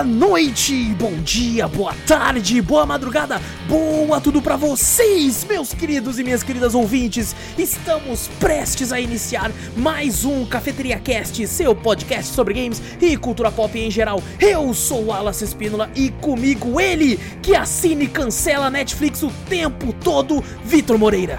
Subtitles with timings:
[0.00, 3.38] Boa noite, bom dia, boa tarde, boa madrugada,
[3.68, 7.36] boa tudo pra vocês, meus queridos e minhas queridas ouvintes.
[7.58, 13.78] Estamos prestes a iniciar mais um Cafeteria Cast, seu podcast sobre games e cultura pop
[13.78, 14.22] em geral.
[14.40, 19.92] Eu sou o Alas Espínola e comigo ele, que assina e cancela Netflix o tempo
[19.92, 21.38] todo, Vitor Moreira.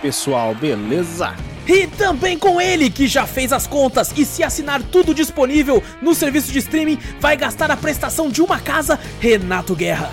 [0.00, 1.34] Pessoal, beleza?
[1.66, 6.14] E também com ele, que já fez as contas e se assinar tudo disponível no
[6.14, 10.10] serviço de streaming, vai gastar a prestação de uma casa, Renato Guerra.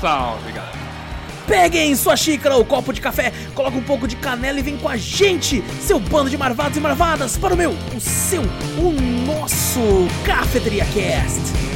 [0.00, 0.84] Salve, galera.
[1.46, 4.88] Peguem sua xícara ou copo de café, coloca um pouco de canela e vem com
[4.88, 8.42] a gente, seu bando de marvados e marvadas, para o meu, o seu,
[8.78, 8.92] o
[9.26, 9.80] nosso
[10.24, 11.73] Cafeteria Cast.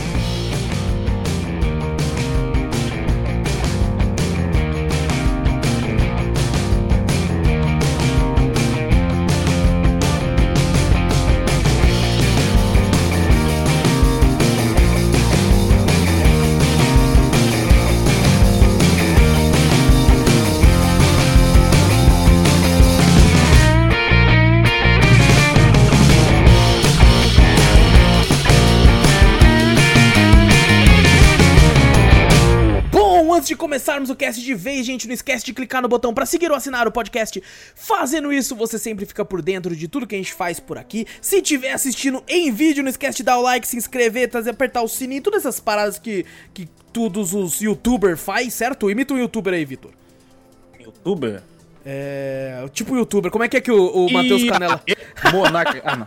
[33.49, 36.27] Antes de começarmos o cast de vez, gente, não esquece de clicar no botão para
[36.27, 37.43] seguir ou assinar o podcast.
[37.75, 41.07] Fazendo isso, você sempre fica por dentro de tudo que a gente faz por aqui.
[41.21, 44.83] Se tiver assistindo em vídeo, não esquece de dar o like, se inscrever, trazer, apertar
[44.83, 48.91] o sininho, todas essas paradas que, que todos os youtubers faz, certo?
[48.91, 49.93] Imita um youtuber aí, Vitor.
[50.79, 51.43] Youtuber?
[51.87, 52.65] É.
[52.75, 54.83] Tipo youtuber, como é que é que o, o Matheus Canela.
[55.33, 55.81] Monarca.
[55.85, 56.07] Ah, não.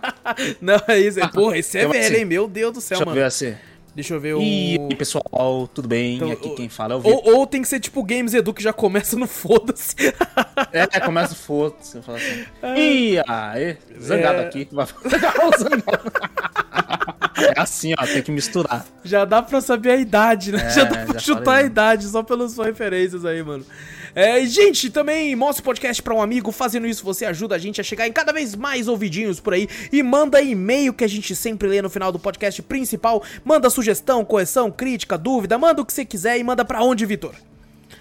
[0.61, 1.19] Não, é isso.
[1.19, 2.25] é- Porra, esse é velho, assim, hein?
[2.25, 3.15] Meu Deus do céu, Deixa eu mano.
[3.19, 3.55] ver assim.
[3.93, 4.41] Deixa eu ver o.
[4.41, 6.15] E aí, pessoal, tudo bem?
[6.15, 7.21] Então, Aqui o- quem fala é o Vitor.
[7.27, 9.95] Ou, ou tem que ser tipo Games Edu que já começa no foda-se.
[10.71, 11.97] É, começa o foda-se.
[11.97, 12.45] Eu falo assim.
[12.77, 14.45] Ih, aí, zangado É.
[14.45, 14.67] aqui.
[17.55, 18.85] É assim, ó, tem que misturar.
[19.03, 20.63] Já dá pra saber a idade, né?
[20.65, 23.65] É, já dá pra já chutar falei, a idade só pelas suas referências aí, mano.
[24.13, 26.51] É, gente, também mostra o podcast pra um amigo.
[26.51, 29.67] Fazendo isso, você ajuda a gente a chegar em cada vez mais ouvidinhos por aí.
[29.91, 33.23] E manda e-mail que a gente sempre lê no final do podcast principal.
[33.43, 35.57] Manda sugestão, correção, crítica, dúvida.
[35.57, 37.33] Manda o que você quiser e manda pra onde, Vitor?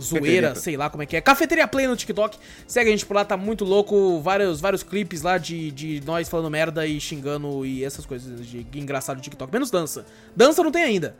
[0.00, 1.20] Zoeira, sei lá como é que é.
[1.20, 2.38] Cafeteria Play no TikTok.
[2.66, 4.20] Segue a gente por lá, tá muito louco.
[4.20, 8.66] Vários, vários clipes lá de, de nós falando merda e xingando e essas coisas de
[8.74, 9.52] engraçado no TikTok.
[9.52, 10.04] Menos dança.
[10.34, 11.16] Dança não tem ainda.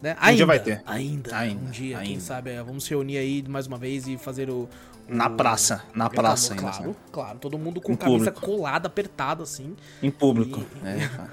[0.00, 0.16] Né?
[0.20, 0.36] Ainda.
[0.36, 0.82] dia vai ter.
[0.86, 1.36] Ainda.
[1.36, 2.20] Ainda, Um dia, quem ainda.
[2.20, 2.50] sabe.
[2.50, 4.68] é, vamos se reunir aí mais uma vez e fazer o.
[5.08, 7.38] Na o- praça, na praça ainda, Claro, claro.
[7.38, 8.56] Todo mundo com Em camisa público.
[8.58, 9.74] colada, apertada, assim.
[10.02, 10.62] Em público.
[10.84, 11.30] É, cara.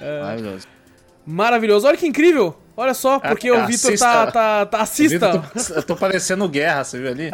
[0.00, 0.66] Maravilhoso.
[1.24, 1.86] Maravilhoso.
[1.86, 2.56] Olha que incrível.
[2.76, 4.80] Olha só, porque Ah, o Vitor tá, tá, tá.
[4.80, 5.14] Assista.
[5.14, 7.32] Eu tô- Eu tô parecendo guerra, você viu ali?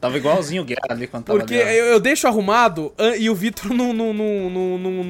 [0.00, 3.92] Tava igualzinho guerra ali quando tava Porque eu, eu deixo arrumado e o Vitor não,
[3.92, 5.04] não, não, não, não,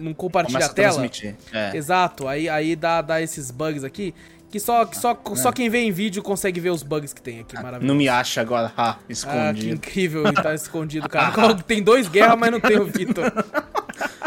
[0.00, 0.88] não, compartilha Começa a tela.
[0.94, 1.36] transmitir.
[1.52, 1.76] É.
[1.76, 4.14] Exato, aí, aí dá, dá esses bugs aqui.
[4.50, 7.38] Que só, que só, só quem vê em vídeo consegue ver os bugs que tem
[7.38, 7.54] aqui.
[7.54, 7.84] Maravilhoso.
[7.84, 7.86] É.
[7.86, 9.74] Não me acha agora, ah, Ah, que escondido.
[9.74, 11.54] incrível, ele tá escondido, cara.
[11.64, 13.30] Tem dois guerras, mas não tem o Vitor.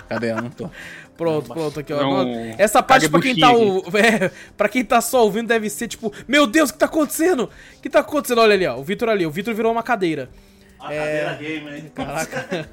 [0.07, 0.31] Cadê?
[0.31, 0.69] Eu não tô.
[1.23, 2.01] Pronto, pronto, aqui, ó.
[2.01, 3.51] Não, Essa parte pra quem tá.
[3.51, 6.85] O, é, pra quem tá só ouvindo deve ser tipo, meu Deus, o que tá
[6.85, 7.49] acontecendo?
[7.77, 8.39] O que tá acontecendo?
[8.41, 8.77] Olha ali, ó.
[8.77, 9.25] O Vitor ali.
[9.25, 10.29] O Vitor virou uma cadeira.
[10.79, 11.91] cadeira gamer, hein?
[11.93, 12.69] Caraca.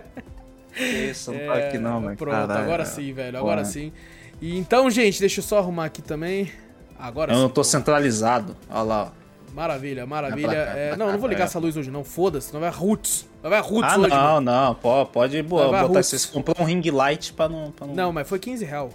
[0.76, 2.16] Isso, não tá aqui não, velho.
[2.16, 2.62] Pronto, Caralho.
[2.62, 3.38] agora sim, velho.
[3.38, 3.72] Agora Porra.
[3.72, 3.92] sim.
[4.40, 6.50] E então, gente, deixa eu só arrumar aqui também.
[6.98, 7.42] Agora Eu sim.
[7.42, 8.56] não tô centralizado.
[8.68, 9.19] Olha lá, ó.
[9.54, 10.52] Maravilha, maravilha.
[10.52, 12.04] É, não, não vou ligar pra essa luz hoje, não.
[12.04, 13.26] Foda-se, não vai roots.
[13.42, 14.08] Não vai roots Ah, hoje.
[14.10, 14.40] não, mano.
[14.40, 14.74] não.
[14.76, 15.82] Pô, pode boa, botar.
[15.82, 16.06] Roots.
[16.06, 18.90] Vocês comprou um ring light pra não, pra não, Não, mas foi 15 real.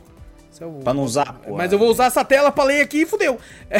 [0.51, 1.55] Isso é o- pra não usar, pô.
[1.57, 3.37] Mas eu vou usar essa tela pra ler aqui e fudeu.
[3.69, 3.79] É,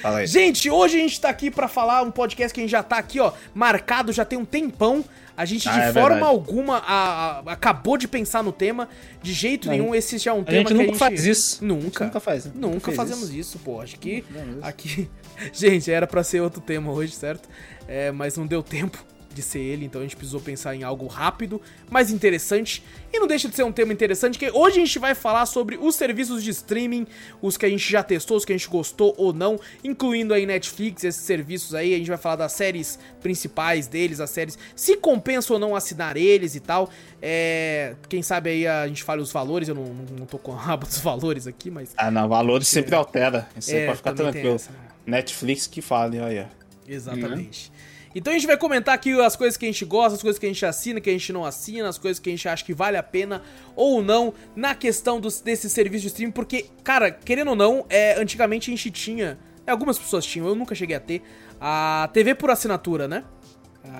[0.00, 0.26] Fala aí.
[0.26, 2.96] Gente, hoje a gente tá aqui pra falar um podcast que a gente já tá
[2.96, 5.04] aqui, ó, marcado já tem um tempão.
[5.36, 6.24] A gente Ah, de é forma verdade.
[6.30, 8.88] alguma a- a- acabou de pensar no tema.
[9.22, 10.98] De jeito Não, nenhum, esse já é um A tema gente que nunca a gente
[10.98, 11.64] faz isso.
[11.64, 11.80] Nunca.
[11.82, 12.44] A gente nunca faz.
[12.46, 12.52] né?
[12.54, 13.80] Nunca fez fazemos isso, pô.
[13.80, 14.26] Acho que isso.
[14.62, 15.10] aqui.
[15.52, 17.48] Gente, era pra ser outro tema hoje, certo?
[17.88, 18.98] É, mas não deu tempo.
[19.32, 22.82] de ser ele, então a gente precisou pensar em algo rápido, mais interessante.
[23.12, 25.76] E não deixa de ser um tema interessante, que hoje a gente vai falar sobre
[25.80, 27.06] os serviços de streaming,
[27.40, 30.44] os que a gente já testou, os que a gente gostou ou não, incluindo aí
[30.44, 31.94] Netflix, esses serviços aí.
[31.94, 36.16] A gente vai falar das séries principais deles, as séries, se compensa ou não assinar
[36.16, 36.90] eles e tal.
[37.22, 40.52] É, quem sabe aí a gente fale os valores, eu não, não, não tô com
[40.52, 41.92] a rabo dos valores aqui, mas.
[41.96, 43.48] Ah, não, valores sempre altera.
[43.56, 44.58] Isso aí É, pode ficar tranquilo.
[45.06, 46.48] Netflix que fale, olha.
[46.86, 47.70] Exatamente.
[48.14, 50.46] Então a gente vai comentar aqui as coisas que a gente gosta, as coisas que
[50.46, 52.74] a gente assina, que a gente não assina, as coisas que a gente acha que
[52.74, 53.40] vale a pena
[53.76, 58.20] ou não na questão dos, desse serviço de streaming, porque, cara, querendo ou não, é,
[58.20, 61.22] antigamente a gente tinha, é, algumas pessoas tinham, eu nunca cheguei a ter,
[61.60, 63.22] a TV por assinatura, né?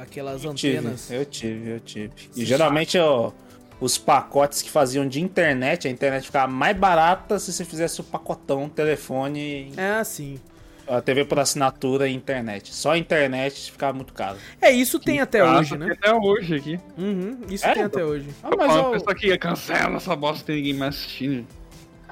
[0.02, 1.10] Aquelas Tive, antenas.
[1.10, 2.12] eu tive, eu tive.
[2.36, 3.32] E geralmente ó,
[3.80, 8.04] os pacotes que faziam de internet, a internet ficava mais barata se você fizesse o
[8.04, 10.38] pacotão, telefone, É assim.
[10.90, 12.74] A TV por assinatura e internet.
[12.74, 14.36] Só a internet ficava muito caro.
[14.60, 15.92] É, isso tem até hoje, né?
[15.92, 16.80] Até hoje aqui.
[16.98, 17.72] Uhum, isso É?
[17.74, 18.26] tem até hoje.
[18.42, 21.46] Ah, Mas ó, pessoa que cancela essa bosta tem ninguém mais assistindo.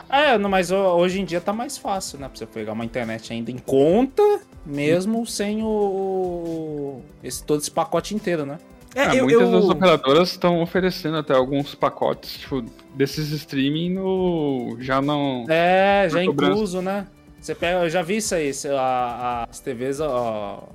[0.09, 2.29] é, não, mas hoje em dia tá mais fácil, né?
[2.29, 4.23] Pra você pegar uma internet ainda em conta,
[4.65, 7.01] mesmo sem o.
[7.23, 8.59] Esse, todo esse pacote inteiro, né?
[8.95, 12.65] É, Ah, eu, muitas eu- das operadoras estão oferecendo até alguns pacotes, tipo,
[12.95, 14.77] desses streaming no.
[14.81, 15.45] Já não.
[15.49, 17.07] É, já incluso, né?
[17.41, 20.69] Você pega, eu já vi isso aí, a- as TVs, ó,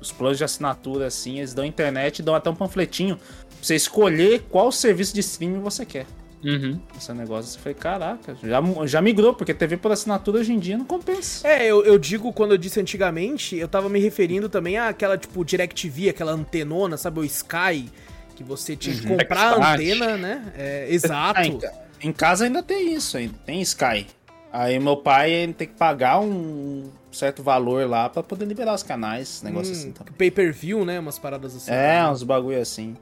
[0.00, 3.26] os planos de assinatura, assim, eles dão internet e dão até um panfletinho pra
[3.60, 6.06] você escolher qual serviço de streaming você quer.
[6.44, 6.80] Uhum.
[6.96, 10.78] Esse negócio, você foi, caraca, já, já migrou, porque TV por assinatura hoje em dia
[10.78, 11.46] não compensa.
[11.48, 15.44] É, eu, eu digo, quando eu disse antigamente, eu tava me referindo também àquela, tipo,
[15.44, 17.90] DirecTV, aquela antenona, sabe, o Sky,
[18.36, 20.52] que você tinha que comprar a antena, né?
[20.56, 21.40] É, Ah, exato.
[21.40, 24.06] em, ca- em casa ainda tem isso, ainda tem Sky.
[24.52, 28.82] Aí meu pai ele tem que pagar um certo valor lá pra poder liberar os
[28.82, 30.12] canais, negócio assim também.
[30.14, 30.98] Pay-per-view, né?
[30.98, 31.70] Umas paradas assim.
[31.70, 32.96] É, uns bagulho assim.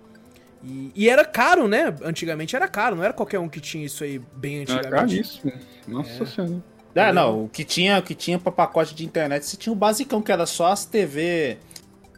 [0.64, 1.94] E, e era caro, né?
[2.02, 4.90] Antigamente era caro, não era qualquer um que tinha isso aí bem É antigamente.
[4.90, 5.52] caríssimo.
[5.86, 6.62] Nossa senhora.
[6.94, 9.76] É, não, o que tinha, o que tinha pra pacote de internet, você tinha o
[9.76, 11.58] basicão, que era só as TV,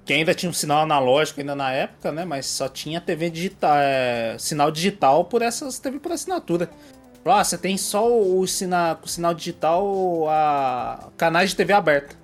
[0.04, 2.24] que ainda tinha um sinal analógico ainda na época, né?
[2.24, 6.70] Mas só tinha TV digital, é, sinal digital por essas TV por assinatura.
[7.24, 12.16] Ah, você tem só o sinal, o sinal digital, a canais de TV aberta.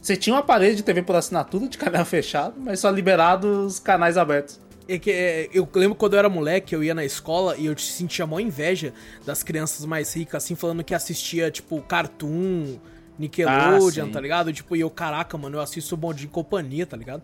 [0.00, 3.78] Você tinha um aparelho de TV por assinatura de canal fechado, mas só liberado os
[3.78, 4.60] canais abertos.
[4.88, 7.76] É que, é, eu lembro quando eu era moleque, eu ia na escola e eu
[7.76, 8.94] sentia mó inveja
[9.24, 12.76] das crianças mais ricas, assim, falando que assistia, tipo, Cartoon,
[13.18, 14.52] Nickelodeon, Ah, tá ligado?
[14.52, 17.22] Tipo, e eu, caraca, mano, eu assisto Bom Dia e Companhia, tá ligado?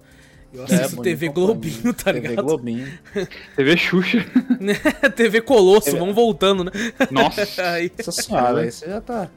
[0.53, 1.29] Eu assisto Bom TV.
[1.29, 2.45] Globinho, tá TV ligado?
[2.45, 2.87] Globinho.
[3.57, 4.27] TV Xuxa.
[5.17, 6.71] TV Colosso, TV vamos voltando, né?
[7.11, 7.43] Nossa.
[7.73, 9.31] Aí, Nossa senhora, aí você já tá.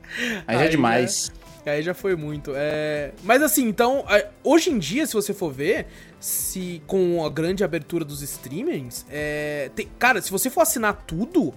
[0.46, 1.32] Aí já Aí é demais.
[1.66, 2.52] aí já foi muito.
[2.56, 3.12] É...
[3.24, 5.88] Mas assim, então, é, hoje em dia, se você for ver,
[6.20, 9.72] se com a grande abertura dos streamings, é...
[9.76, 11.54] tem- cara, se você for assinar tudo,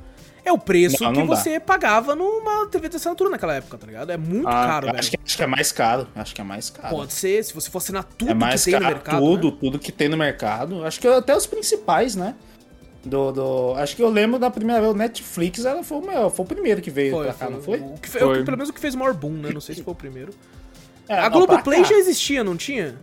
[0.48, 1.24] é o preço Não, que dá.
[1.26, 4.10] você pagava numa TV de assinatura naquela época, tá ligado?
[4.10, 4.98] É muito Ah, caro, velho.
[4.98, 6.08] acho, que, acho que é mais caro.
[6.14, 6.96] Acho que é mais caro.
[6.96, 9.20] Pode ser, se você for assinar tudo é mais que tem caro, no mercado.
[9.20, 9.56] tudo, né?
[9.60, 10.84] tudo que tem no mercado.
[10.84, 12.34] Acho que até os principais, né?
[13.04, 16.30] Do, do, acho que eu lembro da primeira vez, o Netflix era, foi, o maior,
[16.30, 17.78] foi o primeiro que veio Foi, pra cá, foi, não foi?
[17.78, 18.22] O que Foi.
[18.24, 19.50] o que- pelo menos o que fez o maior boom, né?
[19.54, 20.32] Não sei se foi o primeiro.
[21.08, 22.96] É, a Globoplay já existia, não tinha?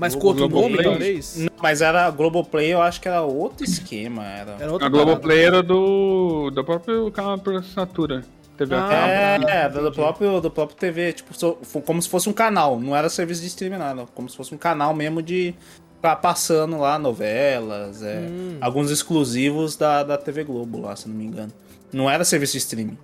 [0.00, 0.84] Mas com outro nome, Globoplay?
[0.84, 1.36] talvez?
[1.36, 4.24] Não, mas era a Globoplay, eu acho que era outro esquema.
[4.26, 4.56] Era...
[4.58, 5.04] Era outra A parada.
[5.10, 6.50] Globoplay era do.
[6.50, 8.24] do próprio canal por assinatura.
[8.56, 9.48] TV a Ah, cabo.
[9.48, 11.34] É, era do próprio, do próprio TV, tipo,
[11.82, 14.58] como se fosse um canal, não era serviço de streaming nada, como se fosse um
[14.58, 15.54] canal mesmo de
[15.96, 18.56] ficar passando lá novelas, é, Hum.
[18.60, 21.52] alguns exclusivos da, da TV Globo lá, se não me engano.
[21.92, 22.98] Não era serviço de streaming.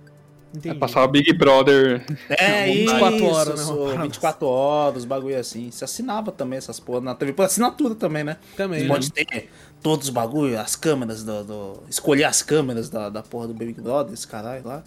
[0.55, 0.79] Entendi.
[0.79, 2.05] Passava Big Brother.
[2.29, 5.69] É, 24 isso, horas, né, isso, uma parada 24 horas, bagulho assim.
[5.69, 8.37] Você assinava também essas porra na TV, por assinatura também, né?
[8.55, 8.79] Também.
[8.79, 8.93] Você né?
[8.93, 9.49] pode ter
[9.81, 13.73] todos os bagulho, as câmeras do, do- Escolher as câmeras da, da porra do Big
[13.79, 14.83] Brother, esse caralho lá.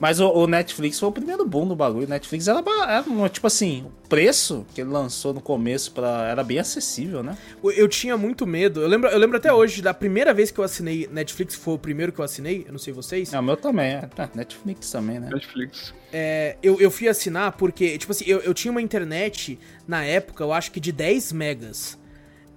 [0.00, 2.04] Mas o, o Netflix foi o primeiro boom do bagulho.
[2.06, 2.58] O Netflix era,
[2.88, 7.22] era um, tipo assim, o preço que ele lançou no começo pra, era bem acessível,
[7.22, 7.38] né?
[7.62, 8.80] Eu- Eu tinha muito medo.
[8.82, 11.78] Eu lembro, eu lembro até hoje da primeira vez que eu assinei Netflix, foi o
[11.78, 13.32] primeiro que eu assinei, eu não sei vocês.
[13.32, 14.10] É, o meu também, é.
[14.18, 15.28] Ah, Netflix também, né?
[15.32, 15.94] Netflix.
[16.12, 20.42] É, eu, eu fui assinar porque, tipo assim, eu, eu tinha uma internet na época,
[20.42, 21.96] eu acho que de 10 megas.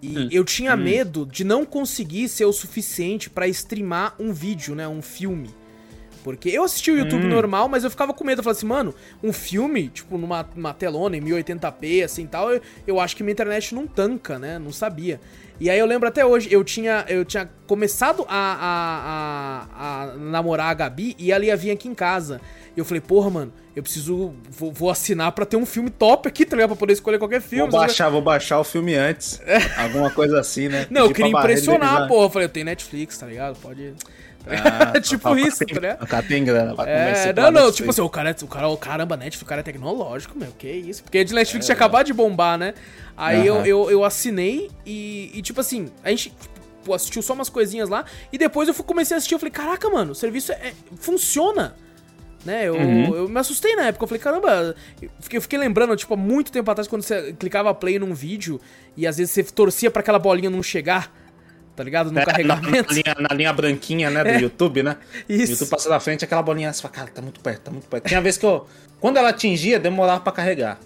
[0.01, 0.29] E Hum.
[0.31, 4.87] eu tinha medo de não conseguir ser o suficiente pra streamar um vídeo, né?
[4.87, 5.49] Um filme.
[6.35, 8.39] Porque eu assisti o YouTube normal, mas eu ficava com medo.
[8.39, 8.93] Eu falava assim, mano,
[9.23, 13.31] um filme, tipo, numa, numa telona em 1080p, assim tal, eu, eu acho que minha
[13.31, 14.59] internet não tanca, né?
[14.59, 15.21] Não sabia.
[15.59, 20.15] E aí eu lembro até hoje, eu tinha, eu tinha começado a, a, a, a
[20.17, 22.39] namorar a Gabi e ela ia vir aqui em casa.
[22.75, 24.35] E eu falei, porra, mano, eu preciso.
[24.49, 26.69] Vou, vou assinar pra ter um filme top aqui, tá ligado?
[26.69, 27.71] Pra poder escolher qualquer filme.
[27.71, 29.41] Vou baixar, vou baixar o filme antes.
[29.77, 30.85] Alguma coisa assim, né?
[30.89, 32.25] Não, eu queria impressionar, porra.
[32.25, 33.57] Eu falei, eu tenho Netflix, tá ligado?
[33.59, 33.95] Pode.
[34.49, 35.97] Ah, tipo o cara isso, tá?
[36.01, 38.67] O cara tem grana, vai É, não, não, tipo assim, o cara, é- o cara,
[38.69, 41.03] o caramba, Netflix, o cara é tecnológico, meu, que isso?
[41.03, 42.73] Porque de Netflix tinha acabado de bombar, né?
[43.15, 43.65] Aí eu, Aham.
[43.65, 48.05] eu, eu assinei e, e, tipo assim, a gente tipo, assistiu só umas coisinhas lá
[48.31, 51.75] e depois eu fui- comecei a assistir, eu falei, caraca, mano, o serviço é, funciona.
[52.45, 53.15] Né, eu, Uhum.
[53.15, 56.17] eu me assustei na época, eu falei, caramba, eu fiquei, eu fiquei lembrando, tipo, há
[56.17, 58.61] muito tempo atrás, quando você clicava play num vídeo
[58.95, 61.11] e às vezes você torcia pra aquela bolinha não chegar,
[61.77, 62.11] tá ligado?
[62.11, 62.89] No É, na, carregamento.
[62.89, 64.41] na linha, na linha branquinha, né, do É.
[64.41, 64.97] YouTube, né?
[65.29, 65.51] Isso.
[65.51, 67.87] O YouTube passa na frente, aquela bolinha, você fala, cara, tá muito perto, tá muito
[67.87, 68.07] perto.
[68.07, 68.67] Tinha vez que eu,
[68.99, 70.79] quando ela atingia, demorava pra carregar.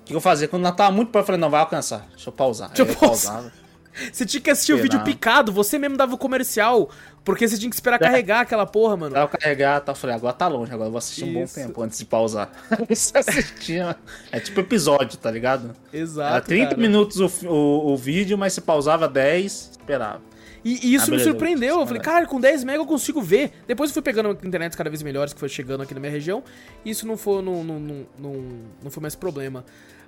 [0.00, 0.48] O que eu fazia?
[0.48, 2.68] Quando ela tava muito perto, eu falei, não, vai alcançar, deixa eu pausar.
[2.70, 3.32] Deixa eu Aí pausar.
[3.34, 3.62] pausava.
[4.10, 6.88] Você tinha que assistir o vídeo picado, você mesmo dava o comercial,
[7.22, 9.14] porque você tinha que esperar carregar aquela porra, mano.
[9.14, 11.54] Eu carregar, tá, eu falei, agora tá longe, agora eu vou assistir um bom Isso.
[11.56, 12.50] tempo antes de pausar.
[12.88, 13.94] Você assistia,
[14.32, 15.72] é tipo episódio, tá ligado?
[15.92, 16.32] Exato.
[16.36, 16.80] Era 30 cara.
[16.80, 20.22] minutos o, o, o vídeo, mas você pausava 10, esperava.
[20.64, 21.80] E, e isso Ah, me surpreendeu.
[21.80, 23.52] Eu falei, cara, com 10 MB eu consigo ver.
[23.66, 26.42] Depois eu fui pegando internet cada vez melhores que foi chegando aqui na minha região.
[26.84, 28.44] E isso não foi, não, não, não,
[28.82, 29.64] não, foi mais problema.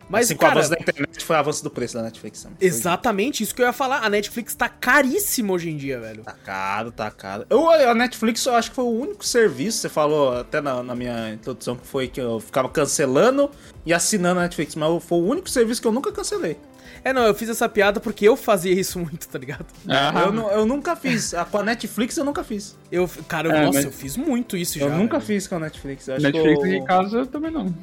[0.08, 2.42] Mas, assim, com o cara, avanço da internet foi o avanço do preço da Netflix.
[2.42, 2.58] também.
[2.58, 4.04] Foi exatamente isso que eu ia falar.
[4.04, 6.22] A Netflix tá caríssima hoje em dia, velho.
[6.22, 7.46] Tá caro, tá caro.
[7.48, 10.94] Eu, a Netflix eu acho que foi o único serviço, você falou até na, na
[10.94, 13.50] minha introdução, que foi que eu ficava cancelando
[13.86, 16.58] e assinando a Netflix, mas foi o único serviço que eu nunca cancelei.
[17.02, 19.66] É, não, eu fiz essa piada porque eu fazia isso muito, tá ligado?
[19.88, 21.34] Ah, Eu, eu nunca fiz.
[21.50, 22.76] Com a Netflix eu nunca fiz.
[22.90, 24.86] Eu, cara, eu- É, nossa, eu fiz muito isso já.
[24.86, 25.26] Eu nunca velho.
[25.26, 26.08] fiz com a Netflix.
[26.08, 27.74] Eu acho Netflix eu, em casa eu também não.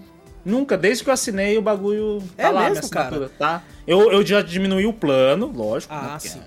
[0.43, 2.19] Nunca, desde que eu assinei o bagulho.
[2.35, 3.61] Tá É lá, mesmo, minha assinatura, tá?
[3.85, 5.93] Eu, eu já diminui o plano, lógico.
[5.93, 6.41] Ah, né, sim.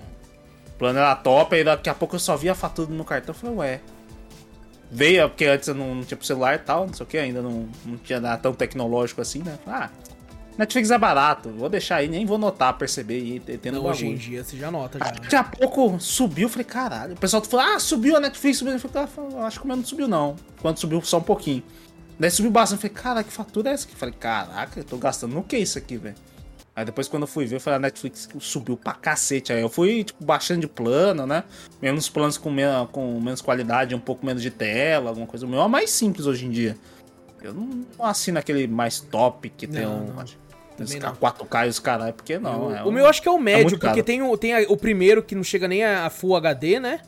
[0.67, 3.05] O plano era top, aí daqui a pouco eu só via a fatura no meu
[3.05, 3.33] cartão.
[3.33, 3.79] Eu falei, ué.
[4.91, 7.17] Veio, porque antes eu não, não tinha pro celular e tal, não sei o que,
[7.17, 9.57] ainda não, não tinha nada tão tecnológico assim, né?
[9.65, 9.89] Ah,
[10.57, 14.15] Netflix é barato, vou deixar aí, nem vou notar, perceber e tendo Não, hoje em
[14.15, 15.11] dia você já nota já.
[15.11, 17.13] Daqui a pouco subiu, falei, caralho.
[17.13, 18.73] O pessoal falou, ah, subiu a Netflix, subiu.
[18.73, 20.35] Eu falei, ah, acho que o meu não subiu, não.
[20.61, 21.61] Quando subiu só um pouquinho.
[22.17, 22.85] Daí subiu bastante.
[22.85, 23.95] Eu falei, cara, que fatura é essa aqui?
[23.95, 26.15] Falei, caraca, eu tô gastando no que isso aqui, velho?
[26.73, 29.51] Aí depois quando eu fui ver, eu falei, a Netflix subiu pra cacete.
[29.51, 31.43] Aí eu fui, tipo, baixando de plano, né?
[31.81, 35.45] Menos planos com, menos, com menos qualidade, um pouco menos de tela, alguma coisa.
[35.45, 36.77] O meu é mais simples hoje em dia.
[37.41, 40.13] Eu não, não assino aquele mais top que tem Não, um.
[40.13, 40.25] não.
[40.77, 41.15] Também não.
[41.15, 42.67] 4K e os caralho, porque não.
[42.67, 43.93] o, é o um- meu acho que é o médio, muito caro.
[43.93, 46.99] porque tem, o, tem a- o primeiro que não chega nem a, Full HD, né?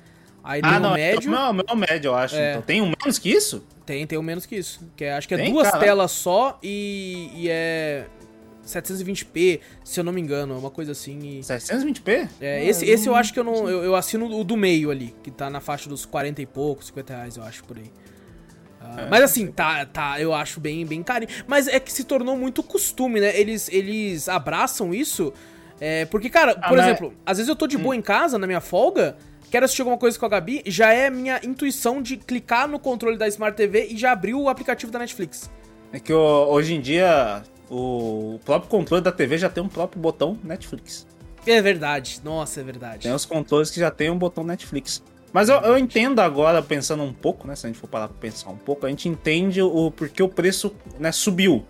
[0.44, 1.28] Aí Ah, o não, médio.
[1.30, 2.36] O meu, o meu é o médio, eu acho.
[2.36, 2.52] É.
[2.52, 3.66] Então, tem um menos que isso?
[3.86, 4.80] Tem, tem o menos que isso.
[4.96, 5.52] Que é- acho que é Tem?
[5.52, 5.84] duas Caralho.
[5.84, 8.06] telas só e, e é
[8.66, 11.40] 720p, se eu não me engano, é uma coisa assim.
[11.40, 12.30] e- 720p?
[12.42, 13.70] é, Ah, esse, eu esse eu acho que eu não.
[13.70, 16.84] Eu, eu assino o do meio ali, que tá na faixa dos 40 e pouco,
[16.84, 17.92] 50 reais, eu acho, por aí.
[18.96, 19.10] Ah, É.
[19.10, 21.32] mas assim, tá, tá, eu acho bem, bem carinho.
[21.48, 23.38] Mas é que se tornou muito costume, né?
[23.40, 25.34] Eles, eles abraçam isso.
[25.80, 28.38] é, porque, cara, Ah, por mas- exemplo, às vezes eu tô de boa em casa,
[28.40, 29.16] na minha folga,
[29.52, 33.16] quero assistir alguma coisa com a Gabi, já é minha intuição de clicar no controle
[33.16, 35.52] da Smart TV e já abrir o aplicativo da Netflix.
[35.94, 40.38] É que hoje em dia o próprio controle da TV já tem um próprio botão
[40.44, 41.06] Netflix.
[41.46, 43.04] É verdade, nossa, é verdade.
[43.04, 45.04] Tem os controles que já tem um botão Netflix.
[45.34, 47.56] Mas eu, eu entendo agora, pensando um pouco, né?
[47.56, 50.30] Se a gente for parar pra pensar um pouco, a gente entende o porquê o
[50.30, 51.66] preço né, subiu.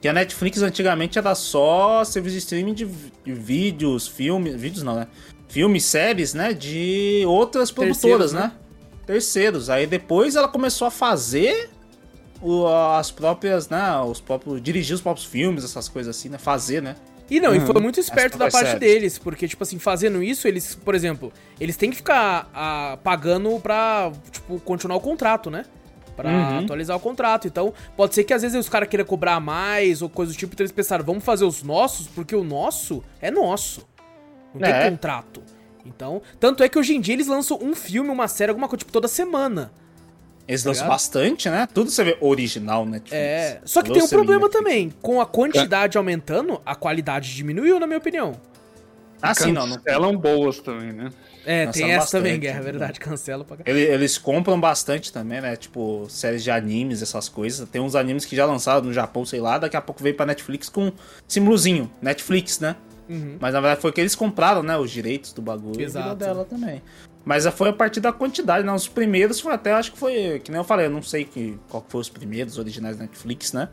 [0.00, 2.84] Que a Netflix antigamente era só serviço de streaming de,
[3.24, 4.54] de vídeos, filmes.
[4.54, 5.06] Vídeos não, né?
[5.48, 6.52] Filmes, séries, né?
[6.52, 8.40] De outras produtoras, Terceiros, né?
[8.40, 8.52] né?
[9.06, 9.70] Terceiros.
[9.70, 11.70] Aí depois ela começou a fazer
[12.42, 13.98] o- as próprias, né?
[14.00, 14.60] Os próprios.
[14.60, 16.38] dirigir os próprios filmes, essas coisas assim, né?
[16.38, 16.96] Fazer, né?
[17.30, 17.66] E não, e Uhum.
[17.66, 21.76] foi muito esperto da parte deles, porque, tipo assim, fazendo isso, eles, por exemplo, eles
[21.76, 25.64] têm que ficar ah, pagando pra, tipo, continuar o contrato, né?
[26.16, 26.58] Pra Uhum.
[26.60, 27.46] atualizar o contrato.
[27.48, 30.54] Então, pode ser que às vezes os caras queiram cobrar mais ou coisa do tipo,
[30.54, 33.86] então eles pensaram, vamos fazer os nossos, porque o nosso é nosso.
[34.54, 34.82] Não É.
[34.82, 35.42] tem contrato.
[35.84, 38.78] Então, tanto é que hoje em dia eles lançam um filme, uma série, alguma coisa,
[38.78, 39.70] tipo, toda semana.
[40.48, 41.66] Eles Tá lançam bastante, né?
[41.72, 43.12] Tudo você vê original Netflix.
[43.14, 43.60] É.
[43.64, 44.64] Só que tem um problema Netflix.
[44.64, 44.92] também.
[45.02, 48.32] Com a quantidade aumentando, a qualidade diminuiu, na minha opinião.
[49.20, 49.66] Ah, sim, não.
[49.66, 51.10] não Cancelam boas também, né?
[51.44, 52.64] É, Nossa, tem essa também, bastante, Guerra, é né?
[52.64, 53.56] verdade, cancela pra.
[53.64, 55.56] Ele- Eles compram bastante também, né?
[55.56, 57.66] Tipo, séries de animes, essas coisas.
[57.68, 60.26] Tem uns animes que já lançaram no Japão, sei lá, daqui a pouco veio pra
[60.26, 60.92] Netflix com
[61.26, 61.90] símbolozinho.
[62.02, 62.76] Netflix, né?
[63.08, 63.36] Uhum.
[63.40, 64.76] Mas na verdade foi que eles compraram, né?
[64.76, 66.12] Os direitos do bagulho Exato.
[66.12, 66.82] e dela também.
[67.26, 68.72] Mas foi a partir da quantidade, né?
[68.72, 70.40] Os primeiros foi até, acho que foi.
[70.44, 73.02] Que nem eu falei, eu não sei que, qual que foi os primeiros originais da
[73.02, 73.68] Netflix, né?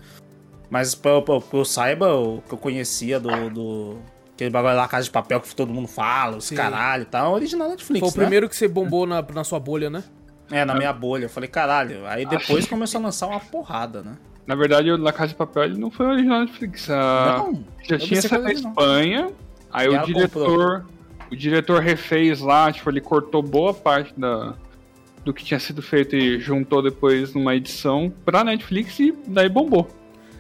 [0.72, 3.52] Mas pra, pra, pra eu saiba, o que eu conhecia do.
[3.52, 3.98] do
[4.34, 6.56] aquele bagulho lá, Casa de Papel, que todo mundo fala, os Sim.
[6.56, 8.00] caralho e tal, é original Netflix.
[8.00, 8.24] Foi o né?
[8.24, 10.04] primeiro que você bombou na, na sua bolha, né?
[10.50, 11.26] É, na minha bolha.
[11.26, 12.08] Eu falei, caralho.
[12.08, 14.18] Aí depois começou a lançar uma porrada, né?
[14.48, 16.90] Na verdade, o La Casa de Papel ele não foi original da Netflix.
[16.90, 17.38] A...
[17.38, 18.72] Não, já tinha essa era original.
[18.72, 19.32] Espanha,
[19.72, 20.86] aí o diretor.
[21.34, 24.54] O diretor refez lá, tipo, ele cortou boa parte da,
[25.26, 29.88] do que tinha sido feito e juntou depois numa edição pra Netflix e daí bombou.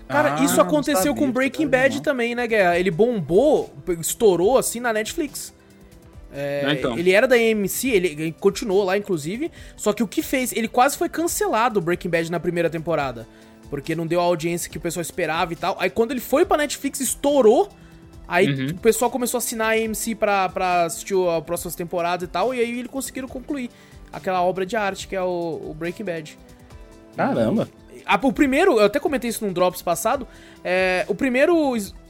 [0.07, 2.03] Cara, Ah, isso não aconteceu com Breaking Bad original.
[2.03, 2.77] também, né, Guerra?
[2.77, 5.53] Ele bombou, estourou assim na Netflix.
[6.31, 6.97] É, É, então.
[6.97, 9.51] Ele era da AMC, ele, ele continuou lá, inclusive.
[9.75, 10.51] Só que o que fez?
[10.51, 13.27] Ele quase foi cancelado o Breaking Bad na primeira temporada.
[13.69, 15.75] Porque não deu a audiência que o pessoal esperava e tal.
[15.79, 17.69] Aí quando ele foi pra Netflix, estourou.
[18.27, 18.67] Aí Uhum.
[18.71, 22.53] o pessoal começou a assinar a AMC pra, pra assistir a próximas temporadas e tal.
[22.53, 23.69] E aí eles conseguiram concluir
[24.11, 26.37] aquela obra de arte que é o, o Breaking Bad.
[27.15, 27.67] Caramba.
[28.05, 30.27] Ah, o primeiro, eu até comentei isso num Drops passado.
[30.63, 31.55] é, o primeiro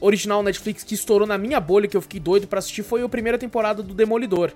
[0.00, 3.08] original Netflix que estourou na minha bolha, que eu fiquei doido pra assistir, foi a
[3.08, 4.50] primeira temporada do Demolidor.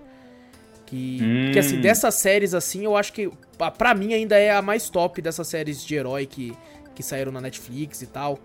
[0.87, 1.53] Que, Hum.
[1.53, 3.31] que assim, dessas séries assim, eu acho que
[3.77, 6.57] pra mim ainda é a mais top dessas séries de herói que,
[6.95, 8.39] que saíram na Netflix e tal.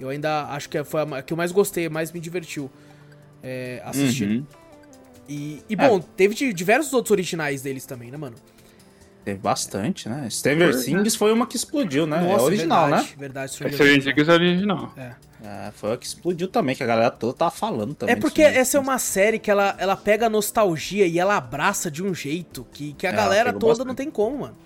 [0.00, 2.70] Eu ainda acho que foi a que eu mais gostei, mais me divertiu
[3.42, 4.28] é, assistir.
[4.28, 4.46] Uhum.
[5.28, 8.34] E, e, bom, teve di- diversos outros originais deles também, né, mano?
[9.24, 10.28] Teve bastante, né?
[10.30, 12.32] Stranger Things foi uma que explodiu, né?
[12.32, 13.14] é original, verdade, né?
[13.18, 14.92] Verdade, Esse Stranger Things, Things é original.
[14.96, 15.12] é.
[15.42, 18.14] É, foi a que explodiu também, que a galera toda tava falando também.
[18.14, 18.56] É porque né?
[18.58, 22.12] essa é uma série que ela, ela pega a nostalgia e ela abraça de um
[22.14, 23.86] jeito que, que a É, galera toda bastante.
[23.86, 24.56] não tem como, mano.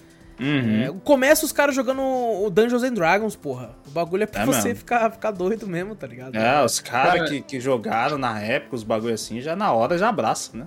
[0.40, 0.82] Uhum.
[0.82, 3.70] É, começa os caras jogando o Dungeons and Dragons, porra.
[3.86, 4.78] O bagulho é pra É você mesmo.
[4.80, 6.34] ficar, ficar doido mesmo, tá ligado?
[6.34, 9.96] É, os caras Cara- que, que jogaram na época, os bagulho assim, já na hora
[9.96, 10.66] já abraça, né?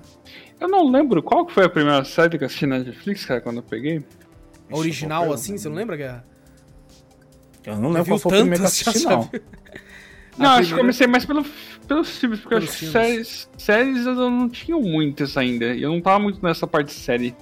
[0.60, 3.42] Eu não lembro qual que foi a primeira série que eu assisti na Netflix, cara,
[3.42, 4.04] quando eu peguei.
[4.72, 6.26] A original, assim, você não lembra, Guerra?
[7.66, 9.30] Eu não lembro qual foi o primeiro que eu assisti, não.
[10.38, 11.46] Não, A acho que primeira- comecei mais pelo,
[11.88, 15.74] pelos filmes, porque eu Pelos acho que séries, séries eu não tinha muitas ainda.
[15.74, 17.36] E eu não tava muito nessa parte de série.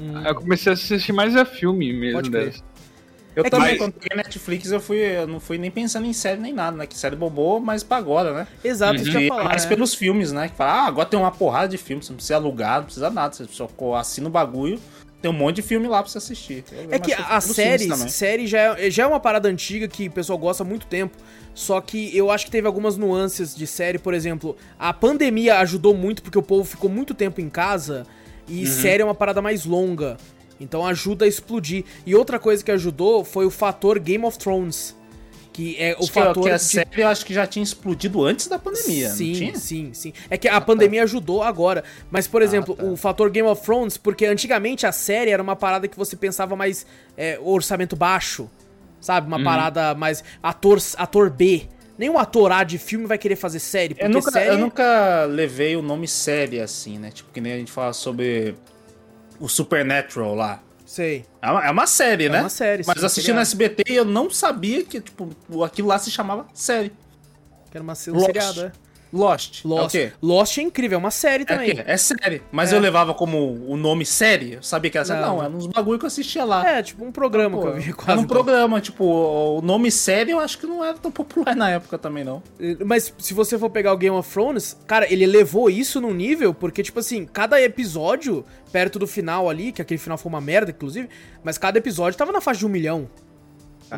[0.00, 0.22] Hum.
[0.24, 2.62] Eu comecei a assistir mais a filme mesmo delas.
[3.34, 6.12] Eu É também, Mas- quando peguei Netflix, eu, fui, eu não fui nem pensando em
[6.12, 6.86] série nem nada, né?
[6.86, 8.46] Que série bombou, mas pra agora, né?
[8.62, 9.44] Exato, isso que eu ia falar.
[9.44, 9.68] mais né?
[9.70, 10.48] pelos filmes, né?
[10.48, 13.08] Que fala, ah, agora tem uma porrada de filmes, você não precisa alugar, não precisa
[13.08, 13.34] nada.
[13.34, 14.78] Você só assina o bagulho,
[15.22, 16.62] tem um monte de filme lá pra você assistir.
[16.90, 18.08] É que séries, também.
[18.08, 21.16] série já é, já é uma parada antiga que o pessoal gosta há muito tempo.
[21.54, 25.94] Só que eu acho que teve algumas nuances de série, por exemplo, a pandemia ajudou
[25.94, 28.06] muito porque o povo ficou muito tempo em casa
[28.48, 28.54] Uhum.
[28.56, 30.16] e série é uma parada mais longa.
[30.60, 31.84] Então ajuda a explodir.
[32.06, 34.94] E outra coisa que ajudou foi o fator Game of Thrones.
[35.52, 36.42] Que é o Acho é fator.
[36.44, 39.34] que a de- série eu acho que já tinha explodido antes da pandemia, Sim, não
[39.38, 39.56] tinha?
[39.56, 40.12] sim, sim.
[40.30, 41.84] É que a pandemia ajudou agora.
[42.10, 42.84] Mas, por exemplo, tá.
[42.84, 46.56] o fator Game of Thrones, porque antigamente a série era uma parada que você pensava
[46.56, 46.86] mais
[47.18, 48.48] é, orçamento baixo.
[48.98, 49.30] Sabe?
[49.30, 49.36] Uhum.
[49.36, 50.24] Uma parada mais.
[50.42, 51.66] Ator, ator B.
[51.98, 53.94] Nenhum ator A de filme vai querer fazer série.
[53.94, 54.50] Porque Eu nunca, série.
[54.50, 57.10] eu nunca levei o nome série assim, né?
[57.10, 58.54] Tipo, que nem a gente fala sobre
[59.38, 60.62] o Supernatural lá.
[60.86, 61.24] Sei.
[61.40, 62.40] É uma, é uma série, né?
[62.40, 63.42] uma série, Mas assistindo seriado.
[63.42, 65.30] SBT eu não sabia que, tipo,
[65.64, 66.92] aquilo lá se chamava série.
[67.70, 68.72] Que era uma, um seriado, é.
[69.12, 69.64] Lost.
[69.64, 69.94] Lost.
[69.94, 70.12] É?
[70.22, 71.74] Lost é incrível, é uma série É, também.
[71.76, 71.82] quê?
[71.86, 72.42] é série.
[72.50, 72.76] Mas É.
[72.76, 74.54] eu levava como o nome série.
[74.54, 75.20] Eu sabia que era série.
[75.20, 75.36] Não.
[75.36, 76.66] Não, era uns bagulho que eu assistia lá.
[76.68, 78.10] É, tipo um programa Pô, que eu vi quase.
[78.12, 81.70] Era um programa, tipo, o nome série eu acho que não era tão popular na
[81.70, 82.42] época também, não.
[82.86, 86.54] Mas se você for pegar o Game of Thrones, cara, ele levou isso num nível,
[86.54, 90.70] porque, tipo assim, cada episódio, perto do final ali, que aquele final foi uma merda,
[90.70, 91.08] inclusive,
[91.44, 93.08] mas cada episódio tava na faixa de um milhão.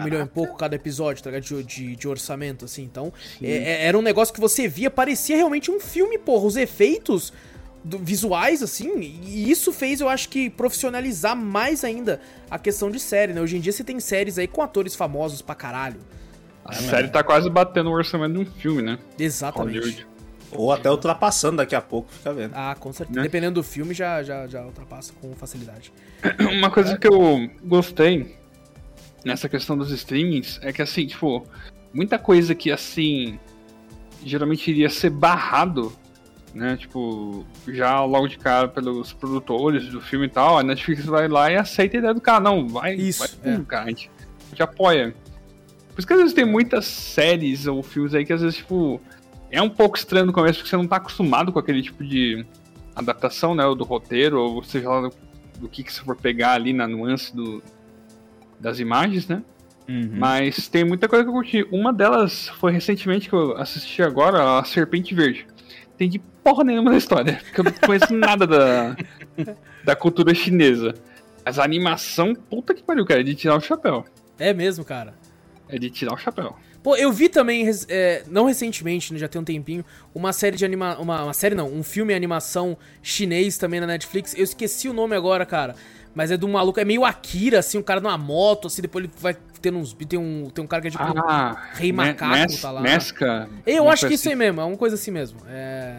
[0.01, 1.45] Um milhão e pouco cada episódio, tá ligado?
[1.45, 2.83] De, de, de orçamento, assim.
[2.83, 6.47] Então, é- é- era um negócio que você via, parecia realmente um filme, porra.
[6.47, 7.33] Os efeitos
[7.85, 12.99] do- visuais, assim, e isso fez, eu acho que, profissionalizar mais ainda a questão de
[12.99, 13.41] série, né?
[13.41, 16.01] Hoje em dia você tem séries aí com atores famosos pra caralho.
[16.65, 18.99] A série tá quase batendo o orçamento de um filme, né?
[19.19, 19.79] Exatamente.
[19.79, 20.07] Hollywood.
[20.53, 22.53] Ou até ultrapassando daqui a pouco, fica vendo.
[22.55, 23.19] Ah, com certeza.
[23.19, 23.25] Né?
[23.25, 25.93] Dependendo do filme, já, já, já ultrapassa com facilidade.
[26.53, 28.37] Uma coisa que eu gostei
[29.25, 31.47] nessa questão dos streamings é que, assim, tipo,
[31.93, 33.39] muita coisa que, assim,
[34.25, 35.93] geralmente iria ser barrado,
[36.55, 36.77] né?
[36.77, 41.51] Tipo, já logo de cara pelos produtores do filme e tal, a Netflix vai lá
[41.51, 42.41] e aceita a ideia do cara.
[42.41, 43.61] Não, vai, Isso, vai é.
[43.67, 45.15] cara, a gente, a gente apoia.
[45.89, 49.01] Por isso que às vezes tem muitas séries ou filmes aí que às vezes, tipo,
[49.51, 52.45] é um pouco estranho no começo porque você não tá acostumado com aquele tipo de
[52.95, 53.65] adaptação, né?
[53.65, 55.15] Ou do roteiro, ou seja lá do,
[55.61, 57.63] do que, que você for pegar ali na nuance do,
[58.65, 59.43] das imagens, né?
[59.87, 61.67] Mas tem muita coisa que eu curti.
[61.71, 65.47] Uma delas foi recentemente que eu assisti agora, a Serpente Verde.
[65.95, 68.97] Entendi porra nenhuma da história, porque eu não conheço nada da,
[69.85, 70.95] da cultura chinesa.
[71.45, 74.07] Mas a animação, puta que pariu, cara, é de tirar o chapéu.
[74.39, 75.13] É mesmo, cara.
[75.69, 76.57] É de tirar o chapéu.
[76.83, 80.65] Pô, eu vi também, é, não recentemente, né, já tem um tempinho, uma série de
[80.65, 80.99] anima...
[80.99, 84.35] Uma, uma série não, um filme de animação chinês também na Netflix.
[84.35, 85.75] Eu esqueci o nome agora, cara.
[86.15, 89.05] Mas é de um maluco, é meio Akira, assim, um cara numa moto, assim, depois
[89.05, 89.93] ele vai tendo uns.
[89.93, 91.03] Tem um, tem um cara que é tipo.
[91.03, 92.81] Ah, Rei Me- Macaco Mes- tá lá.
[92.81, 93.49] Mesca.
[93.67, 95.41] Eu acho que isso aí mesmo, é uma coisa assim mesmo.
[95.49, 95.97] É...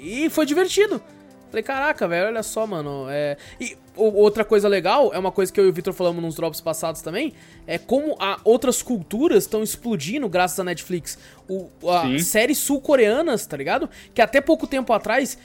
[0.00, 1.02] E foi divertido.
[1.50, 3.06] Falei, caraca, velho, olha só, mano.
[3.08, 3.36] É...
[3.60, 6.60] E outra coisa legal, é uma coisa que eu e o Victor falamos nos drops
[6.60, 7.32] passados também,
[7.66, 11.18] é como a outras culturas estão explodindo graças à Netflix.
[11.48, 13.88] O, a séries sul-coreanas, tá ligado?
[14.14, 15.36] Que até pouco tempo atrás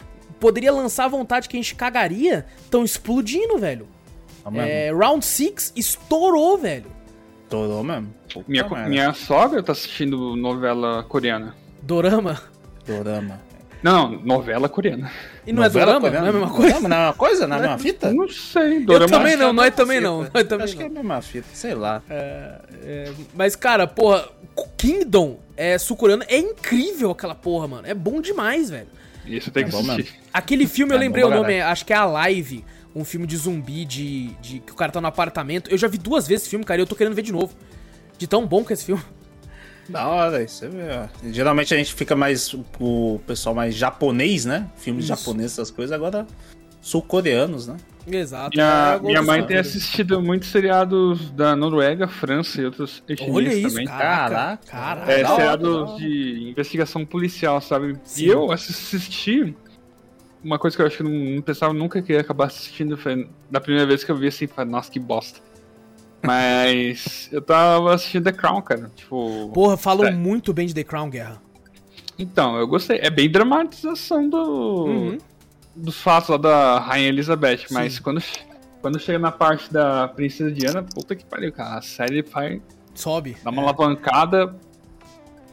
[0.43, 3.87] poderia lançar à vontade que a gente cagaria, estão explodindo, velho.
[4.55, 6.87] É, Round 6 estourou, velho.
[7.43, 8.13] Estourou mesmo.
[8.33, 8.89] Puta Minha, merda.
[8.89, 11.55] minha sogra tá assistindo novela coreana.
[11.81, 12.41] Dorama.
[12.85, 13.39] Dorama.
[13.81, 15.09] Não, não, novela coreana.
[15.47, 16.07] E não é Novela dorama?
[16.09, 16.19] coreana?
[16.19, 16.79] Não é a mesma coisa?
[16.81, 17.47] Não, não é a mesma coisa?
[17.47, 18.11] Não é a mesma fita?
[18.13, 19.11] Não sei, dorama.
[19.17, 20.09] também não, é nós também fita.
[20.09, 20.95] não, nós também Acho que é a não.
[20.95, 22.01] mesma fita, sei lá.
[22.09, 24.27] É, mas, cara, porra,
[24.77, 27.87] Kingdom é sul-coreano, é incrível aquela porra, mano.
[27.87, 28.87] É bom demais, velho.
[29.25, 30.13] Isso tem É que bom assistir.
[30.33, 32.63] Aquele filme, eu É lembrei o nome, acho que é A Live,
[32.95, 35.69] um filme de zumbi, de, de que o cara tá no apartamento.
[35.69, 37.53] Eu já vi duas vezes esse filme, cara, e eu tô querendo ver de novo.
[38.17, 39.01] De tão bom que é esse filme.
[39.89, 40.83] Da hora, isso você vê.
[40.91, 41.07] ó.
[41.31, 44.69] Geralmente a gente fica mais o pessoal mais japonês, né?
[44.77, 46.25] Filmes japoneses, essas coisas, agora
[46.81, 47.75] sul-coreanos, né?
[48.05, 48.51] Exato.
[48.57, 53.13] Minha, é minha mãe tem assistido muitos seriados da Noruega, França e outros Olha
[53.47, 53.85] etnias isso, também.
[53.87, 54.59] caraca.
[54.67, 54.67] Caraca.
[54.67, 55.11] Caraca.
[55.11, 57.97] É, seriados de investigação policial, sabe?
[58.03, 58.25] Sim.
[58.25, 59.55] E eu assisti.
[60.43, 63.29] Uma coisa que eu acho que não, não pensava nunca que ia acabar assistindo foi
[63.49, 65.39] da primeira vez que eu vi assim, falei, nossa, que bosta.
[66.21, 68.91] Mas eu tava assistindo The Crown, cara.
[68.95, 69.49] Tipo.
[69.53, 70.11] Porra, falam É.
[70.11, 71.41] muito bem de The Crown Guerra.
[72.19, 72.99] Então, eu gostei.
[73.01, 75.17] É bem dramatização do, Uhum.
[75.75, 78.01] Dos fatos lá da Rainha Elizabeth, mas Sim.
[78.01, 78.23] quando,
[78.81, 81.77] quando chega na parte da Princesa Diana, puta que pariu, cara.
[81.77, 82.61] A série vai
[82.93, 83.37] Sobe.
[83.43, 84.55] dar uma alavancada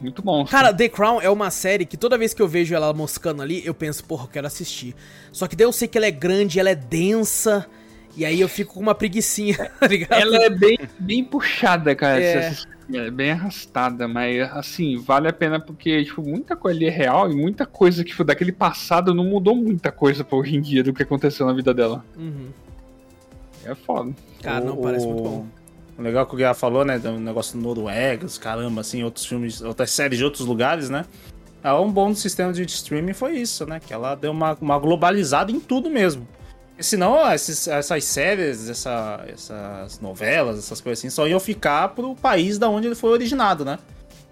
[0.01, 0.41] muito bom.
[0.41, 0.51] assim.
[0.51, 3.65] Cara, The Crown é uma série que toda vez que eu vejo ela moscando ali,
[3.65, 4.95] eu penso, porra, eu quero assistir.
[5.31, 7.67] Só que daí eu sei que ela é grande, ela é densa,
[8.15, 10.19] e aí eu fico com uma preguicinha, tá ligado?
[10.19, 12.21] Ela é bem, bem puxada, cara.
[12.21, 12.55] É.
[12.93, 17.31] É bem arrastada, mas assim, vale a pena porque, tipo, muita coisa ali é real
[17.31, 20.83] e muita coisa que foi daquele passado não mudou muita coisa pra hoje em dia
[20.83, 22.03] do que aconteceu na vida dela.
[22.17, 22.49] Uhum.
[23.65, 24.11] É foda.
[24.41, 25.45] Cara, não, O- parece muito bom.
[25.97, 26.97] O legal que o Guerra falou, né?
[26.97, 31.05] Do negócio do Noruega, os caramba, assim, outros filmes, outras séries de outros lugares, né?
[31.63, 33.79] É um bom do sistema de streaming foi isso, né?
[33.79, 36.27] Que ela deu uma, uma globalizada em tudo mesmo.
[36.81, 42.15] Senão, ó, esses- essas séries, essa- essas novelas, essas coisas assim, só iam ficar pro
[42.15, 43.79] país da onde ele foi originado, né?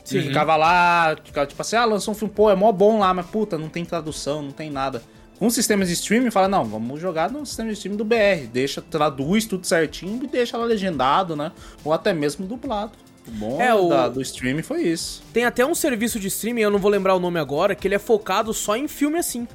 [0.04, 0.22] Sim.
[0.24, 3.26] Ficava lá, ficava tipo assim, ah, lançou um filme, pô, é mó bom lá, mas
[3.28, 5.04] puta, não tem tradução, não tem nada.
[5.38, 8.48] Com sistemas de streaming, fala, não, vamos jogar no sistema de streaming do BR.
[8.52, 11.52] Deixa, traduz tudo certinho e deixa lá legendado, né?
[11.84, 12.92] Ou até mesmo dublado.
[13.28, 15.22] O bom É, o- da- do streaming foi isso.
[15.32, 17.96] Tem até um serviço de streaming, eu não vou lembrar o nome agora, que ele
[17.96, 19.48] é focado só em filme assim.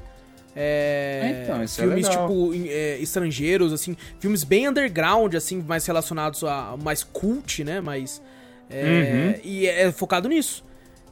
[0.56, 2.28] É, Então, isso é filmes legal.
[2.28, 7.80] tipo é, estrangeiros, assim, filmes bem underground, assim, mais relacionados a mais cult, né?
[7.80, 8.22] Mais.
[8.70, 10.64] é, E é focado nisso.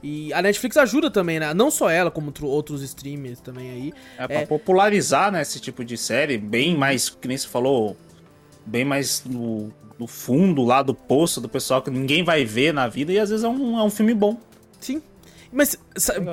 [0.02, 1.54] E a Netflix ajuda também, né?
[1.54, 3.92] Não só ela, como outro- outros streamers também aí.
[4.18, 7.96] É pra popularizar, né, esse tipo de série, bem mais, que nem você falou,
[8.66, 12.88] bem mais no, no fundo lá do poço do pessoal que ninguém vai ver na
[12.88, 14.36] vida e às vezes é um, é um filme bom.
[14.80, 15.00] Sim.
[15.52, 15.78] Mas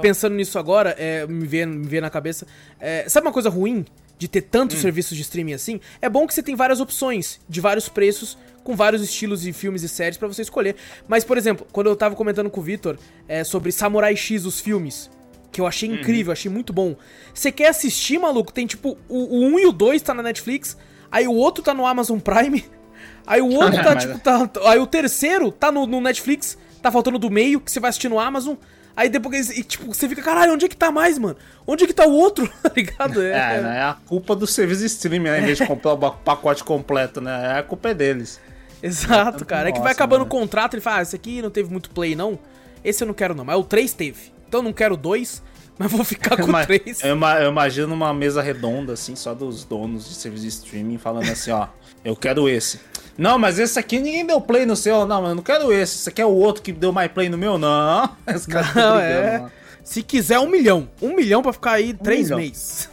[0.01, 2.47] pensando nisso agora, é, me vê, me vê na cabeça.
[2.79, 3.85] é, sabe uma coisa ruim
[4.17, 5.79] de ter tantos serviços de streaming assim?
[6.01, 9.81] É bom que você tem várias opções, de vários preços, com vários estilos de filmes
[9.81, 10.75] e séries pra você escolher.
[11.07, 14.59] Mas, por exemplo, quando eu tava comentando com o Vitor é, sobre Samurai X, os
[14.59, 15.09] filmes,
[15.51, 16.95] que eu achei incrível, achei muito bom.
[17.33, 18.51] Você quer assistir, maluco?
[18.51, 20.77] Tem tipo, o, o 1 e o 2 tá na Netflix,
[21.11, 22.65] aí o outro tá no Amazon Prime,
[23.25, 27.17] aí o outro tá, tipo, tá, aí o terceiro tá no, no Netflix, tá faltando
[27.17, 28.55] do meio, que você vai assistir no Amazon.
[28.99, 31.37] Aí depois, e, tipo, você fica, caralho, onde é que tá mais, mano?
[31.65, 32.51] Onde é que tá o outro?
[32.61, 33.21] Tá ligado?
[33.21, 35.39] É, né, é a culpa do serviço de streaming, né?
[35.39, 37.57] Em vez de comprar o pacote completo, né?
[37.57, 38.41] A culpa é deles.
[38.83, 39.69] Exato, cara.
[39.69, 40.29] É que vai Nossa, acabando o mano.
[40.41, 42.37] contrato, ele fala, ah, esse aqui não teve muito play, não.
[42.83, 43.45] Esse eu não quero, não.
[43.45, 44.33] Mas o 3 teve.
[44.49, 45.41] Então eu não quero dois,
[45.79, 47.01] mas vou ficar com o 3.
[47.01, 51.29] eu, eu imagino uma mesa redonda, assim, só dos donos de serviço de streaming, falando
[51.29, 51.67] assim, ó,
[52.03, 52.79] eu quero esse.
[53.17, 55.05] Não, mas esse aqui ninguém deu play no seu.
[55.05, 55.97] Não, mas eu não quero esse.
[55.97, 58.15] Esse aqui é o outro que deu mais play no meu, não.
[58.27, 59.37] Esse cara tá Não, brigando, é.
[59.39, 59.51] mano.
[59.83, 60.87] Se quiser, um milhão.
[61.01, 62.37] Um milhão pra ficar aí três milhão.
[62.39, 62.89] meses.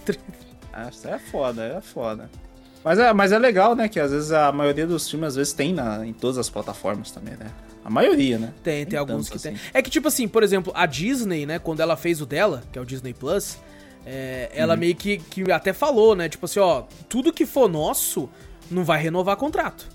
[0.72, 2.28] Ah, Isso é foda, é foda.
[2.84, 3.88] Mas é, mas é legal, né?
[3.88, 7.10] Que às vezes a maioria dos filmes, às vezes, tem na, em todas as plataformas
[7.10, 7.46] também, né?
[7.84, 8.52] A maioria, né?
[8.64, 9.52] Tem, tem Nem alguns que tem.
[9.54, 9.60] assim.
[9.72, 12.78] É que, tipo assim, por exemplo, a Disney, né, quando ela fez o dela, que
[12.78, 13.58] é o Disney Plus,
[14.04, 14.80] é, ela Uhum.
[14.80, 16.28] meio que, que até falou, né?
[16.28, 18.28] Tipo assim, ó, tudo que for nosso
[18.70, 19.86] não vai renovar contrato.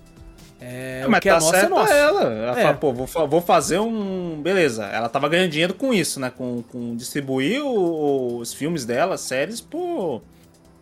[0.64, 1.92] É, o mas que é tá é certa nosso.
[1.92, 2.22] ela.
[2.22, 2.64] Ela É.
[2.64, 4.40] fala, pô, vou, vou fazer um.
[4.44, 4.86] Beleza.
[4.86, 6.30] Ela tava ganhando dinheiro com isso, né?
[6.36, 10.22] Com, com distribuir o- os filmes dela, séries, por,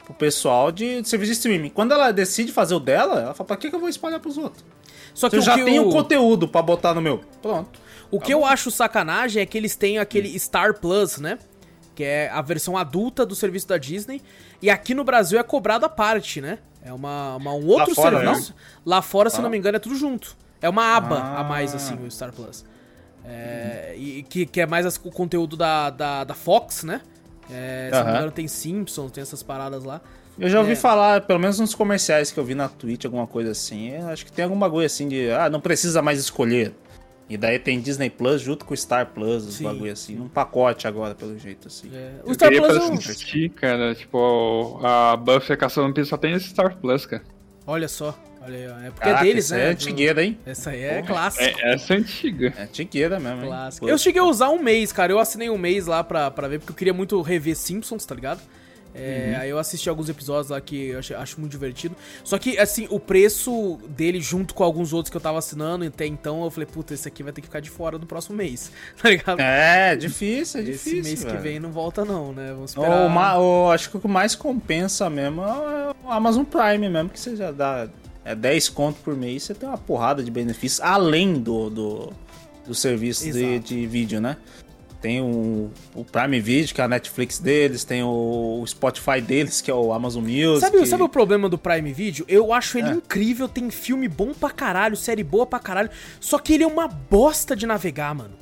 [0.03, 1.69] pro pessoal de, de serviço de streaming.
[1.69, 4.37] Quando ela decide fazer o dela, ela fala, pra que, que eu vou espalhar pros
[4.37, 4.65] outros?
[5.13, 7.21] Só Se eu o já que tenho o- o conteúdo pra botar no meu.
[7.41, 7.79] Pronto.
[8.11, 11.37] O que eu acho sacanagem é que eles têm aquele Star Plus, né?
[11.95, 14.21] Que é a versão adulta do serviço da Disney.
[14.61, 16.59] E aqui no Brasil é cobrado à parte, né?
[16.83, 18.55] É uma, uma- um outro fora, serviço.
[18.85, 19.41] Lá fora, se Ah.
[19.41, 20.35] não me engano, é tudo junto.
[20.61, 21.39] É uma aba Ah.
[21.41, 22.65] a mais, assim, o Star Plus.
[23.25, 27.01] É, e que, que é mais as- o conteúdo da, da, da Fox, né?
[27.51, 29.99] É, se não me engano, tem Simpsons, tem essas paradas lá.
[30.37, 30.75] Eu já ouvi É.
[30.75, 33.93] falar, pelo menos nos comerciais que eu vi na Twitch, alguma coisa assim.
[33.97, 36.73] acho que tem algum bagulho assim de, ah, não precisa mais escolher.
[37.29, 41.13] E daí tem Disney Plus junto com Star Plus, os bagulho assim, num pacote agora,
[41.13, 41.91] pelo jeito, assim.
[41.93, 42.93] É, Eu o Star Plus pra eu...
[42.93, 43.93] assistir, cara.
[43.93, 47.21] Tipo, a Buffy a Caçadora só tem esse Star Plus, cara.
[47.67, 48.79] Olha só, olha aí, ó.
[48.79, 49.67] É porque Caraca, é deles, né?
[49.67, 50.39] É antigueira, hein?
[50.43, 51.45] Essa aí é clássica.
[51.45, 52.53] É, essa é antiga.
[52.57, 53.43] É antigueira mesmo.
[53.79, 55.11] Pô, Eu cheguei a usar um mês, cara.
[55.11, 58.15] Eu assinei um mês lá pra, pra ver, porque eu queria muito rever Simpsons, tá
[58.15, 58.41] ligado?
[58.93, 59.41] É, Uhum.
[59.41, 61.95] Aí eu assisti alguns episódios lá que eu acho, acho muito divertido.
[62.23, 66.05] Só que, assim, o preço dele junto com alguns outros que eu tava assinando até
[66.05, 68.71] então, eu falei, puta, esse aqui vai ter que ficar de fora do próximo mês,
[69.01, 69.39] tá ligado?
[69.39, 71.03] É, difícil, é Esse difícil.
[71.03, 71.41] mês que velho.
[71.41, 72.51] vem não volta não, né?
[72.53, 73.05] Vamos esperar.
[73.05, 77.09] O, ma- o- acho que o que mais compensa mesmo é o Amazon Prime mesmo,
[77.09, 77.87] que você já dá
[78.25, 82.13] é 10 conto por mês, você tem uma porrada de benefícios, além do, do,
[82.67, 84.35] do serviço de, de vídeo, né?
[85.01, 89.61] Tem o, o Prime Video, que é a Netflix deles, tem o, o Spotify deles,
[89.61, 90.59] que é o Amazon Music.
[90.59, 92.25] Sabe, sabe o problema do Prime Video?
[92.27, 92.91] Eu acho ele É.
[92.93, 96.87] incrível, tem filme bom pra caralho, série boa pra caralho, só que ele é uma
[96.89, 98.33] bosta de navegar, mano.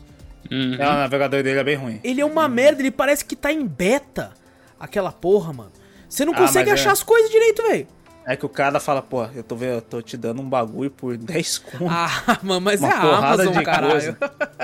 [0.52, 0.74] Uhum.
[0.80, 2.00] É, o navegador dele é bem ruim.
[2.04, 4.32] Ele é uma merda, ele parece que tá em beta.
[4.80, 5.72] Aquela porra, mano.
[6.10, 7.88] Você não Ah, consegue achar é- as coisas direito, velho.
[8.30, 10.92] É que o cara fala, pô, eu tô, vendo, eu tô te dando um bagulho
[10.92, 11.88] por 10 conto.
[11.90, 13.92] Ah, mano, mas uma é a porrada Amazon, de caralho.
[13.92, 14.18] coisa.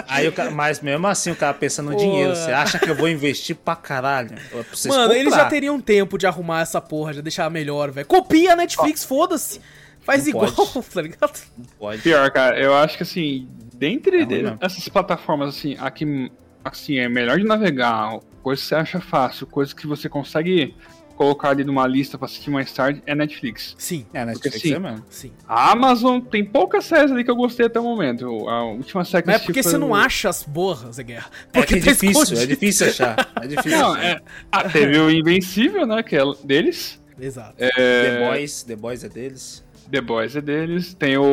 [0.06, 1.97] Aí o cara, mas mesmo assim, o cara pensa no Pô.
[1.97, 2.36] dinheiro.
[2.36, 4.32] Você acha que eu vou investir pra caralho?
[4.49, 8.06] Pra Mano, eles já teriam tempo de arrumar essa porra, já deixar melhor, velho.
[8.06, 9.62] Copia a Netflix, foda-se.
[10.02, 10.86] Faz Não igual, pode.
[10.93, 11.39] tá ligado?
[11.80, 12.02] Pode.
[12.02, 16.30] Pior, cara, eu acho que assim, dentre É essas plataformas, assim, a que
[16.65, 20.76] assim, é melhor de navegar, coisa que você acha fácil, coisa que você consegue
[21.15, 23.76] colocar ali numa lista pra assistir mais tarde, é Netflix.
[23.78, 25.06] Sim, É, Netflix Porque, é assim, mesmo.
[25.10, 25.32] sim.
[25.47, 28.26] A Amazon tem poucas séries ali que eu gostei até o momento.
[28.49, 30.43] A última série que Mas é eu assisti porque foi você não o- acha as
[30.43, 31.30] porras, Zé Guerra.
[31.54, 32.47] É Porque que é tá difícil, é escondido.
[32.47, 33.32] difícil achar.
[33.41, 34.06] É difícil Não, achar.
[34.06, 34.21] é.
[34.52, 36.02] Ah, teve o Invencível, né?
[36.04, 37.02] Que é deles.
[37.19, 37.54] Exato.
[37.58, 39.63] The É, Boys, The Boys é deles.
[39.91, 40.93] The Boys é deles.
[40.95, 41.23] Tem o,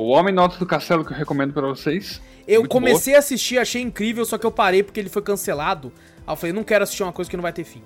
[0.00, 2.20] o Homem no Alto do Castelo que eu recomendo pra vocês.
[2.48, 5.92] Eu Muito comecei a assistir, achei incrível, só que eu parei porque ele foi cancelado.
[6.26, 7.82] Aí eu falei, não quero assistir uma coisa que não vai ter fim.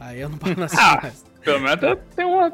[0.00, 1.10] Aí eu não paro assistir Ah.
[1.44, 2.52] Pelo menos até tem uma,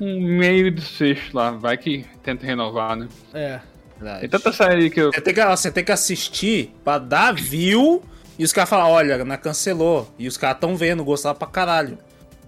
[0.00, 1.50] um meio de fecho lá.
[1.52, 3.08] Vai que tenta renovar, né?
[3.32, 3.60] É.
[3.96, 4.20] Verdade.
[4.20, 5.12] Tem tanta série que eu.
[5.12, 8.02] Você tem que, você tem que assistir pra dar view
[8.38, 10.12] e os caras falam, olha, não cancelou.
[10.18, 11.96] E os caras tão vendo, gostaram pra caralho.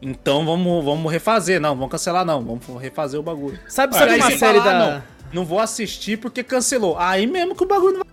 [0.03, 1.61] Então vamos, vamos refazer.
[1.61, 2.45] Não, vamos cancelar não.
[2.45, 3.59] Vamos refazer o bagulho.
[3.69, 4.71] Sabe, sabe Aí uma série fala, da.
[4.71, 6.97] "Ah, não, não vou assistir porque cancelou.
[6.99, 8.07] Aí mesmo que o bagulho não vai.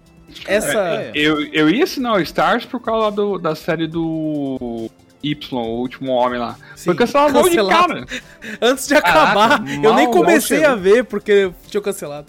[0.48, 0.80] Essa.
[0.80, 1.12] É.
[1.16, 4.90] Eu, eu ia assinar o Stars por causa do, da série do
[5.24, 6.58] Y, o último homem lá.
[6.76, 7.88] Sim, Foi cancelado logo de cancelado.
[7.94, 8.06] cara.
[8.62, 12.28] Antes de acabar, Caraca, eu nem comecei a ver porque tinha cancelado.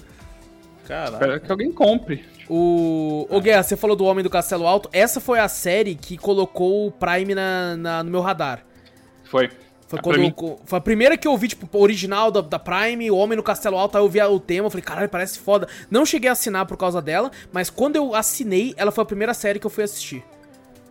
[0.87, 1.14] Caralho.
[1.14, 2.24] Espero que alguém compre.
[2.48, 3.26] O.
[3.30, 4.88] Ô Guerra, você falou do Homem do Castelo Alto.
[4.92, 8.64] Essa foi a série que colocou o Prime na, na- no meu radar.
[9.24, 9.48] Foi.
[9.88, 13.11] Foi, Ah, quando eu- foi a primeira que eu vi, tipo, original da, da Prime,
[13.11, 15.68] o Homem no Castelo Alto, aí eu vi o tema, eu falei, caralho, parece foda.
[15.90, 19.35] Não cheguei a assinar por causa dela, mas quando eu assinei, ela foi a primeira
[19.35, 20.24] série que eu fui assistir.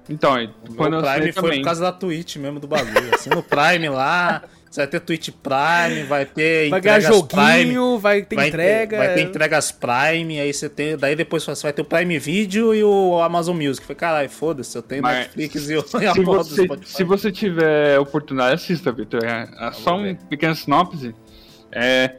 [0.10, 0.36] Então,
[0.70, 1.60] O quando meu eu Prime foi também.
[1.60, 3.16] por causa da Twitch mesmo do bagulho.
[3.16, 8.22] Assim, no Prime lá, você vai ter Twitch Prime, vai ter Vai entregas joguinho, vai
[8.24, 8.98] ter vai entrega.
[8.98, 10.98] Ter, vai ter entregas Prime, aí você tem.
[10.98, 13.86] Daí depois você vai ter o Prime Video e o Amazon Music.
[13.86, 16.64] Falei, caralho, foda-se, eu tenho Mas Netflix e, o, e a Se porra do você,
[16.64, 16.92] Spotify.
[16.92, 19.24] se você tiver oportunidade, assista, Vitor.
[19.24, 20.18] É, é só vou um ver.
[20.30, 21.16] pequeno sinopse.
[21.72, 22.16] É,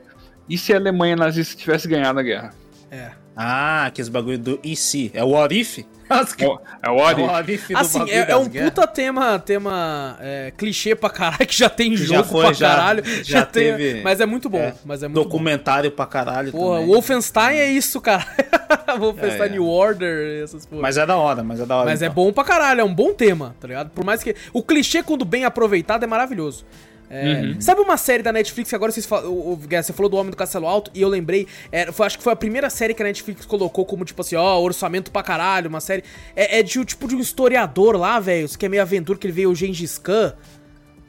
[0.49, 2.51] e se a Alemanha nazista tivesse ganhado a guerra?
[2.91, 3.11] É.
[3.37, 5.11] Ah, aqueles bagulho do EC.
[5.13, 5.79] É o What If?
[6.09, 6.15] É
[6.47, 8.71] o- É o É What If do Assim, é, é um guerras.
[8.71, 12.53] puta tema, tema é, clichê pra caralho, que já tem Que jogo já foi, pra
[12.53, 13.03] já- caralho.
[13.25, 15.25] já tem, teve- Mas é muito bom, é, mas é muito bom.
[15.25, 16.91] Documentário pra caralho Porra, também.
[16.91, 18.25] o Wolfenstein é isso, cara.
[18.99, 19.49] Wolfenstein É, é.
[19.49, 20.83] New Order, essas porra.
[20.83, 21.87] Mas é da hora, mas é da hora.
[21.87, 22.15] Mas é então.
[22.15, 23.91] bom pra caralho, é um bom tema, tá ligado?
[23.91, 24.37] Por mais que.
[24.53, 26.65] O clichê, quando bem aproveitado, é maravilhoso.
[27.11, 27.61] É, Uhum.
[27.61, 30.37] Sabe uma série da Netflix que agora vocês fal- o, você falou do Homem do
[30.37, 33.07] Castelo Alto e eu lembrei, é, foi- acho que foi a primeira série que a
[33.07, 36.03] Netflix colocou como tipo assim, ó, orçamento pra caralho, uma série.
[36.35, 39.19] É, é de um tipo de um historiador lá, velho, isso que é meio aventura
[39.19, 40.35] que ele veio o Gengis Khan.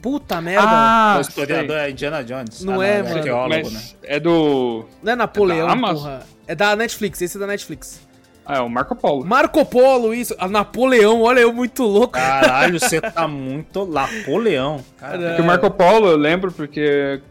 [0.01, 0.67] Puta merda.
[0.69, 2.63] Ah, o historiador é Indiana Jones.
[2.63, 3.15] Não Ah, é, é mano.
[3.17, 3.81] arqueólogo, mas né?
[4.03, 4.86] é do.
[5.01, 6.23] Não é Napoleão, É da porra.
[6.47, 7.99] É da Netflix, esse é da Netflix.
[8.45, 9.25] Ah, é o Marco Polo.
[9.25, 10.36] Marco Polo, isso.
[10.38, 12.13] A Napoleão, olha eu muito louco.
[12.13, 14.84] Caralho, você tá muito Napoleão.
[14.97, 15.17] Cara.
[15.29, 17.21] Porque o Marco Polo eu lembro porque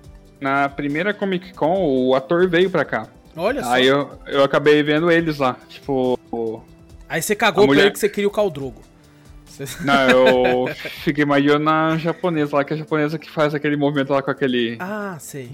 [0.41, 3.07] na primeira Comic Con o ator veio pra cá.
[3.37, 3.71] Olha só.
[3.73, 5.57] Aí eu, eu acabei vendo eles lá.
[5.69, 6.19] Tipo.
[7.09, 8.81] Aí você cagou A pra mulher- ele que você queria o Caldrogo.
[9.85, 10.75] Não, eu
[11.05, 14.31] fiquei imaginando na japonesa lá, que é a japonesa que faz aquele movimento lá com
[14.33, 14.77] aquele.
[14.81, 15.49] Ah, sei.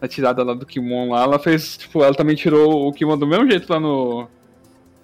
[0.00, 3.26] Da tirada lá do kimono lá, ela fez, tipo, ela também tirou o kimono do
[3.28, 4.28] mesmo jeito lá no.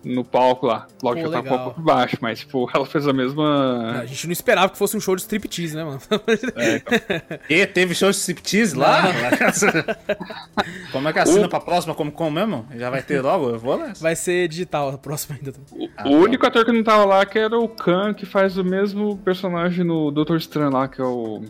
[0.05, 0.87] No palco lá.
[1.03, 4.05] Logo Pô, já tava um pouco baixo, mas, tipo, ela fez a A mesma.
[4.07, 6.01] gente não esperava que fosse um show de striptease, né, mano?
[6.57, 7.39] É, então.
[7.49, 9.03] E teve show de striptease lá?
[10.93, 12.67] Como é que assina pra próxima Comic Con mesmo?
[12.77, 13.51] Já vai ter logo?
[13.51, 14.03] Eu vou nessa.
[14.03, 15.53] Vai ser digital a próxima ainda.
[15.73, 18.57] O, Ah, o único ator que não tava lá que era o Khan, que faz
[18.59, 21.43] o mesmo personagem no Doutor Estranho lá, que é o.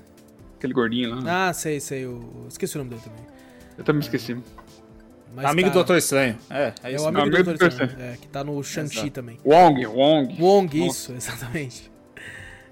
[0.57, 1.49] aquele gordinho lá.
[1.49, 2.05] Ah, sei, sei.
[2.05, 2.47] Eu...
[2.49, 3.25] Esqueci o nome dele também.
[3.77, 4.37] Eu também esqueci.
[5.35, 6.37] Mas Amigo tá- do Doutor Estranho.
[6.51, 7.09] É, é É o mesmo.
[7.09, 7.97] amigo do Amigo Doutor do Estranho.
[8.13, 9.39] É, que tá no Shang-Chi também.
[9.45, 10.37] Wong, Wong.
[10.41, 11.91] Wong, isso, exatamente.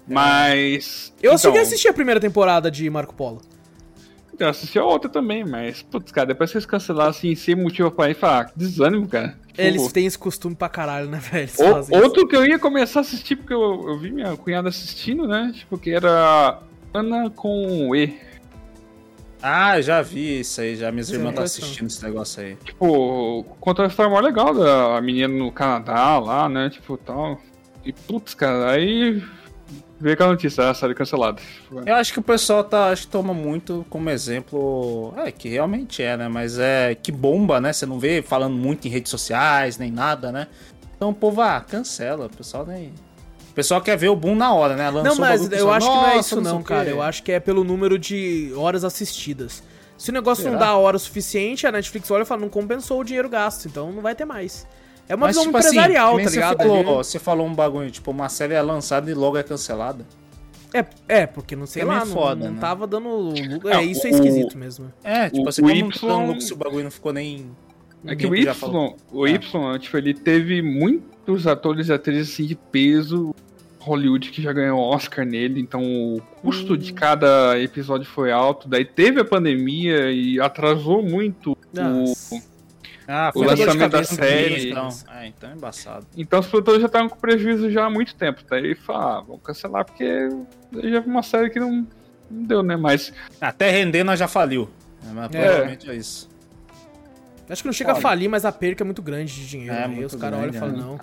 [0.07, 1.13] Mas.
[1.21, 3.41] Eu então, cheguei a assistir a primeira temporada de Marco Polo.
[4.37, 7.91] Eu assisti a outra também, mas, putz, cara, depois que eles cancelaram assim, sem motivo
[7.91, 9.37] pra ir, falar, ah, que desânimo, cara.
[9.47, 11.47] Tipo, Eles têm esse costume pra caralho, né, velho?
[11.59, 12.05] O- fazem isso.
[12.05, 15.51] outro que eu ia começar a assistir, porque eu, eu vi minha cunhada assistindo, né?
[15.53, 16.59] Tipo, que era
[16.91, 18.17] Ana com E.
[19.45, 20.89] Ah, eu já vi isso aí, já.
[20.89, 21.63] Minhas Sim, irmãs estão são?
[21.65, 22.55] assistindo esse negócio aí.
[22.63, 26.69] Tipo, conta a história mó legal da menina no Canadá lá, né?
[26.69, 27.41] Tipo, tal.
[27.83, 29.21] E, putz, cara, aí
[29.99, 31.41] veio aquela notícia, a série cancelada.
[31.85, 35.13] Eu acho que o pessoal tá, acho que toma muito como exemplo.
[35.17, 36.29] É, que realmente é, né?
[36.29, 37.73] Mas é que bomba, né?
[37.73, 40.47] Você não vê falando muito em redes sociais, nem nada, né?
[40.95, 42.27] Então o povo, ah, cancela.
[42.27, 42.93] O pessoal nem.
[43.53, 44.89] O pessoal quer ver o boom na hora, né?
[44.89, 46.89] Lançou Não, mas eu acho que não é "Nossa, isso não, o quê." cara.
[46.89, 49.61] Eu acho que é pelo número de horas assistidas.
[49.95, 50.65] Se o negócio não Será?
[50.71, 53.91] dá hora o suficiente, a Netflix olha e fala, não compensou o dinheiro gasto, então
[53.91, 54.65] não vai ter mais.
[55.07, 56.57] É uma Mas, visão tipo assim, empresarial, nem tá ligado?
[56.57, 60.03] Você falou, você falou um bagulho, tipo, uma série é lançada e logo é cancelada.
[60.73, 62.59] É, é, porque não sei É lá, não, foda, não né?
[62.59, 63.07] tava dando.
[63.07, 63.69] lucro.
[63.69, 64.91] Não, É, isso é o- esquisito mesmo.
[65.03, 66.91] É, tipo O- assim, o como Y- não tá dando lucro se o bagulho não
[66.91, 67.51] ficou nem.
[68.07, 68.49] É que o Y,
[69.11, 69.29] o Ah.
[69.29, 70.61] Y, tipo, ele teve
[71.25, 73.33] muitos atores e atrizes assim de peso
[73.79, 76.77] Hollywood que já ganhou Oscar nele, então o custo Hum.
[76.77, 78.67] de cada episódio foi alto.
[78.69, 82.35] Daí teve a pandemia e atrasou muito Nossa.
[82.35, 82.53] o.
[83.05, 84.69] Ah, O lançamento da série.
[84.69, 86.07] Então, é, então é embaçado.
[86.15, 88.41] Então os produtores já estavam com prejuízo já há muito tempo.
[88.49, 90.29] Daí falaram, ah, vamos cancelar porque
[90.89, 91.85] já vi uma série que não,
[92.31, 92.77] não deu, né?
[92.77, 94.69] Mas Até render nós já faliu.
[95.05, 95.41] É, mas É.
[95.41, 96.29] provavelmente é isso.
[97.49, 98.01] Acho que não chega a Olha.
[98.01, 99.73] falir, mas a perca é muito grande de dinheiro.
[99.73, 99.95] É, né?
[99.97, 100.81] Aí os caras olham e falam, né?
[100.81, 100.99] não.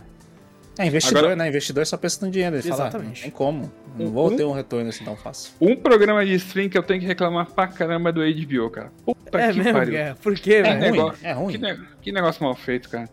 [0.79, 1.49] É, investidor, Agora- né?
[1.49, 2.57] Investidor só pensa no dinheiro.
[2.57, 3.17] Ele fala, ah, Exatamente.
[3.17, 3.73] não tem como.
[3.99, 4.37] Não vou Uhum.
[4.37, 5.53] ter um retorno assim tão fácil.
[5.61, 8.91] um programa de stream que eu tenho que reclamar pra caramba é do HBO, cara.
[9.05, 9.97] Puta É que mesmo, pariu.
[9.99, 10.15] é.
[10.15, 10.79] Por quê, É velho?
[10.81, 11.53] ruim, negócio- é ruim.
[11.53, 13.09] Que, ne- que negócio mal feito, cara.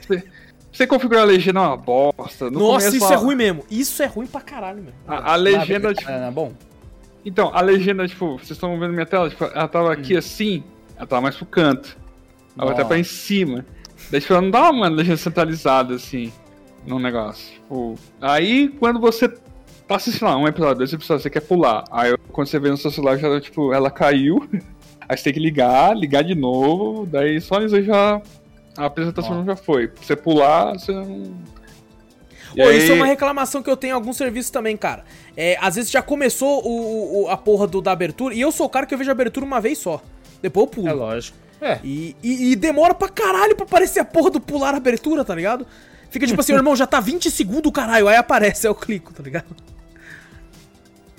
[0.00, 0.24] Você,
[0.72, 2.50] você configurar a legenda é uma bosta.
[2.50, 3.64] No Nossa, começo, isso a- é ruim mesmo.
[3.70, 4.98] Isso é ruim pra caralho mesmo.
[5.06, 6.10] A, a legenda, tipo.
[6.10, 6.52] É, é bom.
[7.24, 9.28] Então, a legenda, tipo, vocês estão vendo minha tela?
[9.30, 10.18] Tipo, ela tava aqui Hum.
[10.18, 10.64] assim,
[10.96, 11.96] ela tava mais pro canto.
[12.58, 12.82] Ela Nossa.
[12.82, 13.64] tá pra em cima.
[14.10, 16.32] Daí, tipo, ela não dá uma legenda centralizada, assim,
[16.86, 17.52] no negócio.
[17.54, 21.84] Tipo, aí, quando você tá assistindo lá, um episódio, dois episódios, você quer pular.
[21.90, 24.46] Aí, quando você vê no seu celular, já, tipo, ela caiu.
[25.08, 27.06] Aí você tem que ligar, ligar de novo.
[27.06, 28.20] Daí, só isso aí já...
[28.76, 29.86] A apresentação já foi.
[29.86, 31.32] Pra você pular, você não...
[32.56, 35.04] Pô, isso é uma reclamação que eu tenho em alguns serviços também, cara.
[35.36, 38.66] É, às vezes já começou o, o- a porra do, da abertura, e eu sou
[38.66, 40.02] o cara que eu vejo a abertura uma vez só.
[40.42, 40.88] Depois eu pulo.
[40.88, 41.38] É lógico.
[41.60, 41.78] É.
[41.82, 45.34] E, e- e demora pra caralho pra aparecer a porra do pular a abertura, tá
[45.34, 45.66] ligado?
[46.10, 48.08] Fica tipo assim, irmão, já tá 20 segundos, caralho.
[48.08, 49.46] Aí aparece, aí eu clico, tá ligado?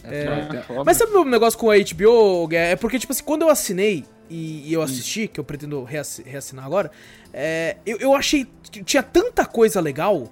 [0.04, 0.26] É,
[0.58, 0.84] Ah, foda.
[0.86, 2.48] Mas sabe o meu negócio com a HBO?
[2.52, 6.24] É porque, tipo assim, quando eu assinei e, e eu assisti, que eu pretendo reassi-
[6.26, 6.90] reassinar agora,
[7.34, 10.32] é, eu, eu achei que tinha tanta coisa legal,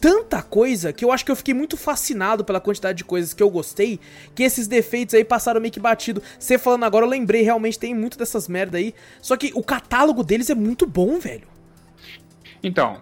[0.00, 3.42] tanta coisa, que eu acho que eu fiquei muito fascinado pela quantidade de coisas que
[3.42, 3.98] eu gostei,
[4.34, 6.22] que esses defeitos aí passaram meio que batido.
[6.38, 8.94] Você falando agora, eu lembrei, realmente tem muito dessas merda aí.
[9.20, 11.48] Só que o catálogo deles é muito bom, velho.
[12.62, 13.00] Então,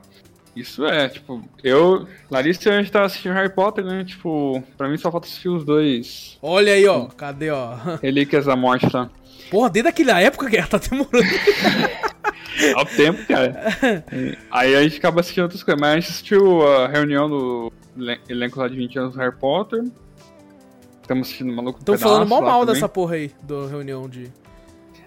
[0.54, 4.04] isso é, tipo, eu, Larissa, a gente tá assistindo Harry Potter, né?
[4.04, 7.07] Tipo, pra mim só falta assistir os dois Olha aí, ó.
[7.07, 7.74] Cadê, ó?
[8.00, 9.11] Relíquias da Morte, tá?
[9.50, 11.25] Porra, desde aquela época que tá demorando.
[12.77, 13.75] Há o tempo, cara.
[14.50, 18.20] Aí a gente acaba assistindo outras coisas, mas a gente assistiu a reunião do elen-
[18.29, 19.85] elenco lá de 20 anos do Harry Potter.
[21.02, 22.75] Estamos assistindo Maluco no Estão falando mal mal também.
[22.75, 24.31] dessa porra aí, da reunião de...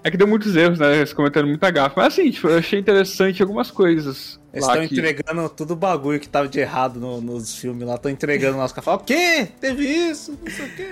[0.03, 0.97] É que deu muitos erros, né?
[0.97, 1.93] Eles comentaram muita gafa.
[1.97, 4.39] Mas assim, tipo, eu achei interessante algumas coisas.
[4.53, 7.95] Eles estão que- entregando tudo o bagulho que tava de errado no- nos filmes lá.
[7.95, 8.65] Estão entregando lá.
[8.65, 9.47] Os caras falam, o quê?
[9.59, 10.38] Teve isso?
[10.41, 10.88] Não sei o quê.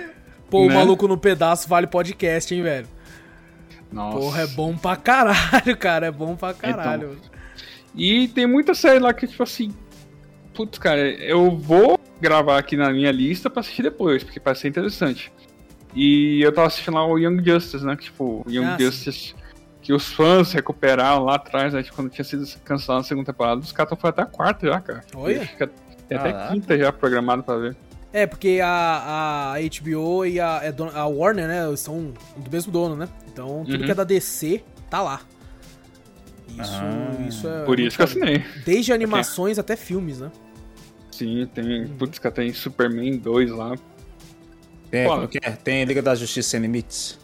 [0.50, 0.74] Pô, o Né?
[0.74, 2.88] maluco no pedaço vale podcast, hein, velho?
[3.92, 4.18] Nossa.
[4.18, 6.06] Porra, é bom pra caralho, cara.
[6.06, 7.18] É bom pra caralho.
[7.94, 9.72] E tem muita série lá que, tipo assim,
[10.54, 14.68] putz, cara, eu vou gravar aqui na minha lista pra assistir depois, porque parece ser
[14.68, 15.32] interessante.
[15.94, 17.96] E eu tava assistindo lá o Young Justice, né?
[17.96, 19.34] Que, tipo, o Young Ah, Justice,
[19.80, 21.82] que os fãs recuperaram lá atrás, né?
[21.82, 24.78] Tipo, quando tinha sido cancelado na segunda temporada, os caras estão até a quarta já,
[24.80, 25.04] cara.
[25.14, 25.48] Olha.
[26.08, 26.52] Tem até Caraca.
[26.52, 27.76] quinta já programado pra ver.
[28.16, 32.96] É, porque a, a HBO e a, é a Warner, né, são do mesmo dono,
[32.96, 33.10] né?
[33.30, 33.84] Então tudo Uhum.
[33.84, 35.20] que é da DC tá lá.
[36.48, 37.64] Isso, Ah, isso é.
[37.66, 38.42] Por isso que eu assinei.
[38.64, 40.30] Desde animações até filmes, né?
[41.10, 41.86] Sim, tem.
[41.88, 43.74] Putz, cara, tem Superman 2 lá.
[44.90, 45.28] Tem, Pô.
[45.42, 45.50] é?
[45.50, 47.18] tem Liga da Justiça Sem Limites.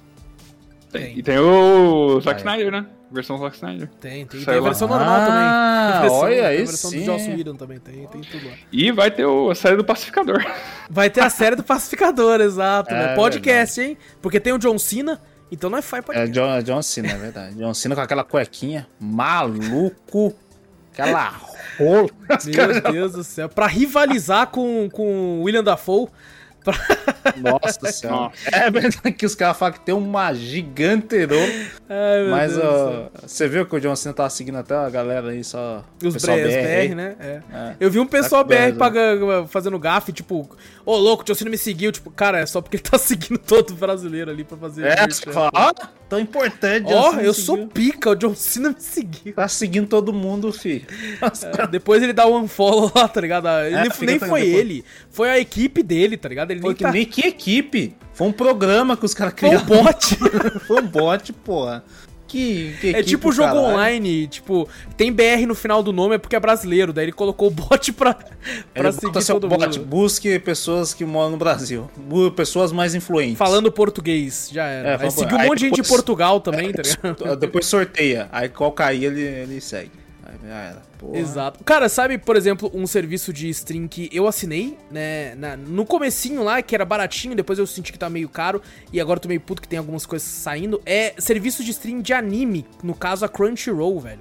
[0.93, 1.03] Tem.
[1.03, 1.19] Tem.
[1.19, 2.55] E tem o Zack Vai.
[2.55, 2.87] Snyder, né?
[3.11, 3.89] Versão Zack Snyder.
[4.01, 4.27] Tem, tem.
[4.27, 4.69] Tem Saiu a lá.
[4.69, 5.43] versão normal também.
[5.43, 7.05] Ah, Tem a versão, olha tem a aí versão do sim.
[7.05, 8.53] Joss Whedon também, tem, tem tudo lá.
[8.71, 10.45] E vai ter o, a série do Pacificador.
[10.89, 12.91] Vai ter a série do Pacificador, exato.
[12.95, 13.15] É né?
[13.15, 13.97] Podcast, hein?
[14.21, 15.21] Porque tem o John Cena,
[15.51, 16.31] então não é Fire É Podcast.
[16.33, 17.55] John, é John Cena, é verdade.
[17.57, 20.35] John Cena com aquela cuequinha, maluco,
[20.93, 21.29] aquela
[21.79, 22.09] rola.
[22.47, 23.49] Meu Deus do céu.
[23.49, 26.09] Pra rivalizar com, com o William Dafoe.
[26.65, 26.75] Pra...
[27.37, 28.07] Nossa.
[28.09, 28.33] Nossa.
[28.51, 30.33] É verdade que os caras falam que tem uma.
[31.89, 35.31] Ai, meu Mas ó, você viu que o John Cena tava seguindo até a galera
[35.31, 35.85] aí, só.
[36.03, 36.89] Os pessoal BR, aí.
[36.89, 37.17] BR, né?
[37.21, 37.41] É.
[37.53, 37.77] É.
[37.81, 40.49] Eu vi um pessoal Tá BR BR, pagando, fazendo gafe, tipo,
[40.85, 41.93] ô louco, o John Cena me seguiu.
[41.93, 44.87] Tipo, cara, é só porque ele tá seguindo todo brasileiro ali pra fazer.
[44.87, 45.33] É, vídeo,
[46.13, 46.93] tão importante.
[46.93, 47.47] Ó, Cena eu seguiu.
[47.47, 49.33] sou pica, o John Cena me seguiu.
[49.35, 50.85] Tá seguindo todo mundo, filho.
[51.59, 53.49] É, depois ele dá o unfollow lá, tá ligado?
[53.49, 56.51] Ele, É, nem foi ele, foi a equipe dele, tá ligado?
[56.51, 56.93] Ele Foi nem que tá...
[56.93, 57.97] nem que equipe.
[58.13, 59.85] Foi um programa que os caras Foi um criaram.
[59.85, 60.17] bot.
[60.69, 61.83] Foi um bot, porra.
[62.33, 63.67] Que, que É tipo jogo caralho.
[63.75, 64.67] online, tipo,
[64.97, 67.93] tem BR no final do nome é porque é brasileiro, daí ele colocou o bot
[67.93, 68.25] pra, pra
[68.75, 69.85] Ele seguir todo bot, mundo.
[69.85, 71.91] busque pessoas que moram no Brasil.
[72.35, 73.37] Pessoas mais influentes.
[73.37, 74.89] Falando português, já era.
[74.93, 77.37] É, aí seguiu um monte de gente de Portugal também, tá ligado?
[77.37, 78.31] Depois sorteia.
[78.33, 79.91] Aí qual cair, ele, ele segue.
[80.45, 80.83] Já era.
[80.99, 81.19] Porra.
[81.19, 81.65] Exato.
[81.65, 86.43] Cara, sabe, por exemplo, um serviço de stream que eu assinei, né, na- no comecinho
[86.43, 88.61] lá, que era baratinho, depois eu senti que tá meio caro,
[88.93, 92.01] e agora eu tô meio puto que tem algumas coisas saindo, é serviço de stream
[92.01, 94.21] de anime, no caso a Crunchyroll, velho.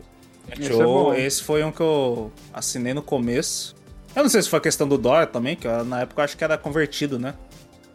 [0.59, 0.71] Esse
[1.15, 1.25] é.
[1.25, 3.75] Esse foi um que eu assinei no começo.
[4.15, 6.37] Eu não sei se foi questão do dólar também, que eu- na época eu acho
[6.37, 7.33] que era convertido, né?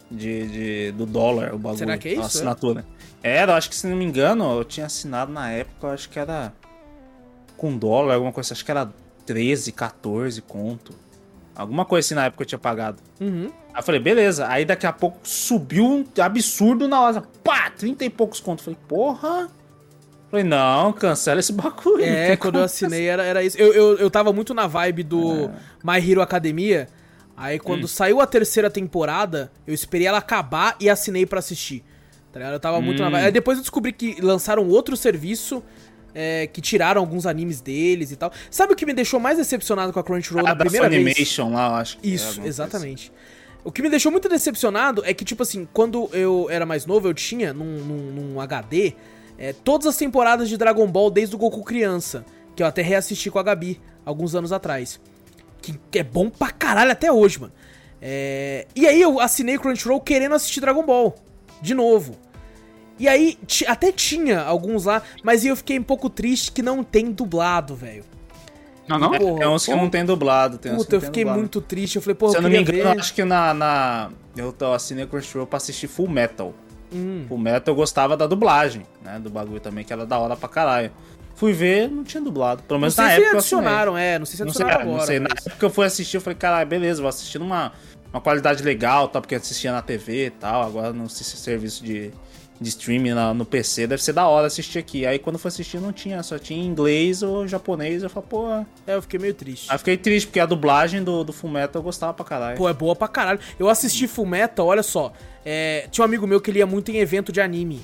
[0.09, 1.77] De, de- do dólar o bagulho.
[1.79, 2.25] Será que é a isso, é?
[2.25, 2.85] assinatura.
[3.21, 6.17] Era, acho que se não me engano, eu tinha assinado na época, eu acho que
[6.17, 6.53] era
[7.57, 8.89] com dólar, alguma coisa, acho que era
[9.25, 10.93] 13, 14 conto.
[11.55, 13.01] Alguma coisa assim na época eu tinha pagado.
[13.19, 13.49] Uhum.
[13.73, 14.47] Aí eu falei, beleza.
[14.47, 17.23] Aí daqui a pouco subiu um absurdo na hora.
[17.43, 18.63] Pá, 30 e poucos contos.
[18.63, 19.49] Falei, porra.
[20.29, 22.03] Falei, não, cancela esse bagulho.
[22.03, 23.57] É, quando eu assinei era, era isso.
[23.57, 25.51] Eu, eu, eu tava muito na vibe do É.
[25.83, 26.87] My Hero Academia.
[27.35, 27.87] Aí quando Hum.
[27.87, 31.83] saiu a terceira temporada, eu esperei ela acabar e assinei pra assistir.
[32.31, 32.53] Tá ligado?
[32.53, 33.11] Eu tava muito na Hum.
[33.11, 33.25] vibe.
[33.25, 35.63] Aí depois eu descobri que lançaram outro serviço.
[36.19, 38.31] É, que tiraram alguns animes deles e tal.
[38.49, 41.03] Sabe o que me deixou mais decepcionado com a Crunchyroll Ah, na da primeira vez?
[41.03, 43.11] Funimation lá, eu acho que é Isso, alguma exatamente.
[43.63, 47.07] O que me deixou muito decepcionado é que, tipo assim, quando eu era mais novo,
[47.07, 48.93] eu tinha num, num- num HD
[49.37, 53.29] é, todas as temporadas de Dragon Ball desde o Goku criança, que eu até reassisti
[53.29, 54.99] com a Gabi alguns anos atrás.
[55.61, 57.53] Que, que é bom pra caralho até hoje, mano.
[58.01, 61.13] É, e aí eu assinei Crunchyroll querendo assistir Dragon Ball.
[61.61, 62.15] De novo.
[62.99, 63.37] E aí,
[63.67, 68.03] até tinha alguns lá, mas eu fiquei um pouco triste que não tem dublado, velho.
[68.87, 69.11] Não, não?
[69.11, 69.83] Porra, É uns que porra.
[69.83, 70.57] não tem dublado.
[70.57, 71.39] Tem uns Puta, que eu não fiquei dublado.
[71.39, 71.97] muito triste.
[71.97, 72.99] Eu falei, pô, Se eu eu não me engano, ver.
[72.99, 73.53] acho que na.
[73.53, 74.09] na...
[74.35, 76.53] Eu tô assinei o Crunchyroll pra assistir Full Metal.
[76.93, 77.25] Hum.
[77.27, 79.19] Full Metal eu gostava da dublagem, né?
[79.19, 80.91] Do bagulho também, que era da hora pra caralho.
[81.35, 82.63] Fui ver, não tinha dublado.
[82.63, 83.37] Pelo Não menos sei na se época.
[83.37, 85.05] adicionaram, é, não sei se Não sei, adicionaram não agora.
[85.07, 85.19] sei.
[85.19, 87.73] Na mas- época que eu fui assistir, eu falei, caralho, beleza, vou assistir numa
[88.11, 90.63] uma qualidade legal, tal, porque eu assistia na TV e tal.
[90.63, 92.11] Agora no s- serviço de,
[92.59, 95.05] de streaming na- no PC, deve ser da hora assistir aqui.
[95.05, 98.03] Aí quando fui assistir, não tinha, só tinha inglês ou japonês.
[98.03, 98.47] Eu falei, pô.
[98.85, 99.67] É, eu fiquei meio triste.
[99.71, 102.57] Aí fiquei triste, porque a dublagem do, do Fullmetal eu gostava pra caralho.
[102.57, 103.39] Pô, é boa pra caralho.
[103.59, 105.13] Eu assisti Full Metal, olha só.
[105.45, 107.81] é, tinha um amigo meu que ele ia muito em evento de anime.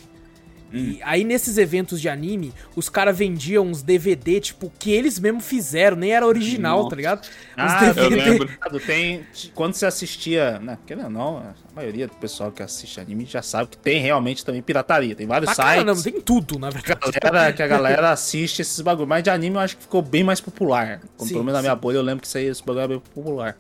[0.76, 5.40] E aí, nesses eventos de anime, os caras vendiam uns DVD, tipo, que eles mesmo
[5.40, 6.90] fizeram, nem era original, Nossa.
[6.90, 7.20] tá ligado?
[7.22, 8.16] Uns Ah, eu DVD.
[8.32, 8.50] lembro.
[8.86, 13.26] Tem, quando você assistia, né, querendo ou não, a maioria do pessoal que assiste anime
[13.26, 15.14] já sabe que tem realmente também pirataria.
[15.16, 15.84] Tem vários Pra sites.
[15.84, 17.20] caramba, tem tudo, na verdade.
[17.22, 19.08] galera, que a galera assiste esses bagulho.
[19.08, 21.02] Mas de anime eu acho que ficou bem mais popular.
[21.16, 21.80] Como Sim, pelo menos na minha sim.
[21.82, 23.56] bolha eu lembro que isso aí, esse bagulho era bem popular.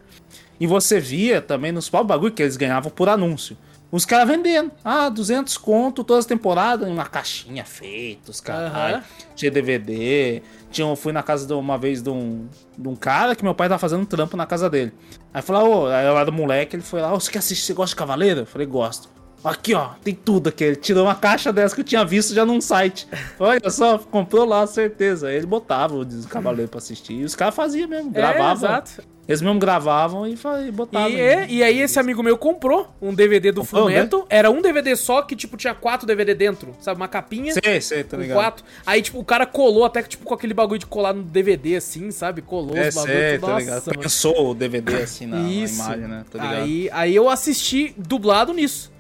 [0.59, 3.55] E você via também nos pau bagulho que eles ganhavam por anúncio.
[3.93, 4.71] Os caras vendendo.
[4.83, 8.95] Ah, 200 conto todas as temporadas, em uma caixinha feita, os caralho.
[8.95, 9.03] Aham.
[9.35, 10.41] Tinha DVD.
[10.71, 13.53] Tinha, eu fui na casa de uma vez de um, de um cara que meu
[13.53, 14.91] pai tava fazendo um trampo na casa dele.
[15.31, 17.73] Aí falou, ô, aí eu era moleque, ele foi lá, ô, você quer assistir, você
[17.75, 18.39] gosta de Cavaleiro?
[18.39, 19.07] Eu falei, gosto.
[19.43, 20.63] Aqui, ó, tem tudo aqui.
[20.63, 23.07] Ele tirou uma caixa dessa que eu tinha visto já num site.
[23.37, 25.27] Olha só, comprou lá, certeza.
[25.27, 27.13] Aí ele botava o Cavaleiro pra assistir.
[27.13, 28.53] E os caras faziam mesmo, É, gravavam.
[28.53, 29.03] exato.
[29.26, 30.34] Eles mesmo gravavam e,
[30.67, 31.09] e botavam.
[31.09, 34.09] E, é- e aí esse amigo meu comprou um DVD do Comprou, né?
[34.30, 36.76] Era um DVD só que, tipo, tinha quatro DVD dentro.
[36.82, 36.97] Sabe?
[36.99, 37.53] Uma capinha.
[37.53, 38.36] Sei, sei, tá ligado.
[38.36, 38.65] quatro.
[38.86, 41.78] Aí, tipo, o cara colou até que, tipo, com aquele bagulho de colar no DVD,
[41.78, 42.41] assim, sabe?
[42.41, 43.17] Colou É, os bagulhos.
[43.17, 43.86] sei, tá Nossa, ligado.
[43.88, 43.99] mano.
[44.01, 46.26] Pensou o DVD assim na, na imagem, né?
[46.30, 46.63] Tá ligado?
[46.63, 48.91] aí, aí eu assisti dublado nisso.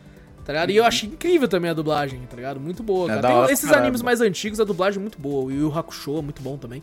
[0.45, 0.69] Tá ligado?
[0.71, 2.59] E eu achei incrível também a dublagem, tá ligado?
[2.61, 3.11] Muito boa.
[3.11, 3.27] É cara.
[3.27, 3.83] Tem hora esses caralho.
[3.83, 5.51] animes mais antigos, a dublagem é muito boa.
[5.51, 6.81] E o Hakusho é muito bom também.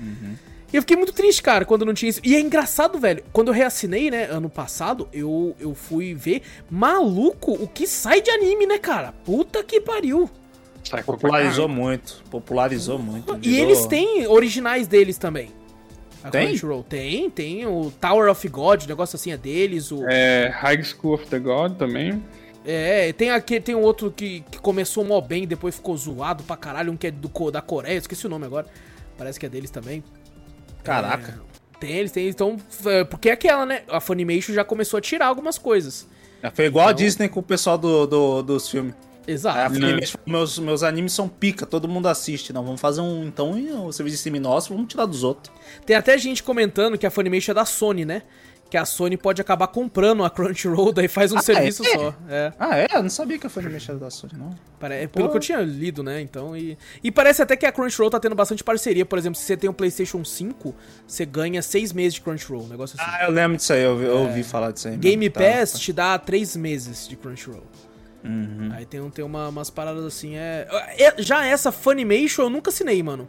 [0.00, 0.34] Uhum.
[0.72, 2.20] E eu fiquei muito triste, cara, quando não tinha isso.
[2.24, 3.22] E é engraçado, velho.
[3.32, 6.42] Quando eu reassinei, né, ano passado, eu, eu fui ver.
[6.70, 9.12] Maluco, o que sai de anime, né, cara?
[9.24, 10.30] Puta que pariu.
[11.04, 12.22] Popularizou muito.
[12.30, 13.34] Popularizou muito.
[13.36, 15.50] E virou- eles têm originais deles também.
[16.24, 16.48] A Tem?
[16.48, 21.14] Crunchyroll tem, tem o Tower of God, negócio assim é deles, o É, High School
[21.14, 22.22] of the God também.
[22.64, 26.56] É, tem aqui, tem um outro que, que começou mó bem, depois ficou zoado pra
[26.56, 28.66] caralho, um que é do, da Coreia, esqueci o nome agora.
[29.18, 30.02] Parece que é deles também.
[30.82, 31.40] Caraca.
[31.74, 32.56] É, tem eles, tem, então,
[32.86, 33.82] é, porque é aquela, né?
[33.88, 36.06] A Funimation já começou a tirar algumas coisas.
[36.42, 38.94] É, Foi igual a Então- Disney com o pessoal do, do- dos filmes.
[39.26, 39.74] A Exato.
[39.74, 42.52] Funimation meus, meus animes são pica, todo mundo assiste.
[42.52, 43.24] Não, vamos fazer um.
[43.24, 43.52] Então,
[43.86, 45.54] o serviço de streaming nosso, vamos tirar dos outros.
[45.86, 48.22] Tem até gente comentando que a Funimation é da Sony, né?
[48.72, 51.90] Que a Sony pode acabar comprando a Crunchyroll, daí faz um Ah, serviço é?
[51.90, 52.14] só.
[52.26, 52.52] É.
[52.58, 52.86] Ah, é?
[52.94, 54.54] Eu não sabia que a Funimation era da Sony, não.
[54.80, 55.30] Pare- Pelo Pô.
[55.32, 56.22] que eu tinha lido, né?
[56.22, 59.04] Então, e, e parece até que a Crunchyroll tá tendo bastante parceria.
[59.04, 60.74] Por exemplo, se você tem um PlayStation 5,
[61.06, 63.10] você ganha seis meses de Crunchyroll, um negócio assim.
[63.14, 64.92] Ah, eu lembro disso aí, eu, ouvi- eu ouvi falar disso aí.
[64.92, 65.02] mesmo.
[65.02, 65.78] Game Tá, Pass tá.
[65.78, 67.64] te dá três meses de Crunchyroll.
[68.24, 68.70] Uhum.
[68.72, 70.66] Aí tem, tem uma- umas paradas assim, é...
[70.98, 73.28] é- Já essa Funimation eu nunca assinei, mano.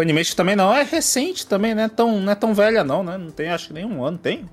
[0.00, 1.88] Funimation também não, é recente também, né?
[1.88, 3.18] Tão, não é tão velha não, né?
[3.18, 4.46] Não tem acho que nem um ano, tem?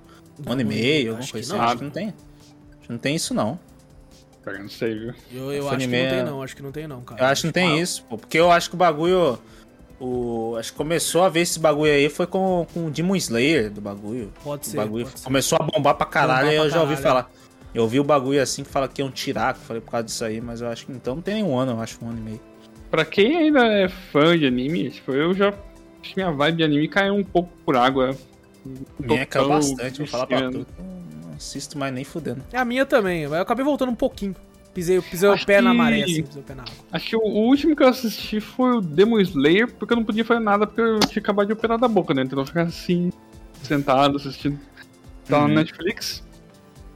[0.45, 1.61] Um ano e Não, meio, alguma acho coisa que assim.
[1.61, 1.67] não.
[1.69, 2.07] Acho que não tem.
[2.07, 3.59] Acho que não tem isso não.
[4.45, 5.13] Eu não sei, viu?
[5.33, 7.21] Eu, eu acho que não tem não, acho que não tem não, cara.
[7.21, 8.17] Eu acho que não tem isso, pô.
[8.17, 9.37] Porque eu acho que o bagulho.
[9.99, 13.71] O, acho que começou a ver esse bagulho aí foi com, com o Demon Slayer
[13.71, 14.31] do bagulho.
[14.43, 15.25] Pode O ser, bagulho pode ser.
[15.25, 17.25] começou a bombar pra caralho Bombar e eu já ouvi caralho.
[17.25, 17.31] falar.
[17.73, 20.23] Eu ouvi o bagulho assim que fala que tirar, que eu falei por causa disso
[20.23, 22.19] aí, mas eu acho que então não tem nem um ano, eu acho um ano
[22.19, 22.41] e meio.
[22.89, 25.49] Pra quem ainda é fã de anime, tipo, eu já.
[25.49, 28.15] Acho que minha vibe de anime caiu um pouco por água.
[28.63, 30.65] Tô Minha caiu bastante, vou falar pra tu.
[31.23, 32.43] Não assisto mais nem fudendo.
[32.51, 34.35] É a minha também, mas eu acabei voltando um pouquinho.
[34.73, 36.73] Pisei, pisei o pé na que- maré, assim, pisei o pé na água.
[36.91, 40.03] Acho que o, o último que eu assisti foi o Demon Slayer, porque eu não
[40.05, 42.21] podia fazer nada, porque eu tinha acabado de operar da boca, né?
[42.21, 43.11] Então eu ficava assim,
[43.63, 44.59] sentado, assistindo.
[45.27, 45.47] Tava Uhum.
[45.49, 46.23] na Netflix.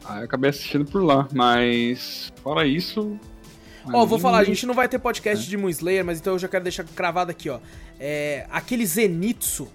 [0.06, 3.18] Aí eu acabei assistindo por lá, mas fora isso.
[3.88, 5.00] Ó, vou anime- falar, a gente não vai ter É.
[5.00, 7.60] podcast de Moon Slayer, mas então eu já quero deixar cravado aqui, ó.
[8.00, 9.68] É, aquele Zenitsu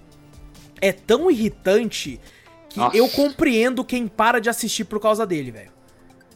[0.80, 2.20] é tão irritante
[2.68, 2.96] que Nossa.
[2.96, 5.76] eu compreendo quem para de assistir por causa dele, velho.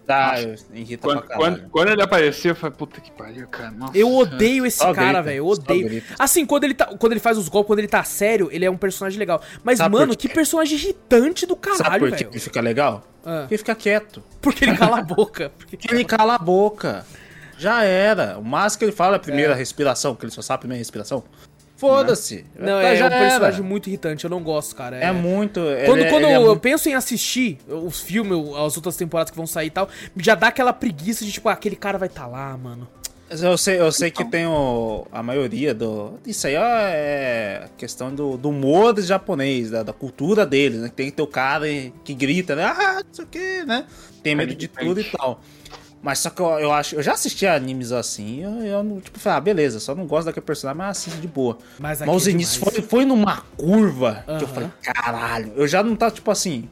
[0.06, 0.34] Tá,
[0.74, 1.58] irrita Quando, pra caralho.
[1.58, 3.70] quando, quando ele apareceu, eu falei, puta que pariu, cara.
[3.70, 3.96] Nossa.
[3.96, 5.36] Eu odeio esse Só cara, velho.
[5.38, 6.02] Eu odeio.
[6.18, 8.70] Assim, quando ele, tá, quando ele faz os golpes, quando ele tá sério, ele é
[8.70, 9.40] um personagem legal.
[9.62, 12.30] Mas, Sabe mano, que personagem irritante do caralho, por que velho.
[12.32, 13.04] ele fica legal?
[13.24, 14.22] Ah, Porque ele fica quieto.
[14.40, 15.52] porque ele cala a boca.
[15.56, 15.78] Porque...
[15.88, 17.06] Ele cala a boca.
[17.60, 18.38] Já era.
[18.38, 21.22] O que ele fala é a primeira respiração, que ele só sabe a primeira respiração.
[21.76, 22.44] Foda-se.
[22.58, 23.68] Não, é, já um personagem era.
[23.68, 24.96] muito irritante, eu não gosto, cara.
[24.96, 25.60] É muito.
[25.86, 29.30] Quando, ele- quando ele é eu muito- penso em assistir os filmes, as outras temporadas
[29.30, 32.08] que vão sair e tal, já dá aquela preguiça de, tipo, ah, aquele cara vai
[32.08, 32.86] estar tá lá, mano.
[33.30, 36.14] Eu sei, eu sei que tem o, a maioria do.
[36.26, 40.88] Isso aí ó, é questão do, do humor japonês, da, da cultura deles, né?
[40.88, 41.66] Que tem que ter o cara
[42.02, 42.64] que grita, né?
[42.64, 43.86] Ah, não sei o que, né?
[44.22, 45.40] Tem medo de tudo e tal.
[46.02, 46.96] Mas só que eu, eu acho.
[46.96, 50.26] Eu já assisti animes assim, eu, eu não, tipo, falei, ah, beleza, só não gosto
[50.26, 51.58] daquele personagem, mas assisto de boa.
[51.78, 55.82] Mas, Mas os é inícios foi, foi numa curva que eu falei, caralho, eu já
[55.82, 56.68] não tá tipo assim.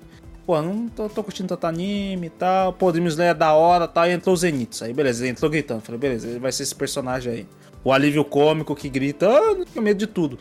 [0.47, 2.73] Pô, não tô, tô curtindo tanto anime e tal.
[2.73, 4.07] Pô, Demon Slayer é da hora e tal.
[4.07, 4.83] E entrou o Zenitsu.
[4.83, 5.83] Aí, beleza, ele entrou gritando.
[5.83, 7.47] Falei, beleza, ele vai ser esse personagem aí.
[7.85, 10.39] O alívio cômico que grita, ah, não tenho medo de tudo.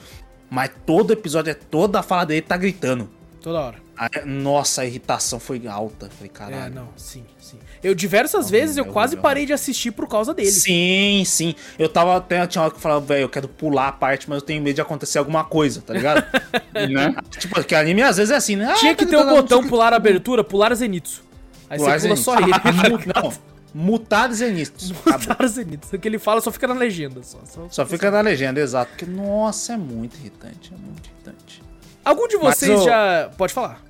[0.49, 3.09] Mas todo episódio, é toda a fala dele tá gritando.
[3.41, 3.86] Toda hora.
[3.98, 6.08] Aí, nossa, a irritação foi alta.
[6.10, 6.76] Falei, É, caralho.
[6.76, 7.58] não, sim, sim.
[7.84, 9.24] Eu diversas Horrível, vezes eu quase horrível.
[9.24, 10.52] parei de assistir por causa dele.
[10.52, 11.56] Sim, sim.
[11.80, 14.39] Eu tava até tinha hora que eu falava, velho, eu quero pular a parte, mas
[14.39, 16.24] eu tenho medo de acontecer alguma coisa, tá ligado?
[16.74, 17.16] né?
[17.39, 18.74] tipo, porque anime às vezes é assim, né?
[18.78, 19.70] Tinha Ah, que tá ter o não sei botão que.
[19.70, 21.24] pular abertura, pular Zenitsu.
[21.70, 22.24] Aí Pular você pula Zenitsu.
[22.24, 23.06] só ele.
[23.16, 23.34] não,
[23.74, 24.93] mutar Zenitsu.
[25.04, 25.95] Pular Zenitsu.
[25.95, 27.24] O que ele fala só fica na legenda.
[27.24, 28.91] Só, só- Só fica na legenda, exato.
[28.91, 31.64] Porque, nossa, é muito irritante, é muito irritante.
[32.06, 33.30] Algum de vocês o- já...
[33.38, 33.82] Pode falar.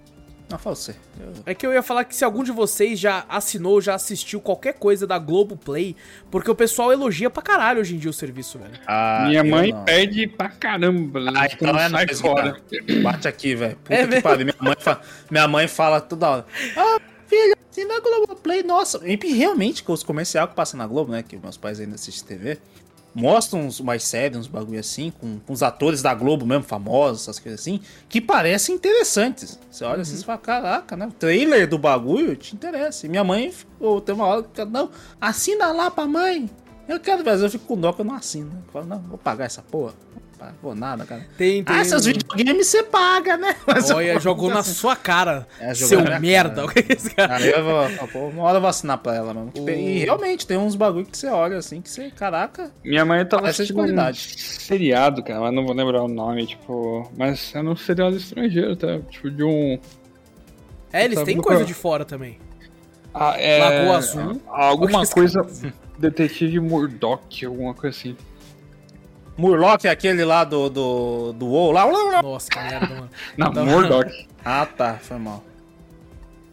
[0.49, 0.95] Não, fala você.
[1.19, 4.39] Eu- É que eu ia falar que se algum de vocês já assinou, já assistiu
[4.39, 5.93] qualquer coisa da Globoplay,
[6.31, 8.71] porque o pessoal elogia pra caralho hoje em dia o serviço, velho.
[8.87, 9.83] Ah, Minha mãe não.
[9.83, 11.19] pede pra caramba.
[11.35, 12.53] Ah, tipo, então é nóis, fora.
[12.53, 13.01] cara.
[13.03, 13.75] Bate aqui, velho.
[13.75, 14.45] Puta É que pariu.
[14.45, 16.45] Minha mãe, fala, minha mãe fala toda hora.
[16.77, 19.01] Ah, filha, se na Globoplay, nossa.
[19.05, 21.23] E realmente, com os comerciais que passam na Globo, né?
[21.23, 22.57] Que meus pais ainda assistem TV.
[23.13, 27.23] Mostram uns, umas séries, uns bagulho assim, com, com os atores da Globo mesmo, famosos,
[27.23, 29.59] essas coisas assim, que parecem interessantes.
[29.69, 31.07] Você olha assim e fala, caraca, né?
[31.07, 33.05] O trailer do bagulho te interessa.
[33.05, 34.89] E minha mãe, ficou, tem uma hora que não,
[35.19, 36.49] assina lá pra mãe.
[36.87, 38.51] Eu quero ver, eu fico com dó que eu não assino.
[38.65, 39.93] Eu falo, não, vou pagar essa porra.
[40.61, 41.25] Vou nada, cara.
[41.37, 43.55] Tem, tem Ah, seus videogames você paga, né?
[43.65, 46.65] Mas Olha, eu- jogou na sua cara, É, jogou seu merda.
[46.67, 46.79] cara.
[46.87, 47.45] É esse cara?
[47.45, 49.51] Eu vou, pô, uma hora eu vou assinar pra ela mesmo.
[49.51, 52.71] Que tem- O- E realmente, tem uns bagulho que você olha assim, que você, caraca.
[52.83, 54.19] Minha mãe tava Essa é de assistindo um qualidade.
[54.39, 57.11] seriado, cara, mas não vou lembrar o nome, tipo.
[57.17, 58.99] Mas é um seriado estrangeiro, tá?
[59.09, 59.79] Tipo, de um.
[60.93, 62.37] É, eles têm coisa de fora também.
[63.13, 64.41] Ah, é, Lagoa Azul?
[64.47, 65.45] Alguma Esse coisa.
[65.97, 68.15] Detetive Murdoch, alguma coisa assim.
[69.37, 72.21] Murloc é aquele lá do, do, do WoW lá.
[72.21, 73.09] Nossa, que merda, mano.
[73.37, 74.27] Não, Então- Murdoch.
[74.49, 75.43] Ah, tá, foi mal.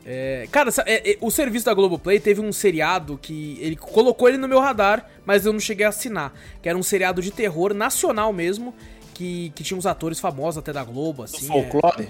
[0.06, 4.28] É, cara, sa- é, é, o serviço da Globoplay teve um seriado que ele colocou
[4.28, 6.32] ele no meu radar, mas eu não cheguei a assinar.
[6.60, 8.74] Que era um seriado de terror nacional mesmo,
[9.14, 11.44] que, que tinha uns atores famosos até da Globo, Do assim.
[11.46, 11.48] é.
[11.48, 12.08] folclore?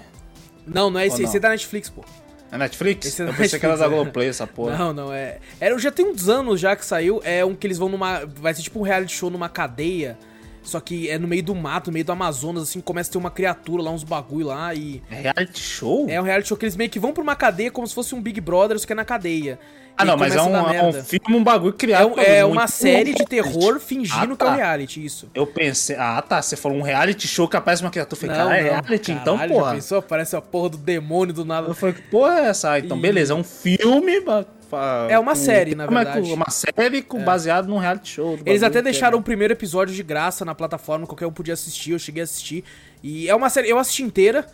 [0.67, 1.25] Não, não é esse, não?
[1.27, 2.03] esse é da Netflix, pô.
[2.51, 3.05] É Netflix?
[3.07, 4.03] Esse é eu da pensei que era da Netflix, é.
[4.03, 4.77] Globoplay essa porra.
[4.77, 5.37] Não, não, é.
[5.61, 7.21] Era, já tem uns anos já que saiu.
[7.23, 8.25] É um que eles vão numa.
[8.25, 10.17] Vai ser tipo um reality show numa cadeia.
[10.65, 13.17] Só que é no meio do mato, no meio do Amazonas, assim, começa a ter
[13.17, 15.01] uma criatura lá, uns bagulho lá e.
[15.09, 16.05] É reality show?
[16.09, 18.13] É um reality show que eles meio que vão pra uma cadeia como se fosse
[18.15, 19.59] um Big Brother, só que é na cadeia.
[19.97, 22.19] ah, E não, mas é um, é um filme, um bagulho É, criado.
[22.19, 24.55] é muito uma série de terror fingindo Ah, que é um tá.
[24.55, 25.29] reality, isso.
[25.35, 28.15] Eu pensei, ah tá, você falou um reality show que aparece uma criatura.
[28.21, 29.73] Eu falei, cara, é reality então, caralho, já porra.
[29.75, 30.01] pensou?
[30.01, 31.67] Parece a porra do demônio do nada.
[31.67, 32.71] Eu falei, que porra é essa?
[32.71, 34.21] Ah, Então, E- beleza, é um filme.
[35.09, 36.31] É uma com- série, na é verdade.
[36.31, 36.33] É.
[36.33, 38.39] Uma série com, baseado num reality show.
[38.45, 41.53] Eles até que deixaram é- o primeiro episódio de graça na plataforma, qualquer um podia
[41.53, 42.63] assistir, eu cheguei a assistir.
[43.03, 44.45] E é uma série, eu assisti inteira.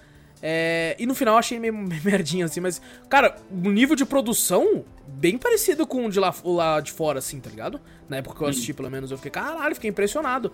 [0.44, 4.04] é, e no final eu achei meio meio merdinha assim, mas, cara, o nível de
[4.06, 7.80] produção bem parecido com o de lá, o lá de fora, assim, tá ligado?
[8.10, 10.52] Na época que eu assisti, pelo menos, eu fiquei, caralho, fiquei impressionado.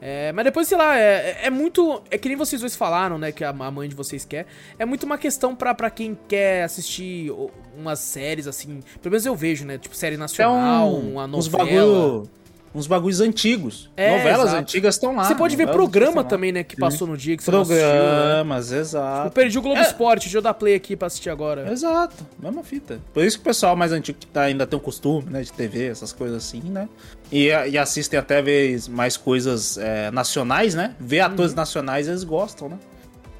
[0.00, 2.02] É, mas depois, sei lá, é, é muito.
[2.10, 3.32] É que nem vocês dois falaram, né?
[3.32, 4.46] Que a, a mãe de vocês quer.
[4.78, 7.30] É muito uma questão pra, pra quem quer assistir
[7.78, 8.80] umas séries, assim.
[9.02, 9.78] Pelo menos eu vejo, né?
[9.78, 11.64] Tipo, série É nacional, um, uma uns novela.
[11.64, 12.30] bagulho,
[12.74, 13.88] uns bagulhos antigos.
[13.96, 14.56] É, Novelas exato.
[14.60, 15.24] antigas estão lá.
[15.24, 16.62] Você pode ver programa também, né?
[16.62, 17.82] Que passou no dia que você não assistiu.
[17.86, 17.92] né?
[17.98, 19.30] Programas, Eu exato.
[19.30, 19.82] perdi o Globo É.
[19.82, 21.70] Esporte, deixa eu dar play aqui pra assistir agora.
[21.72, 22.98] Exato, mesma fita.
[23.14, 25.52] Por isso que o pessoal mais antigo que tá, ainda tem o costume, né, de
[25.52, 26.86] TV, essas coisas assim, né?
[27.32, 30.94] E, e assistem até vez mais coisas é, nacionais, né?
[31.00, 31.56] Ver atores Uhum.
[31.56, 32.76] nacionais eles gostam, né?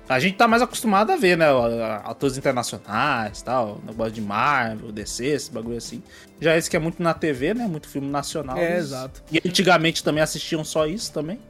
[0.09, 1.47] A gente tá mais acostumado a ver, né?
[2.05, 6.03] Atores internacionais tal, negócio de Marvel, DC, esse bagulho assim.
[6.41, 7.67] Já esse que é muito na TV, né?
[7.67, 8.57] Muito filme nacional.
[8.57, 9.23] É, exato.
[9.33, 11.41] E antigamente também assistiam só isso também.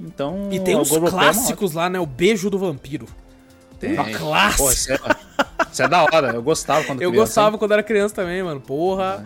[0.00, 0.48] Então.
[0.50, 2.00] E tem o uns Globoplay é uma clássicos lá, né?
[2.00, 3.06] O Beijo do Vampiro.
[3.78, 3.98] Tem.
[3.98, 4.70] Um clássico.
[4.72, 4.98] Isso, é,
[5.70, 6.32] isso é da hora.
[6.34, 8.60] Eu gostava quando Eu criança, gostava quando era criança também, mano.
[8.60, 9.24] Porra.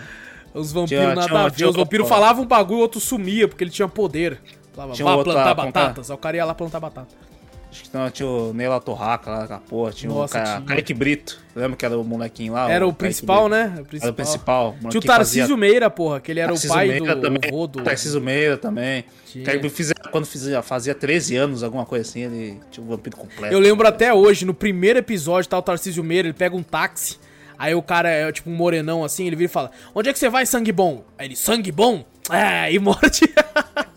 [0.52, 1.64] Os vampiros Tinha- nada tinha- a ver.
[1.66, 4.40] Os vampiros falavam um bagulho, o outro sumia, porque ele tinha poder.
[4.74, 5.82] Falava, Tinha vá plantar como que é?
[5.82, 6.10] batatas.
[6.10, 7.29] Aí o cara ia lá plantar batata.
[7.70, 9.92] Acho que não, tinha o Neila Torraca lá, aquela porra.
[9.92, 10.56] Tinha Nossa, o Ca...
[10.56, 10.60] tinha.
[10.62, 11.38] Kaique Brito.
[11.54, 12.70] Lembra que era o molequinho lá?
[12.70, 13.66] Era o Kaique principal, né?
[13.76, 14.76] O Era o principal.
[14.88, 17.50] Tinha o Tarcísio Meira, porra, que ele era o pai Meira do também.
[17.50, 17.82] do...
[17.82, 19.04] Tarcísio Meira também.
[19.44, 23.54] Kaique fizia- quando fazia, fazia 13 anos, alguma coisa assim, ele tinha o vampiro completo.
[23.54, 27.18] Eu lembro até hoje, no primeiro episódio, tá o Tarcísio Meira, ele pega um táxi,
[27.56, 30.18] aí o cara é tipo um morenão assim, ele vira e fala, onde é que
[30.18, 31.04] você vai, sangue bom?
[31.16, 32.04] Aí ele, sangue bom?
[32.30, 33.32] É, e morte.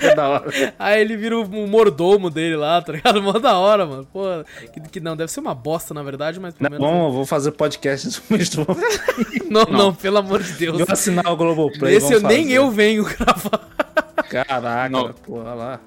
[0.00, 0.74] É da hora.
[0.78, 3.22] aí ele vira o mordomo dele lá, tá ligado?
[3.22, 4.06] Mó da hora, mano.
[4.12, 4.24] Pô,
[4.72, 6.92] que, que não, deve ser uma bosta, na verdade, mas pelo Não, menos...
[6.92, 8.66] bom, eu vou fazer podcast isso.
[9.50, 10.78] não, não, pelo amor de Deus.
[10.80, 11.96] Eu assinar o Globoplay.
[11.96, 12.56] Esse eu, vamos nem fazer.
[12.56, 13.68] eu venho gravar.
[14.28, 15.12] Caraca, Não.
[15.12, 15.80] porra lá.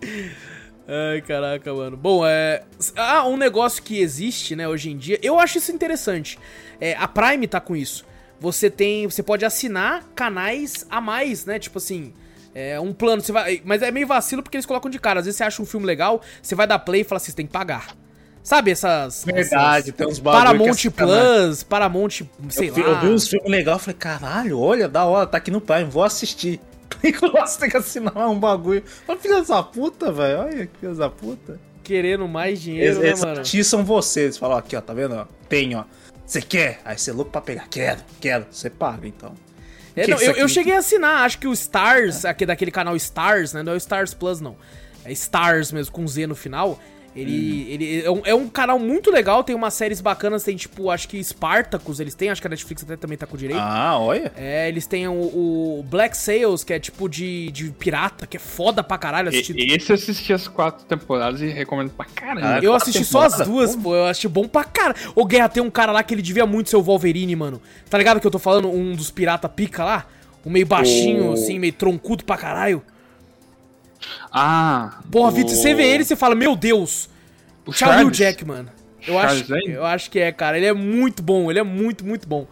[0.85, 1.95] Ai, caraca, mano.
[1.95, 2.63] Bom, é.
[2.95, 5.17] Ah, um negócio que existe, né, hoje em dia.
[5.23, 6.37] Eu acho isso interessante.
[6.79, 8.05] É, a Prime tá com isso.
[8.39, 9.07] Você tem.
[9.09, 11.57] Você pode assinar canais a mais, né?
[11.57, 12.13] Tipo assim.
[12.55, 13.61] É um plano, você vai.
[13.65, 15.19] Mas é meio vacilo porque eles colocam de cara.
[15.19, 17.37] Às vezes você acha um filme legal, você vai dar play e fala assim, você
[17.37, 17.95] tem que pagar.
[18.43, 19.23] Sabe essas.
[19.23, 21.45] Verdade, essas tem uns bagulho que é Paramount sacanagem.
[21.45, 22.09] Plus, Paramount,
[22.49, 22.89] sei eu, lá.
[22.89, 26.03] eu vi uns filmes legais, falei, caralho, olha, da hora, tá aqui no Prime, vou
[26.03, 26.59] assistir.
[27.01, 28.83] Clico lá, você tem que assinar um bagulho.
[29.07, 31.59] Olha, filha da puta, velho, olha filha da puta.
[31.81, 33.39] Querendo mais dinheiro, Eles, né, eles mano?
[33.39, 35.85] atiçam você, eles falam, aqui, ó, tá vendo, ó, tem, ó.
[36.25, 36.81] Você quer?
[36.85, 38.45] Aí você é louco pra pegar, quero, quero.
[38.49, 39.33] Você paga, então.
[39.95, 43.53] É, não, eu, eu cheguei a assinar, acho que o Stars, aqui daquele canal Stars,
[43.53, 43.61] né?
[43.61, 44.55] Não é o Stars Plus, não.
[45.05, 46.79] É Stars mesmo, com Z no final.
[47.15, 50.89] Ele, ele é, um, é um canal muito legal, tem umas séries bacanas, tem tipo,
[50.89, 53.59] acho que Spartacus, eles têm, acho que a Netflix até também tá com direito.
[53.61, 54.31] Ah, olha.
[54.35, 58.39] É, eles têm o, o Black Sails, que é tipo de, de pirata, que é
[58.39, 59.75] foda pra caralho E-.
[59.75, 62.55] Esse eu assisti as quatro temporadas e recomendo pra caramba.
[62.55, 63.95] Ah, Eu assisti só as duas, pô.
[63.95, 64.95] Eu achei bom pra cara.
[65.15, 67.61] Ô, Guerra, tem um cara lá que ele devia muito ser o Wolverine, mano.
[67.89, 68.69] Tá ligado que eu tô falando?
[68.69, 70.07] Um dos pirata pica lá?
[70.45, 72.81] Um meio baixinho, O- assim, meio troncudo pra caralho.
[74.31, 74.99] Ah.
[75.11, 77.09] Porra, o- Vitor, você vê ele e você fala, meu Deus,
[77.65, 78.17] O Charlie Charles.
[78.17, 78.65] Jackman.
[79.05, 79.69] Eu Charles acho, Zane?
[79.71, 80.57] eu acho que é, cara.
[80.57, 82.47] Ele é muito bom, ele é muito, muito bom.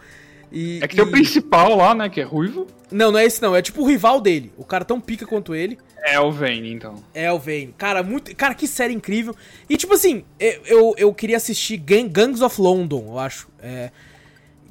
[0.52, 2.10] E, É que tem o principal lá, né?
[2.10, 2.68] Que é ruivo.
[2.92, 4.52] Não, não é esse não, é tipo o rival dele.
[4.58, 5.78] O cara tão pica quanto ele.
[6.04, 6.96] É o Vane, então.
[7.14, 7.74] É o Vane.
[7.78, 8.36] Cara, muito.
[8.36, 9.34] Cara, que série incrível.
[9.70, 13.48] E tipo assim, eu, eu, eu queria assistir Gang, Gangs of London, eu acho.
[13.62, 13.92] É,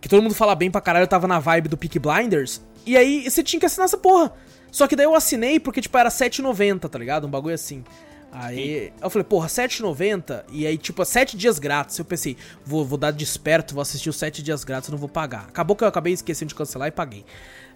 [0.03, 2.61] que todo mundo fala bem pra caralho, eu tava na vibe do Peak Blinders.
[2.85, 4.35] E aí você tinha que assinar essa porra.
[4.71, 7.27] Só que daí eu assinei porque, tipo, era R$7,90, tá ligado?
[7.27, 7.85] Um bagulho assim.
[8.33, 11.99] Aí eu falei, porra, R$7,90 e aí, tipo, 7 dias grátis.
[11.99, 15.47] Eu pensei, vou, vou dar desperto, vou assistir os 7 dias grátis, não vou pagar.
[15.49, 17.25] Acabou que eu acabei esquecendo de cancelar e paguei.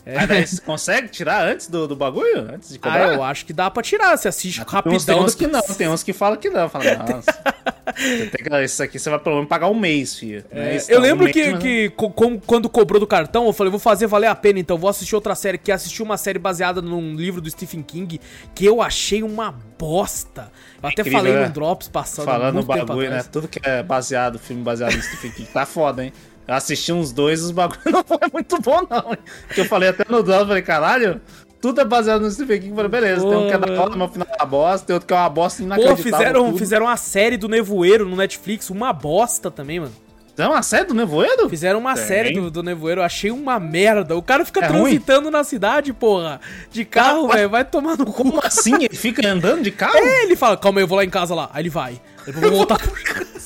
[0.07, 0.27] É.
[0.27, 2.49] Daí consegue tirar antes do, do bagulho?
[2.53, 3.15] Antes de Ah, cobrar?
[3.15, 4.17] eu acho que dá pra tirar.
[4.19, 5.25] Você assiste Tem uns, tem rapidão.
[5.25, 6.69] uns que não, tem uns que falam que não.
[6.69, 7.33] Fala, nossa.
[7.97, 10.45] que- isso aqui você vai pelo menos pagar um mês, filho.
[10.51, 13.53] É Eu um lembro mês, que, mas- que co- como- quando cobrou do cartão, eu
[13.53, 16.39] falei, vou fazer valer a pena, então vou assistir outra série, que assisti uma série
[16.39, 18.21] baseada num livro do Stephen King,
[18.55, 20.51] que eu achei uma bosta.
[20.83, 21.47] Eu até Incrível, falei né?
[21.47, 23.23] no Drops passando Falando muito bagulho, né?
[23.23, 26.13] Tudo que é baseado, filme baseado no Stephen King, tá foda, hein?
[26.47, 29.13] Eu assisti uns dois os bagulhos não foi muito bom, não.
[29.13, 29.19] hein?
[29.55, 31.21] Que eu falei até no Drops, falei, caralho,
[31.61, 32.71] tudo é baseado no Stephen King.
[32.71, 34.87] Eu falei, beleza, tem um que é da hora, mas o final é uma bosta,
[34.87, 36.03] tem outro que é uma bosta Pô, inacreditável.
[36.05, 36.59] fizeram, tudo.
[36.59, 39.93] fizeram uma série do Nevoeiro no Netflix, uma bosta também, mano.
[40.37, 41.49] É uma série do Nevoeiro?
[41.49, 42.05] Fizeram uma Tem.
[42.07, 44.17] série do, do Nevoeiro, achei uma merda.
[44.17, 46.41] O cara fica É transitando na cidade, porra,
[46.73, 48.13] de carro, Cara, velho, vai tomar no cu.
[48.13, 48.75] Como assim?
[48.75, 49.97] Ele fica andando de carro?
[49.97, 51.49] É, ele fala, calma aí, eu vou lá em casa lá.
[51.55, 52.01] Aí ele vai.
[52.27, 52.79] Depois eu vou voltar.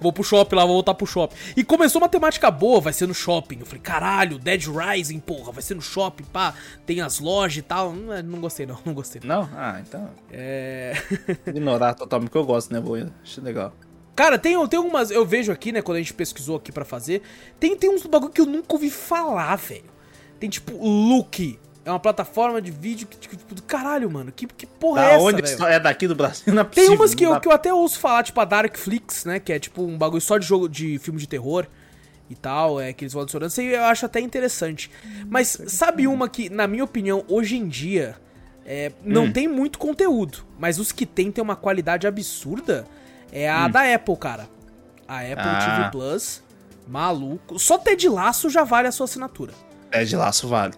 [0.00, 1.36] Vou pro shopping lá, vou voltar pro shopping.
[1.56, 3.58] E começou uma temática boa, vai ser no shopping.
[3.60, 6.54] Eu falei, caralho, Dead Rising, porra, vai ser no shopping, pá.
[6.84, 7.92] Tem as lojas e tal.
[7.92, 9.42] Não, não gostei não, não gostei não.
[9.42, 9.50] Não?
[9.54, 10.10] Ah, então.
[10.30, 10.94] É...
[11.46, 13.12] Ignorar totalmente, porque eu gosto do Nevoeiro.
[13.22, 13.72] Acho legal.
[14.14, 15.10] Cara, tem, tem algumas...
[15.10, 17.20] Eu vejo aqui, né, quando a gente pesquisou aqui pra fazer.
[17.60, 19.84] Tem, tem uns bagulho que eu nunca ouvi falar, velho.
[20.40, 21.58] Tem tipo Look.
[21.86, 24.32] É uma plataforma de vídeo que, tipo, do caralho, mano.
[24.34, 26.42] Que, que porra Da é essa, onde é daqui do Brasil?
[26.52, 28.44] Não é Tem possível, umas que não eu, que eu até ouço falar, tipo a
[28.44, 29.38] Darkflix, né?
[29.38, 31.64] Que é tipo um bagulho só de jogo de filme de terror
[32.28, 33.50] e tal, é que eles vão adicionando.
[33.52, 34.90] Isso aí eu acho até interessante.
[35.30, 38.16] Mas sabe uma que, na minha opinião, hoje em dia
[38.64, 42.84] é, não tem muito conteúdo, mas os que tem tem uma qualidade absurda?
[43.30, 44.48] É a da Apple, cara.
[45.06, 45.76] A Apple Ah.
[45.78, 46.42] TV Plus,
[46.88, 47.60] maluco.
[47.60, 49.52] Só ter de laço já vale a sua assinatura.
[49.92, 50.74] É de laço vale.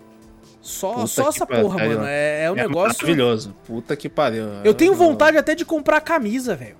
[0.69, 2.05] Só, Puta só essa pariu, porra, é, mano.
[2.05, 2.99] É, é um negócio.
[3.03, 3.57] Maravilhoso.
[3.67, 4.45] Puta que pariu.
[4.63, 6.77] Eu tenho vontade até de comprar a camisa, velho.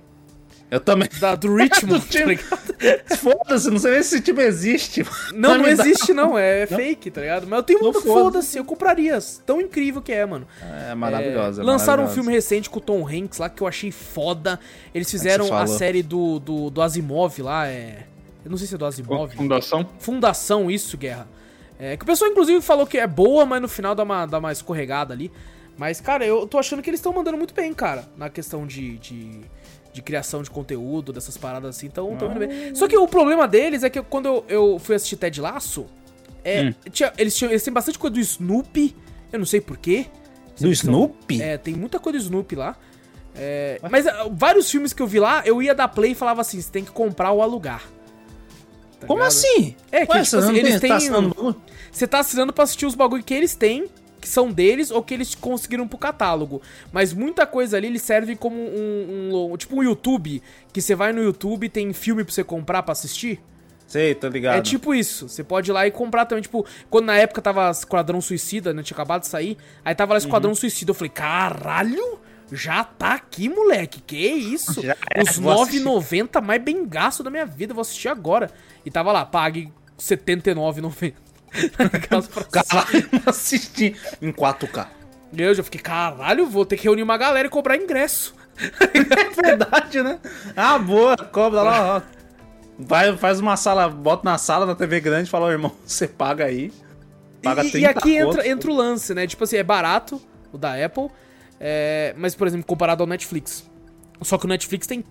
[0.69, 1.09] Eu também.
[1.19, 3.17] Da, do Richmond, Do tá ligado?
[3.17, 5.03] Foda-se, não sei nem se esse time existe.
[5.33, 7.47] Não, não dá- existe não, é fake, tá ligado?
[7.47, 8.21] Mas eu tenho Não muito foda.
[8.21, 9.17] foda-se, eu compraria.
[9.43, 10.47] Tão incrível que é, mano.
[10.87, 11.61] É maravilhosa.
[11.61, 14.59] É, é lançaram um filme recente com o Tom Hanks lá que eu achei foda.
[14.93, 18.05] Eles fizeram você a série do, do, do Asimov lá, é.
[18.45, 19.35] Eu não sei se é do Asimov.
[19.35, 19.89] Fundação.
[19.97, 21.27] Fundação, isso, Guerra.
[21.79, 24.37] É, que o pessoal, inclusive, falou que é boa, mas no final dá uma, dá
[24.37, 25.31] uma escorregada ali.
[25.77, 28.97] Mas, cara, eu tô achando que eles estão mandando muito bem, cara, na questão de,
[28.97, 29.39] de,
[29.93, 31.85] de criação de conteúdo, dessas paradas assim.
[31.87, 32.75] Então, tão indo bem.
[32.75, 35.85] Só que o problema deles é que quando eu, eu fui assistir Ted Laço,
[36.43, 36.73] é, Hum.
[36.91, 38.93] tinha- eles, tinham, eles têm bastante coisa do Snoopy.
[39.31, 40.07] Eu não sei porquê.
[40.59, 41.41] Do Snoopy?
[41.41, 42.75] É, tem muita coisa do Snoopy lá.
[43.35, 46.41] É, mas ah, vários filmes que eu vi lá, eu ia dar play e falava
[46.41, 47.83] assim: você tem que comprar ou alugar.
[48.99, 49.27] Tá Como ligado?
[49.27, 49.75] assim?
[49.91, 50.99] É, que, Ué, tipo assim, eles tá têm?
[51.91, 53.87] Você tá assinando pra assistir os bagulho que eles têm,
[54.19, 56.61] que são deles, ou que eles conseguiram pro catálogo.
[56.91, 60.43] Mas muita coisa ali, eles servem como um, um- Tipo um YouTube,
[60.73, 63.39] que você vai no YouTube e tem filme pra você comprar pra assistir.
[63.87, 64.57] Sei, tô ligado.
[64.59, 65.27] É tipo isso.
[65.27, 66.43] Você pode ir lá e comprar também.
[66.43, 68.83] Tipo, quando na época tava Esquadrão Suicida, né?
[68.83, 69.57] Tinha acabado de sair.
[69.83, 70.91] Aí tava lá Esquadrão Suicida.
[70.91, 72.18] Eu falei, caralho,
[72.51, 74.01] já tá aqui, moleque.
[74.01, 74.81] Que isso?
[74.81, 75.83] Já é, Os vou assistir.
[75.83, 77.73] 9,90 mais bem gasto da minha vida.
[77.73, 78.51] Vou assistir agora.
[78.85, 81.13] E tava lá, pague R$ 79,90.
[81.93, 82.51] Aquelas frases.
[82.51, 84.87] Caralho, não assisti em 4K.
[85.37, 88.35] Eu já fiquei, caralho, vou ter que reunir uma galera e comprar ingresso.
[88.59, 90.19] É verdade, né?
[90.55, 92.01] Ah, boa, cobra lá, ó.
[92.77, 96.07] Vai, faz uma sala, bota na sala na TV grande e fala, ó, irmão, você
[96.07, 96.73] paga aí.
[97.41, 99.25] Paga E, 30 e aqui entra, entra o lance, né?
[99.27, 100.21] Tipo assim, é barato
[100.51, 101.09] o da Apple,
[101.59, 103.69] é, mas, por exemplo, comparado ao Netflix.
[104.21, 105.03] Só que o Netflix tem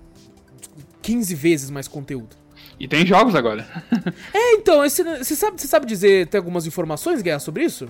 [1.03, 2.37] 15 vezes mais conteúdo.
[2.79, 3.67] E tem jogos agora.
[4.33, 5.03] É, então, você
[5.37, 7.89] sabe, você sabe dizer, tem algumas informações, Guerra, sobre isso?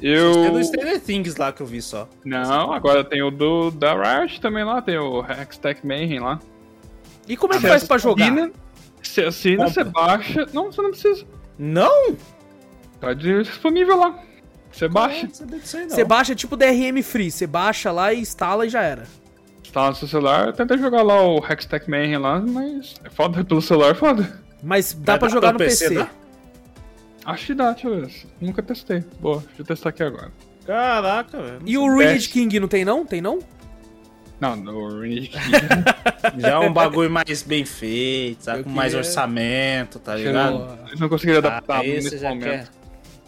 [0.00, 0.44] Eu.
[0.44, 2.08] É do Stranger Things lá que eu vi só.
[2.24, 6.40] Não, agora tem o do da Riot também lá, tem o Hextech Mayhem lá.
[7.28, 8.24] E como é que Você faz pra jogar?
[8.26, 8.50] assina-
[9.02, 10.02] Você assina, você Compra.
[10.06, 10.46] baixa.
[10.52, 11.24] Não, você não precisa.
[11.58, 12.16] Não?
[13.00, 14.18] Tá disponível lá.
[14.74, 15.28] Você baixa.
[15.88, 19.04] Você baixa tipo DRM Free, você baixa lá e instala e já era.
[19.72, 23.60] Tá no seu celular, tenta jogar lá o Hextech Mayhem lá, mas é foda pelo
[23.62, 24.40] celular, é foda.
[24.62, 25.88] Mas dá Vai pra jogar no PC.
[25.88, 26.10] PC, dá?
[27.24, 28.12] Acho que dá, deixa eu ver.
[28.40, 29.02] Nunca testei.
[29.20, 30.30] Boa, deixa eu testar aqui agora.
[30.66, 31.58] Caraca, velho.
[31.66, 33.04] E o Ruined King não tem não?
[33.04, 33.38] Tem não?
[34.40, 35.40] Não, no Ruined King.
[36.40, 38.60] Já é um bagulho mais bem feito, sabe?
[38.60, 40.58] Eu Com mais queria- orçamento, tá eu ligado?
[40.58, 42.44] não, eles não conseguiram adaptar aí você nesse momento.
[42.44, 42.68] quer.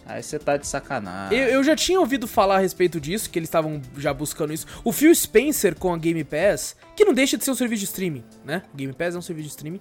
[0.07, 1.37] Aí você tá de sacanagem.
[1.37, 4.67] Eu, eu já tinha ouvido falar a respeito disso, que eles estavam já buscando isso.
[4.85, 7.87] O Phil Spencer com a Game Pass, que não deixa de ser um serviço de
[7.87, 8.63] streaming, né?
[8.75, 9.81] Game Pass é um serviço de streaming.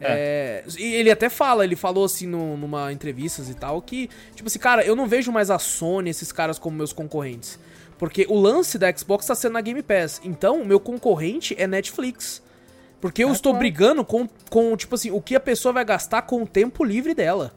[0.00, 4.48] É, e ele até fala, ele falou assim no, numa entrevistas e tal, que, tipo
[4.48, 7.58] assim, cara, eu não vejo mais a Sony, esses caras como meus concorrentes.
[7.96, 10.20] Porque o lance da Xbox tá sendo na Game Pass.
[10.24, 12.42] Então, o meu concorrente é Netflix.
[13.00, 13.60] Porque eu É, estou claro.
[13.60, 17.14] brigando com, com, tipo assim, o que a pessoa vai gastar com o tempo livre
[17.14, 17.54] dela.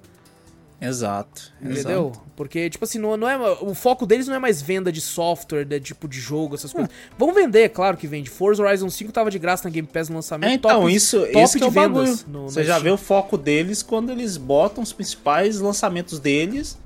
[0.80, 1.52] Exato.
[1.62, 2.12] Entendeu?
[2.36, 5.66] Porque, tipo assim, não, não é, o foco deles não é mais venda de software,
[5.66, 6.92] de, tipo de jogo, essas coisas.
[7.18, 8.30] Vão vender, claro que vende.
[8.30, 10.52] Forza Horizon 5 tava de graça na Game Pass no lançamento.
[10.52, 12.92] É, então, top- isso, top isso que é de vendas no- no Você já vê
[12.92, 16.78] o foco deles quando eles botam os principais lançamentos deles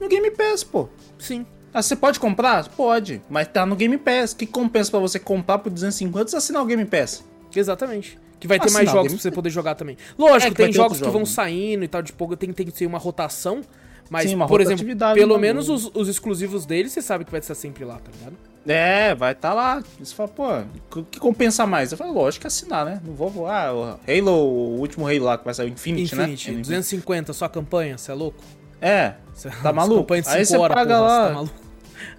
[0.00, 0.88] no Game Pass, pô.
[1.18, 1.44] Sim.
[1.74, 2.68] Ah, você pode comprar?
[2.68, 4.32] Pode, mas tá no Game Pass.
[4.32, 7.24] O que compensa pra você comprar por 250 e assinar o Game Pass?
[7.54, 8.16] Exatamente.
[8.40, 9.96] Que vai ter Assinar mais jogos pra você poder jogar também.
[10.18, 11.30] Lógico, É, tem jogos que vão jogos.
[11.30, 13.60] saindo e tal, de pouco tem, tem que ter uma rotação.
[14.08, 14.84] Mas, Sim, uma por exemplo,
[15.14, 18.10] pelo no menos os, os exclusivos deles, você sabe que vai estar sempre lá, tá
[18.18, 18.34] ligado?
[18.66, 19.82] É, vai tá lá.
[20.00, 21.92] Você fala, pô, o que compensa mais?
[21.92, 23.00] Eu falo, lógico que assinar, né?
[23.04, 23.72] Não vou voar.
[23.72, 26.60] o Halo, o último Halo lá que vai sair, o Infinity, Infinity, né?
[26.62, 28.42] 250, só a campanha, você é louco?
[28.80, 30.00] É, Cê- Tá maluco?
[30.00, 31.22] campanha de Aí você paga porra, lá.
[31.22, 31.54] Você tá maluco?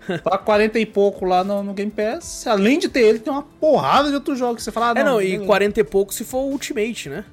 [0.23, 2.45] tá 40 e pouco lá no, no Game Pass.
[2.47, 4.63] Além de ter ele, tem uma porrada de outros jogos.
[4.63, 5.45] Você fala, ah, É, não, e beleza.
[5.45, 7.23] 40 e pouco se for o Ultimate, né?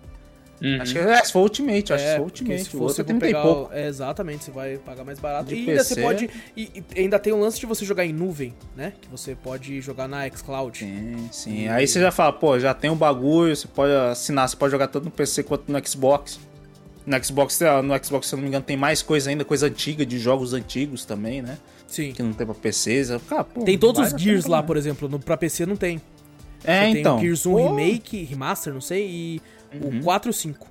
[0.61, 0.83] Uhum.
[0.83, 2.63] Acho que é, se for Ultimate, acho que se for Ultimate.
[2.65, 3.73] se o for você é 30 e pegar pouco.
[3.73, 5.45] o- é, exatamente, você vai pagar mais barato.
[5.51, 5.95] De e ainda PC.
[5.95, 6.31] você pode.
[6.57, 8.93] E, e ainda tem o lance de você jogar em nuvem, né?
[9.01, 10.77] Que você pode jogar na xCloud.
[10.81, 11.69] Sim, sim.
[11.69, 14.89] Aí você já fala, pô, já tem um bagulho, você pode assinar, você pode jogar
[14.89, 16.41] tanto no PC quanto no Xbox.
[17.07, 20.05] No Xbox, no Xbox, se eu não me engano, tem mais coisa ainda, coisa antiga,
[20.05, 21.57] de jogos antigos também, né?
[21.89, 22.13] Sim.
[22.13, 23.11] Que não tem pra PCs.
[23.29, 25.09] Cara, pô, Tem todos os Gears lá, por exemplo.
[25.09, 26.01] No, pra PC não tem.
[26.63, 27.17] É, Você então.
[27.19, 29.43] Tem o Gears 1 Pô, Remake, Remaster, não sei, e
[29.83, 29.99] Uhum.
[30.01, 30.67] o 4 e o 5.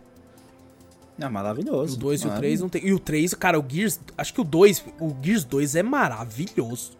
[1.19, 1.95] É maravilhoso.
[1.95, 2.63] O 2 e o 3 maravilhoso.
[2.63, 2.85] não tem.
[2.85, 3.99] E o 3, cara, o Gears.
[4.17, 4.85] Acho que o 2.
[5.01, 6.91] O Gears 2 é maravilhoso.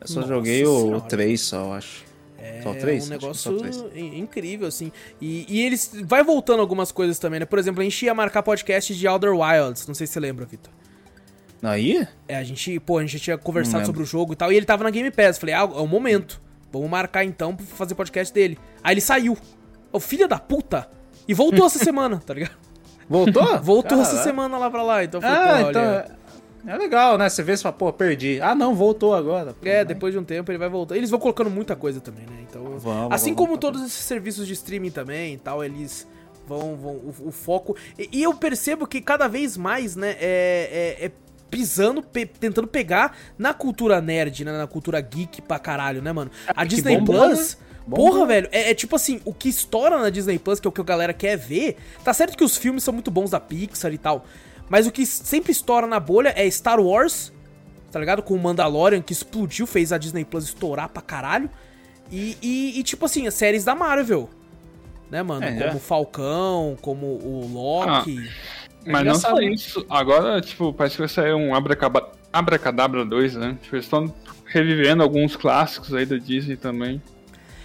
[0.00, 1.00] Eu só Nossa joguei o senhora.
[1.02, 2.04] 3 só, eu acho.
[2.36, 3.06] É Só o 3?
[3.06, 4.92] um negócio o incrível, assim.
[5.18, 5.92] E, e eles.
[6.04, 7.46] Vai voltando algumas coisas também, né?
[7.46, 9.86] Por exemplo, a gente ia marcar podcast de Outer Wilds.
[9.86, 10.70] Não sei se você lembra, Vitor.
[11.68, 12.06] Aí?
[12.28, 14.66] É, a gente, pô, a gente tinha conversado sobre o jogo e tal, e ele
[14.66, 15.38] tava na Game Pass.
[15.38, 16.40] Falei, ah, é o momento.
[16.72, 18.58] Vamos marcar então pra fazer podcast dele.
[18.82, 19.36] Aí ele saiu.
[19.92, 20.88] Ô, filho da puta!
[21.28, 22.56] E voltou essa semana, tá ligado?
[23.08, 23.44] Voltou?
[23.62, 24.24] Voltou essa Caralho.
[24.24, 25.04] semana lá pra lá.
[25.04, 25.82] Então foi, Ah, pô, então.
[25.82, 26.16] olha.
[26.66, 27.28] É, é legal, né?
[27.28, 28.40] Você vê e fala, pô, perdi.
[28.40, 29.52] Ah, não, voltou agora.
[29.54, 29.84] Pô, É, né?
[29.84, 30.96] depois de um tempo ele vai voltar.
[30.96, 32.38] Eles vão colocando muita coisa também, né?
[32.48, 33.60] Então, Vamos, assim vamos, como vamos.
[33.60, 36.06] todos esses serviços de streaming também e tal, eles
[36.48, 37.76] vão, vão o, o foco.
[37.98, 41.12] E, e eu percebo que cada vez mais, né, é, é, é
[41.58, 46.30] pisando, pe- tentando pegar na cultura nerd, né, na cultura geek pra caralho, né, mano?
[46.48, 47.54] A que Disney Plus.
[47.56, 47.64] né?
[47.86, 48.06] Bombou.
[48.12, 50.72] Porra, velho, é, é tipo assim, o que estoura na Disney Plus, que é o
[50.72, 51.76] que a galera quer ver.
[52.02, 54.24] Tá certo que os filmes são muito bons da Pixar e tal,
[54.70, 57.30] mas o que sempre estoura na bolha é Star Wars,
[57.92, 58.22] tá ligado?
[58.22, 61.50] Com o Mandalorian, que explodiu, fez a Disney Plus estourar pra caralho.
[62.10, 64.30] E, e, e, tipo assim, as séries da Marvel.
[65.10, 65.44] Né, mano?
[65.44, 65.74] É, como é.
[65.74, 68.28] o Falcão, como o Loki.
[68.86, 69.46] Mas não só né?
[69.46, 69.84] isso.
[69.88, 73.56] Agora, tipo, parece que vai sair um Abracaba- Abracadabra 2, né?
[73.62, 74.12] Tipo, eles estão
[74.46, 77.02] revivendo alguns clássicos aí da Disney também.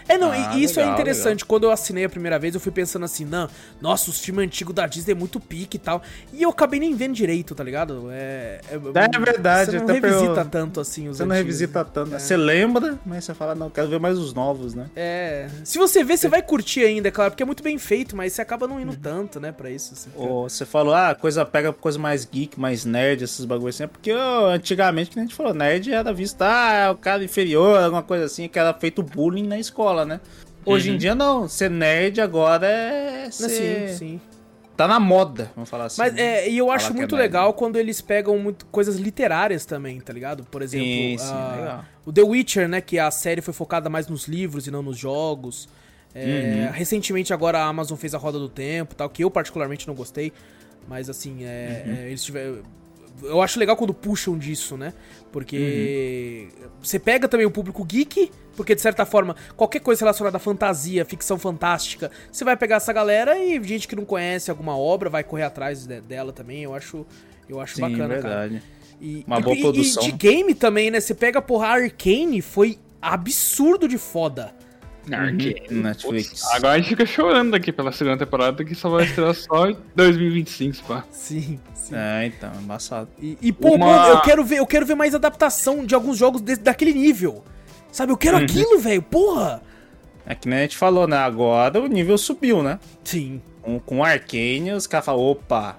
[0.09, 1.45] É, não, Ah, e isso é legal, interessante.
[1.45, 3.47] Quando eu assinei a primeira vez, eu fui pensando assim, não,
[3.79, 6.01] nossa, os filmes antigos da Disney é muito pique e tal.
[6.33, 8.07] E eu acabei nem vendo direito, tá ligado?
[8.11, 11.89] É, É verdade, Você não revisita pelo- tanto assim os Você não antigos, revisita né?
[11.93, 12.09] tanto.
[12.11, 12.19] né?
[12.19, 14.87] Você lembra, mas você fala, não, quero ver mais os novos, né?
[14.95, 15.47] É.
[15.63, 18.33] Se você ver, você vai curtir ainda, é claro, porque é muito bem feito, mas
[18.33, 19.93] você acaba não indo tanto, né, pra isso.
[19.93, 23.83] Assim, Ou você falou, ah, coisa pega coisa mais geek, mais nerd, esses bagulhos assim.
[23.83, 27.77] É porque antigamente, que a gente falou, nerd era visto, ah, é o cara inferior,
[27.83, 30.19] alguma coisa assim, que era feito bullying na escola, né?
[30.65, 33.89] Hoje em dia não, ser nerd agora é ser...
[33.89, 34.21] Sim, sim.
[34.75, 36.01] Tá na moda, vamos falar assim.
[36.01, 37.21] Mas é, e eu acho é muito nerd.
[37.27, 40.43] legal quando eles pegam muito coisas literárias também, tá ligado?
[40.45, 41.85] Por exemplo, Sim, sim, a- legal.
[42.05, 42.79] o The Witcher, né?
[42.79, 45.67] Que a série foi focada mais nos livros e não nos jogos.
[46.15, 46.71] É, Uhum.
[46.71, 50.31] Recentemente agora a Amazon fez a Roda do Tempo, tal, que eu particularmente não gostei,
[50.87, 51.93] mas assim, é, Uhum.
[51.95, 52.59] é, eles tiveram
[53.23, 54.93] eu acho legal quando puxam disso, né?
[55.31, 56.69] Porque Uhum.
[56.81, 61.05] você pega também o público geek, porque de certa forma, qualquer coisa relacionada à fantasia,
[61.05, 65.23] ficção fantástica, você vai pegar essa galera e gente que não conhece alguma obra vai
[65.23, 66.63] correr atrás de- dela também.
[66.63, 67.05] Eu acho,
[67.47, 68.47] eu acho Sim, bacana, cara.
[68.47, 68.63] verdade.
[69.01, 70.03] E, Uma e- boa e- produção.
[70.03, 70.99] E de game também, né?
[70.99, 74.53] Você pega, porra, a Arcane foi absurdo de foda.
[75.15, 75.55] Arcane.
[75.71, 76.29] Uhum, Netflix.
[76.29, 79.69] Putz, agora a gente fica chorando aqui pela segunda temporada que só vai estrear só
[79.69, 81.03] em 2025, pá.
[81.11, 81.93] Sim, sim.
[81.95, 83.07] É, então, embaçado.
[83.19, 86.17] E, e, pô, Uma- mano, eu quero ver, eu quero ver mais adaptação de alguns
[86.17, 87.43] jogos desse- daquele nível.
[87.91, 88.43] Sabe, eu quero Uhum.
[88.43, 89.01] aquilo, velho.
[89.01, 89.61] Porra.
[90.25, 91.17] É que nem a gente falou, né?
[91.17, 92.79] Agora o nível subiu, né?
[93.03, 93.41] Sim.
[93.61, 95.77] Com, com Arcane, os caras falam, opa,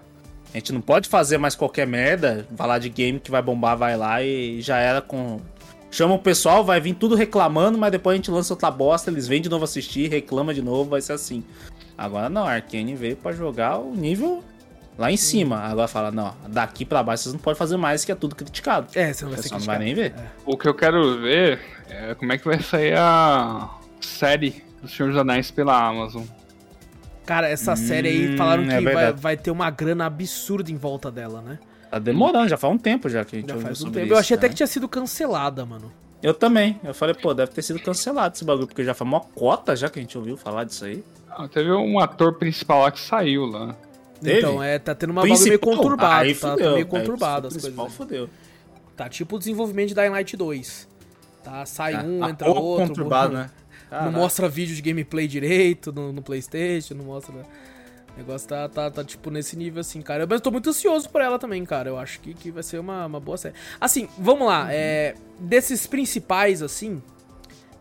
[0.53, 3.97] a gente não pode fazer mais qualquer merda, falar de game que vai bombar, vai
[3.97, 5.41] lá e já era com...
[5.91, 9.27] Chama o pessoal, vai vir tudo reclamando, mas depois a gente lança outra bosta, eles
[9.27, 11.43] vêm de novo assistir, reclama de novo, vai ser assim.
[11.99, 14.43] Agora não, a Arcane veio pra jogar o nível
[14.97, 15.59] lá em cima.
[15.59, 18.87] Agora fala, não, daqui pra baixo vocês não podem fazer mais, que é tudo criticado.
[18.95, 20.15] É, você não O vai ser não vai nem ver.
[20.47, 23.69] O que eu quero ver é como é que vai sair a
[24.01, 26.23] série do Senhor dos Anéis pela Amazon.
[27.27, 29.21] Cara, essa série aí Hum, falaram é que vai, verdade.
[29.21, 31.59] vai ter uma grana absurda em volta dela, né?
[31.91, 33.99] Tá demorando, já faz um tempo já que a gente Já ouviu faz um tempo.
[33.99, 34.51] Eu isso, achei até né?
[34.51, 35.91] que tinha sido cancelada, mano.
[36.23, 36.79] Eu também.
[36.85, 39.89] Eu falei, pô, deve ter sido cancelado esse bagulho, porque já foi uma cota já
[39.89, 41.03] que a gente ouviu falar disso aí.
[41.29, 43.75] Ah, teve um ator principal lá que saiu lá.
[44.23, 44.39] Teve?
[44.39, 46.25] Então, é, tá tendo uma bagulho meio conturbado.
[46.25, 46.67] Aí tá, tá fudeu.
[46.73, 47.63] meio Aí conturbado o as coisas.
[47.63, 47.93] principal aí.
[47.93, 48.31] fudeu.
[48.97, 50.89] Tá tipo o desenvolvimento de Dying Light 2.
[51.43, 52.87] Tá, sai um, Ah, entra outro.
[52.87, 53.51] conturbado, não- né?
[53.91, 54.11] Não Caraca.
[54.19, 57.35] mostra vídeo de gameplay direito no, no Playstation, não mostra...
[58.21, 60.27] O negócio tá, tá, tá, tipo, nesse nível, assim, cara.
[60.27, 61.89] Mas eu tô muito ansioso por ela também, cara.
[61.89, 63.55] Eu acho que, que vai ser uma, uma boa série.
[63.81, 64.69] Assim, vamos lá.
[64.71, 67.03] É, desses principais, assim...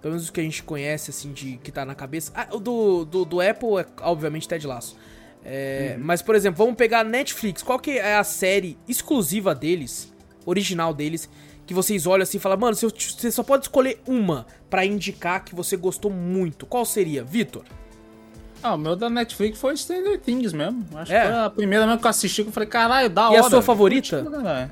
[0.02, 2.32] Pelo menos os que a gente conhece, assim, de que tá na cabeça...
[2.34, 4.96] Ah, o do, do, do Apple é, obviamente, Ted Laço.
[5.44, 7.62] É, Mas, por exemplo, vamos pegar a Netflix.
[7.62, 10.14] Qual que é a série exclusiva deles,
[10.46, 11.30] original deles,
[11.66, 15.44] que vocês olham assim e falam, mano, você, você só pode escolher uma pra indicar
[15.44, 16.66] que você gostou muito.
[16.66, 17.66] Qual seria, Vitor?
[18.62, 20.86] Ah, o meu da Netflix foi Stranger Things mesmo.
[20.95, 21.22] Acho É.
[21.22, 23.39] que foi a primeira mesmo que eu assisti que eu falei, caralho, da E hora.
[23.39, 24.24] a sua favorita?
[24.30, 24.72] Caralho.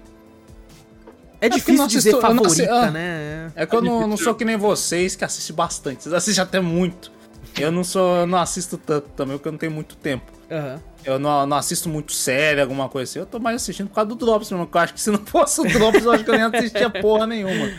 [1.39, 2.91] É eu difícil dizer assisto- eu não favorita, ah.
[2.91, 3.51] né?
[3.55, 6.03] É que eu não, não sou que nem vocês que assistem bastante.
[6.03, 7.11] Vocês assistem até muito.
[7.57, 10.25] Eu não sou, eu não assisto tanto também, porque eu não tenho muito tempo.
[10.50, 10.82] Aham.
[11.06, 13.20] Eu não, não assisto muito série, alguma coisa assim.
[13.20, 15.62] Eu tô mais assistindo por causa do Drops, que Eu acho que se não fosse
[15.62, 17.72] o Drops, eu acho que eu nem assistia porra nenhuma.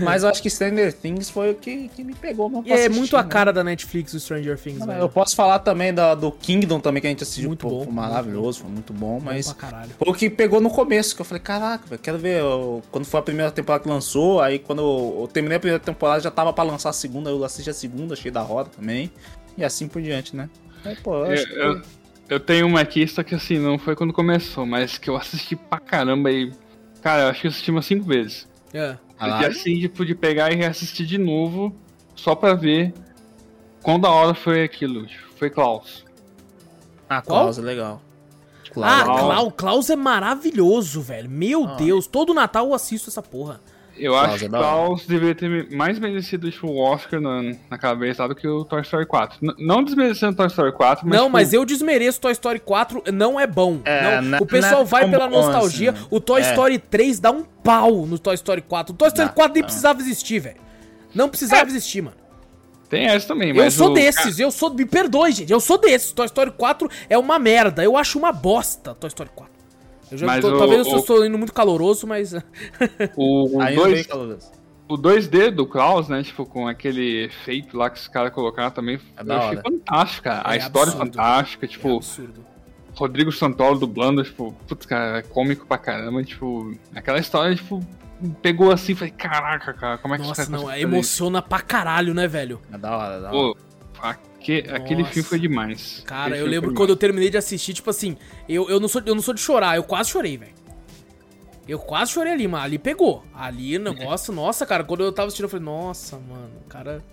[0.00, 2.74] Mas eu acho que Stranger Things foi o que, que me pegou mesmo E é
[2.74, 3.28] assistir, muito a né?
[3.28, 5.08] cara da Netflix, o Stranger Things, Eu velho.
[5.08, 7.48] posso falar também da, do Kingdom também, que a gente assistiu.
[7.48, 9.52] Muito pô, bom, Foi maravilhoso, foi muito bom, mas...
[9.98, 12.38] Foi o que pegou no começo, que eu falei, caraca, velho, quero ver.
[12.40, 15.82] eu- quando foi a primeira temporada que lançou, aí quando eu, eu terminei a primeira
[15.82, 19.10] temporada, já tava pra lançar a segunda, eu assisti a segunda, achei da hora também.
[19.56, 20.48] E assim por diante, né?
[20.84, 21.98] Aí, pô, eu acho que...
[22.28, 25.56] Eu, tenho uma aqui, só que assim, não foi quando começou, mas que eu assisti
[25.56, 26.52] pra caramba e.
[27.00, 28.46] Cara, eu acho que eu assisti umas cinco vezes.
[28.74, 28.96] É.
[29.20, 31.74] E assim, tipo, de pegar e reassistir de novo,
[32.14, 32.92] só pra ver
[33.82, 35.06] quão da hora foi aquilo.
[35.06, 36.04] tipo, Foi Klaus.
[37.08, 37.42] Ah, Qual?
[37.44, 38.02] Klaus é legal.
[38.82, 39.20] Ah, Klaus.
[39.20, 41.28] Klaus, Klaus é maravilhoso, velho.
[41.30, 41.74] Meu Ah.
[41.76, 43.60] Deus, todo Natal eu assisto essa porra.
[43.98, 44.64] Eu Klaus acho é que hora.
[44.64, 48.80] Klaus deveria ter mais merecido tipo, o Oscar na, na cabeça do que o Toy
[48.82, 49.38] Story 4.
[49.42, 51.16] N- não desmerecendo Toy Story 4, mas.
[51.16, 53.80] não, tipo, mas eu desmereço Toy Story 4, não é bom.
[53.84, 54.22] É, não.
[54.22, 55.90] não- o pessoal não vai pela nostalgia.
[55.92, 56.06] assim.
[56.10, 56.50] O Toy É.
[56.50, 58.94] Story 3 dá um pau no Toy Story 4.
[58.94, 59.66] O Toy Story Dá, 4 nem dá.
[59.66, 60.60] precisava existir, velho.
[61.14, 61.66] Não precisava É.
[61.66, 62.16] existir, mano.
[62.88, 63.74] Tem essa também, Eu mas.
[63.74, 64.72] sou o- desses, eu sou.
[64.72, 65.52] Me perdoe, gente.
[65.52, 66.10] Eu sou desses.
[66.12, 67.84] Toy Story 4 é uma merda.
[67.84, 69.57] Eu acho uma bosta Toy Story 4.
[70.10, 72.32] Eu já Mas tô, o- talvez eu o- estou indo muito caloroso, mas.
[73.16, 74.08] O, o, dois,
[74.88, 76.22] o 2D do Klaus, né?
[76.22, 78.98] Tipo, com aquele efeito lá que os caras colocaram também.
[79.16, 79.62] É eu achei hora.
[79.62, 80.42] fantástica.
[80.44, 81.12] A É história absurdo.
[81.12, 81.66] fantástica.
[81.66, 82.44] É Tipo, absurdo.
[82.94, 86.22] Rodrigo Santoro dublando, tipo, putz, cara, é cômico pra caramba.
[86.24, 87.80] Tipo, aquela história, tipo,
[88.42, 92.12] pegou assim, falei, caraca, cara, como é que os Nossa, não, é emociona pra caralho,
[92.12, 92.60] né, velho?
[92.72, 93.36] É da hora, é da hora.
[93.54, 93.56] Pô,
[94.02, 95.12] aque- aquele Nossa.
[95.12, 96.02] filme foi demais.
[96.06, 98.16] Cara, Aquele eu lembro quando eu terminei de assistir, tipo assim,
[98.48, 100.52] eu, eu, não sou, eu não sou de chorar, eu quase chorei, velho.
[101.66, 103.22] Eu quase chorei ali, mas ali pegou.
[103.34, 107.04] Ali o negócio, nossa, cara, quando eu tava assistindo, eu falei, nossa, mano, cara.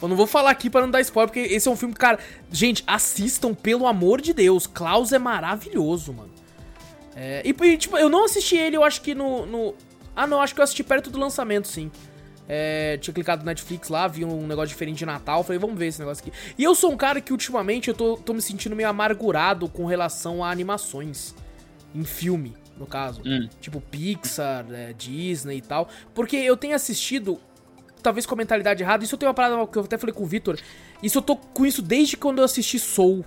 [0.00, 2.00] Eu não vou falar aqui pra não dar spoiler, porque esse é um filme que,
[2.00, 2.18] cara.
[2.52, 4.66] Gente, assistam, pelo amor de Deus.
[4.66, 6.30] Klaus é maravilhoso, mano.
[7.16, 9.74] É, e, e, tipo, eu não assisti ele, eu acho que no, no.
[10.14, 11.90] Ah, não, acho que eu assisti perto do lançamento, sim.
[12.48, 15.88] É, tinha clicado no Netflix lá, vi um negócio diferente de Natal, falei, vamos ver
[15.88, 16.36] esse negócio aqui.
[16.56, 19.84] E eu sou um cara que ultimamente eu tô, tô me sentindo meio amargurado com
[19.84, 21.34] relação a animações.
[21.94, 23.20] Em filme, no caso.
[23.24, 23.48] Hum.
[23.60, 25.88] Tipo Pixar, é, Disney e tal.
[26.14, 27.38] Porque eu tenho assistido,
[28.02, 30.24] talvez com a mentalidade errada, isso eu tenho uma parada que eu até falei com
[30.24, 30.58] o Vitor.
[31.02, 33.24] Isso eu tô com isso desde quando eu assisti Soul.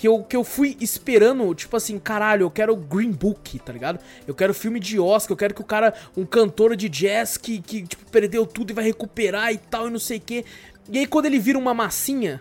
[0.00, 4.00] Que eu, que eu fui esperando, tipo assim, caralho, eu quero Green Book, tá ligado?
[4.26, 7.60] Eu quero filme de Oscar, eu quero que o cara, um cantor de jazz que,
[7.60, 10.42] que tipo, perdeu tudo e vai recuperar e tal, e não sei o quê.
[10.90, 12.40] E aí quando ele vira uma massinha,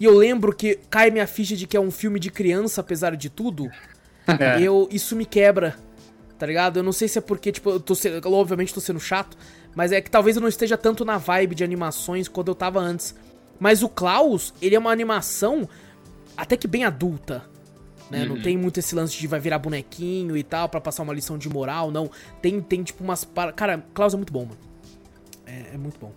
[0.00, 3.14] e eu lembro que cai minha ficha de que é um filme de criança, apesar
[3.14, 3.70] de tudo,
[4.26, 4.60] É.
[4.60, 5.76] eu, isso me quebra.
[6.36, 6.78] Tá ligado?
[6.80, 9.38] Eu não sei se é porque, tipo, eu tô sendo, obviamente tô sendo chato,
[9.72, 12.80] mas é que talvez eu não esteja tanto na vibe de animações quando eu tava
[12.80, 13.14] antes.
[13.60, 15.68] Mas o Klaus, ele é uma animação
[16.38, 17.44] até que bem adulta.
[18.10, 18.24] Né?
[18.24, 21.36] Não tem muito esse lance de vai virar bonequinho e tal, pra passar uma lição
[21.36, 22.10] de moral, não.
[22.40, 23.22] Tem, tem tipo umas.
[23.24, 24.58] par- Cara, Klaus é muito bom, mano.
[25.46, 26.10] É, é muito bom.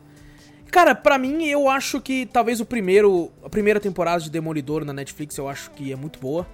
[0.72, 3.30] Cara, pra mim, eu acho que talvez o primeiro.
[3.44, 6.48] A primeira temporada de Demolidor na Netflix eu acho que é muito boa.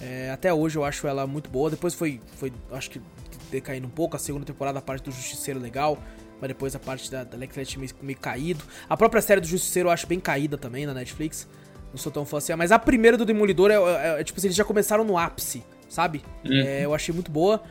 [0.00, 1.68] É, até hoje eu acho ela muito boa.
[1.68, 3.02] Depois foi, foi acho que
[3.50, 4.16] decaindo um pouco.
[4.16, 5.98] A segunda temporada, a parte do Justiceiro legal.
[6.40, 8.64] Mas depois a parte da, da Netflix meio, meio caído.
[8.88, 11.46] A própria série do Justiceiro eu acho bem caída também na Netflix.
[11.94, 12.52] Não sou tão fã assim.
[12.56, 15.62] Mas a primeira do Demolidor é, é- é, tipo assim, eles já começaram no ápice,
[15.88, 16.22] sabe?
[16.44, 17.62] É, eu achei muito boa.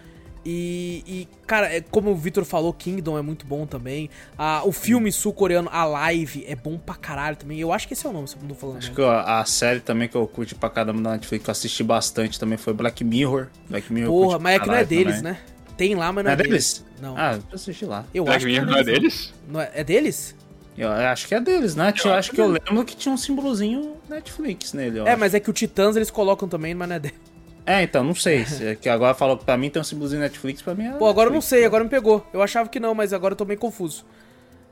[0.46, 4.10] E, e, cara, é, como o Victor falou, Kingdom é muito bom também.
[4.38, 7.60] Ah, o filme sul-coreano, A Live, é bom pra caralho também.
[7.60, 8.78] Eu acho que esse é o nome, se eu não tô falando.
[8.78, 8.96] Acho né?
[8.96, 11.84] que a, a série também que eu curti pra caramba na Netflix, que eu assisti
[11.84, 13.48] bastante também, foi Black Mirror.
[13.70, 15.32] Black Mirror Porra, mas é que não é deles, também.
[15.34, 15.40] né?
[15.78, 16.86] Tem lá, mas Não não, é deles?
[17.02, 17.18] Não.
[17.18, 18.06] Ah, eu assisti lá.
[18.14, 19.34] eu Black acho que Mirror não é deles?
[19.48, 20.36] Não é, é deles?
[20.78, 21.94] Eu acho que é deles, né?
[22.04, 25.00] Eu, Eu acho que eu lembro que tinha um símbolozinho Netflix nele.
[25.00, 25.20] eu É, acho.
[25.20, 27.18] mas é que o Titãs eles colocam também, mas não é deles.
[27.66, 28.46] É, então, não sei.
[28.46, 30.92] se- é que agora falou que pra mim tem um símbolozinho Netflix, pra mim é.
[30.94, 31.66] Pô, agora eu não Netflix, sei, né?
[31.68, 32.26] agora me pegou.
[32.34, 34.04] Eu achava que não, mas agora eu tô meio confuso.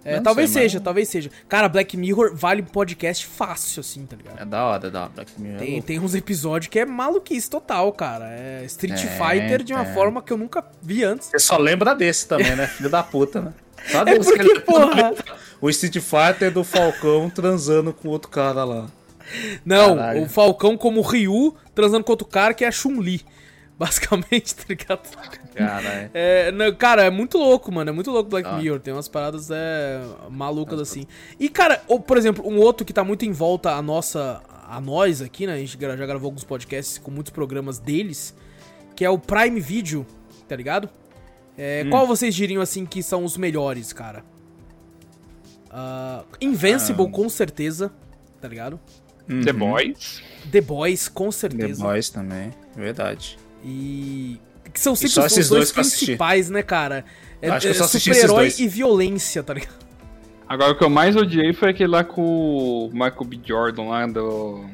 [0.03, 1.29] É, talvez sei, mas- seja, talvez seja.
[1.47, 4.41] Cara, Black Mirror vale podcast fácil, assim, tá ligado?
[4.41, 5.11] É da hora, é da hora.
[5.13, 5.57] Black Mirror.
[5.57, 8.25] é Tem, tem uns episódios que é maluquice total, cara.
[8.27, 9.93] É Street É, Fighter de uma é.
[9.93, 11.27] forma que eu nunca vi antes.
[11.27, 12.65] Você só lembra desse também, né?
[12.65, 13.53] Filho da puta, né?
[13.87, 15.13] Só É porque, que ele- porra.
[15.59, 18.87] O Street Fighter do Falcão transando com outro cara lá.
[19.63, 20.23] Não, Caralho.
[20.23, 23.21] o Falcão como Ryu transando com outro cara que é a Chun-Li.
[23.77, 25.09] Basicamente, tá ligado?
[25.55, 26.09] Cara, é.
[26.13, 27.89] É, não, cara, é muito louco, mano.
[27.89, 28.53] É muito louco Black Ah.
[28.57, 28.79] Mirror.
[28.79, 31.05] Tem umas paradas é, malucas assim.
[31.39, 34.41] E, cara, ou, por exemplo, um outro que tá muito em volta a nossa.
[34.69, 35.53] a nós aqui, né?
[35.53, 38.35] A gente já gravou alguns podcasts com muitos programas deles.
[38.95, 40.05] Que é o Prime Video,
[40.47, 40.87] tá ligado?
[41.57, 44.23] É, Qual vocês diriam assim que são os melhores, cara?
[45.69, 47.91] Ah, Invincible, com certeza,
[48.41, 48.79] tá ligado?
[49.45, 50.21] The Boys.
[50.51, 51.83] The Boys, com The certeza.
[51.83, 53.37] Boys também, verdade.
[53.63, 54.39] E.
[54.73, 57.05] Que são sempre só os, dois dois principais, né, cara?
[57.41, 58.59] É, Acho que eu é só assisti esses super-herói dois.
[58.59, 59.81] e violência, tá ligado?
[60.47, 63.39] Agora o que eu mais odiei foi aquele lá com o Michael B.
[63.43, 64.65] Jordan lá do.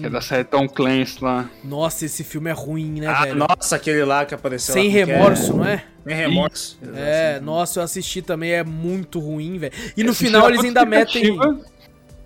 [0.00, 1.48] Que é da série Tom Clancy lá.
[1.62, 3.36] Nossa, esse filme é ruim, né, Ah, velho?
[3.36, 5.84] nossa, aquele lá que apareceu Sem lá, que remorso, não é?
[6.06, 6.78] Sem remorso.
[6.94, 9.72] É, nossa, eu assisti também, é muito ruim, velho.
[9.96, 11.38] E no Esse final filme eles é ainda metem.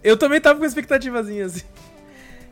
[0.03, 1.63] Eu também tava com expectativazinha assim.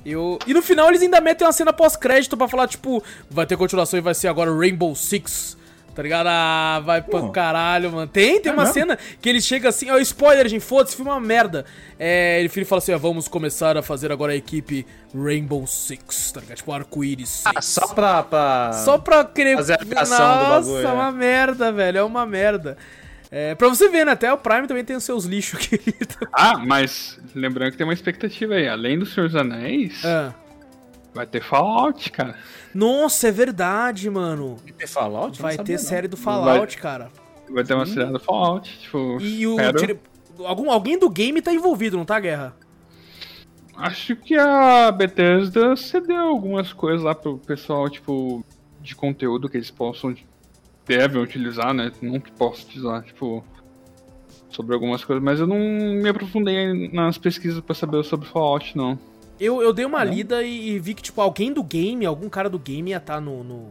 [0.05, 0.39] Eu...
[0.47, 3.99] E no final eles ainda metem uma cena pós-crédito pra falar, tipo, vai ter continuação
[3.99, 5.57] e vai ser agora Rainbow Six.
[5.95, 6.27] Tá ligado?
[6.29, 8.07] Ah, vai pra caralho, mano.
[8.07, 8.75] Tem, tem É uma mesmo?
[8.75, 11.65] cena que ele chega assim, ó, spoiler, gente, foda-se, filme é uma merda.
[11.99, 16.33] É, ele filho fala assim, ó, vamos começar a fazer agora a equipe Rainbow Six,
[16.33, 16.57] tá ligado?
[16.57, 17.43] Tipo, arco-íris.
[17.45, 18.23] Ah, só pra.
[18.23, 18.73] pra...
[18.73, 19.57] Só pra querer.
[19.57, 20.93] Fazer a criação do Nossa, bagulho, é.
[20.93, 21.99] uma merda, velho.
[21.99, 22.77] É uma merda.
[23.31, 24.13] É, pra você ver, né?
[24.13, 26.17] Até o Prime também tem os seus lixos, querido.
[26.33, 28.69] Ah, mas lembrando que tem uma expectativa aí.
[28.69, 30.33] Além do Senhor dos Anéis, Ah.
[31.15, 32.35] Vai ter Fallout, cara.
[32.75, 34.57] Nossa, é verdade, mano.
[34.57, 35.41] Vai ter Fallout?
[35.43, 35.79] Vai ter não.
[35.79, 37.11] série do Fallout, cara.
[37.51, 38.79] Vai ter uma série do Fallout.
[38.79, 39.57] Tipo, E o.
[39.73, 40.01] dire-
[40.45, 42.57] Algum, alguém do game tá envolvido, não tá, Guerra?
[43.77, 48.45] Acho que a Bethesda cedeu algumas coisas lá pro pessoal, tipo,
[48.81, 50.15] de conteúdo que eles possam,
[50.87, 51.93] devem utilizar, né?
[52.01, 53.45] Não que possam utilizar, tipo,
[54.49, 58.99] sobre algumas coisas, mas eu não me aprofundei nas pesquisas pra saber sobre Fallout, não.
[59.43, 62.29] Eu, eu dei uma Ah, lida e, e vi que, tipo, alguém do game, algum
[62.29, 63.71] cara do game ia tá no, no,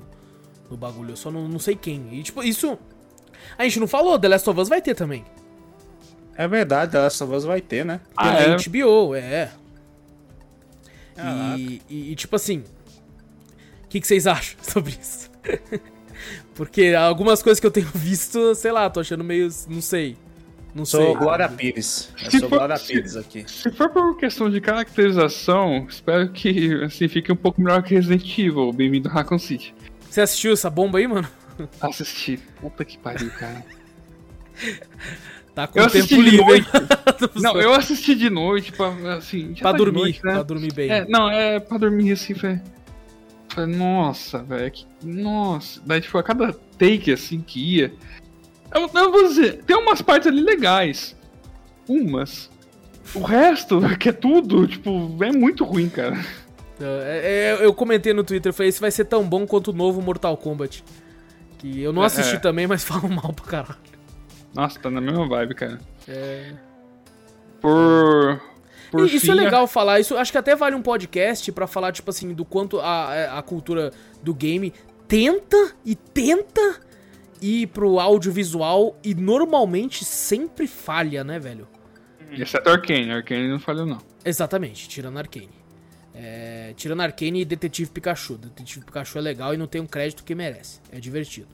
[0.69, 1.11] no bagulho.
[1.11, 2.13] Eu só não, não sei quem.
[2.13, 2.78] E, tipo, isso.
[3.57, 5.24] A gente não falou, The Last of Us vai ter também.
[6.36, 8.01] É verdade, The Last of Us vai ter, né?
[8.17, 8.57] Ah, é?
[8.57, 9.51] HBO, é.
[11.57, 12.63] E, e, e, tipo assim,
[13.84, 15.30] o que, que vocês acham sobre isso?
[16.53, 19.49] Porque algumas coisas que eu tenho visto, sei lá, tô achando meio.
[19.69, 20.18] Não sei.
[20.73, 21.15] Não Sou sei.
[21.15, 22.10] Glória Pires.
[22.23, 23.43] Eu Se sou for- Glória se- Pires aqui.
[23.48, 28.23] Se for por questão de caracterização, espero que, assim, fique um pouco melhor que Resident
[28.39, 28.72] Evil.
[28.72, 29.73] Bem-vindo a Raccoon City.
[30.10, 31.27] Você assistiu essa bomba aí, mano?
[31.81, 32.39] Assisti.
[32.61, 33.65] Puta que pariu, cara.
[35.53, 36.65] Tá com Eu tempo assisti de livre?
[37.35, 38.88] Não, eu assisti de noite pra,
[39.18, 39.53] assim...
[39.53, 40.34] já pra tá dormir, noite, né?
[40.34, 40.89] pra dormir bem.
[40.89, 42.60] É, não, é pra dormir assim, foi.
[43.49, 45.81] Falei, nossa, velho, que- nossa.
[45.85, 47.93] Daí, tipo, a cada take assim que ia.
[48.73, 51.15] Eu, eu vou dizer, tem umas partes ali legais.
[51.88, 52.49] Umas.
[53.14, 56.18] O resto, que é tudo, tipo, é muito ruim, cara.
[56.80, 60.02] É, é, eu comentei no Twitter, falei, esse vai ser tão bom quanto o novo
[60.02, 60.84] Mortal Kombat.
[61.60, 62.39] Que eu não É, assisti é.
[62.39, 63.77] também, mas falam mal pra caralho.
[64.53, 65.80] Nossa, tá na mesma vibe, cara.
[66.07, 66.53] É.
[67.61, 68.41] Por.
[68.89, 71.65] Por E isso fim, é legal falar, isso acho que até vale um podcast pra
[71.65, 73.91] falar, tipo assim, do quanto a, a cultura
[74.22, 74.73] do game
[75.07, 76.81] tenta e tenta
[77.41, 81.68] ir pro audiovisual e normalmente sempre falha, né, velho?
[82.31, 83.11] Exceto Arcane.
[83.11, 83.99] Arcane não falhou, não.
[84.23, 85.49] Exatamente, tirando Arcane.
[86.13, 88.38] É, tirando Arcane e Detetive Pikachu.
[88.38, 90.80] Detetive Pikachu é legal e não tem um crédito que merece.
[90.91, 91.47] É divertido.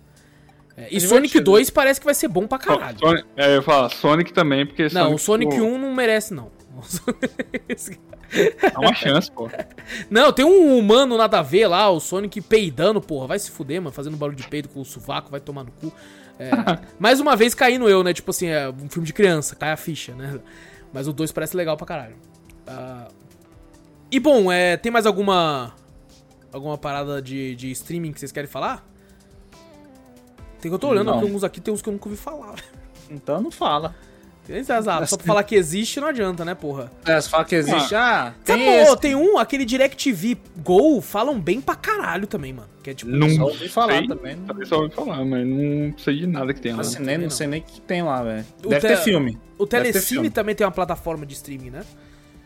[0.76, 1.44] É, e É Sonic divertido.
[1.52, 3.00] 2 parece que vai ser bom pra caralho.
[3.00, 6.34] Sonic, é, eu ia falar Sonic também, porque Não, o Sonic pô, 1 não merece,
[6.34, 6.52] não.
[8.74, 9.50] Dá uma chance, pô.
[10.10, 13.28] Não, tem um humano nada a ver lá, o Sonic peidando, porra.
[13.28, 15.92] Vai se fuder, mano, fazendo barulho de peido com o sovaco, vai tomar no cu.
[16.40, 16.52] É,
[17.00, 18.14] mais uma vez caindo eu, né?
[18.14, 20.40] Tipo assim, é um filme de criança, cai a ficha, né?
[20.94, 22.16] Mas o 2 parece legal pra caralho.
[22.66, 23.08] Ah,
[24.12, 25.74] e bom, é, tem mais alguma.
[26.52, 28.88] Alguma parada de, de streaming que vocês querem falar?
[30.62, 31.16] Tem que eu tô olhando Não.
[31.16, 32.56] aqui, alguns aqui tem uns que eu nunca ouvi falar.
[33.10, 33.96] Então não fala.
[34.48, 36.90] Tem exato, Só pra falar que existe não adianta, né, porra?
[37.06, 37.94] É, você fala que existe.
[37.94, 38.98] Ah, Sabe, tem pô, esse.
[39.02, 42.70] tem um, aquele DirecTV Go, falam bem pra caralho também, mano.
[42.82, 43.12] Que é tipo.
[43.12, 46.54] Não Só ouvi falar sei, também, não- só ouvi falar, mas não sei de nada
[46.54, 46.80] que tem lá.
[46.82, 48.46] Assim, nem, não sei nem o que tem lá, velho.
[48.62, 49.38] Deve te- ter filme.
[49.58, 50.30] O Deve Telecine filme.
[50.30, 51.82] também tem uma plataforma de streaming, né?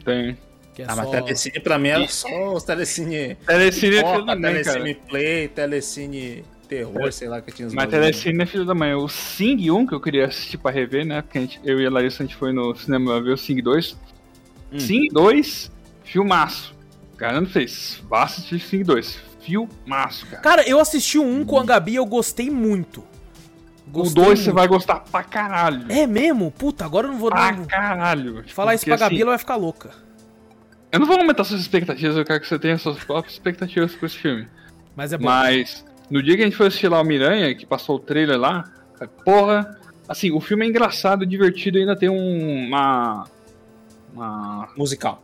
[0.04, 0.36] Tem.
[0.74, 1.04] Que é Ah, só...
[1.04, 3.36] mas Telecine pra mim era só os Telecine.
[3.46, 4.02] Telecine é
[4.36, 4.96] Telecine.
[5.08, 7.90] Play, Telecine Terror, sei lá que tinha os Mas.
[7.90, 8.94] Telecine é filho da mãe.
[8.94, 11.22] O Sing 1, que eu queria assistir pra rever, né?
[11.22, 13.62] Porque a gente- eu e a Larissa, a gente foi no cinema ver o Sing
[13.62, 13.98] 2.
[14.72, 14.80] Hum.
[14.80, 15.70] Sing 2,
[16.06, 16.74] filmaço.
[17.18, 19.20] Garanto vocês, vá assistir Sing 2.
[19.42, 20.42] Filmaço, cara.
[20.42, 23.02] Cara, eu assisti o um com a Gabi e eu gostei muito.
[23.86, 25.92] O Gostei 2 você vai gostar pra caralho.
[25.92, 26.52] É mesmo?
[26.52, 28.46] Puta, agora eu não vou Pra caralho.
[28.48, 29.90] Falar isso pra Gabi, assim, ela vai ficar louca.
[30.90, 34.06] Eu não vou aumentar suas expectativas, eu quero que você tenha suas próprias expectativas com
[34.06, 34.48] esse filme.
[34.96, 35.26] Mas é bom.
[35.26, 38.38] Mas no dia que a gente foi assistir lá o Miranha, que passou o trailer
[38.40, 38.66] lá,
[39.26, 43.26] porra, assim, o filme é engraçado, divertido, ainda tem um, uma.
[44.14, 45.24] uma Musical.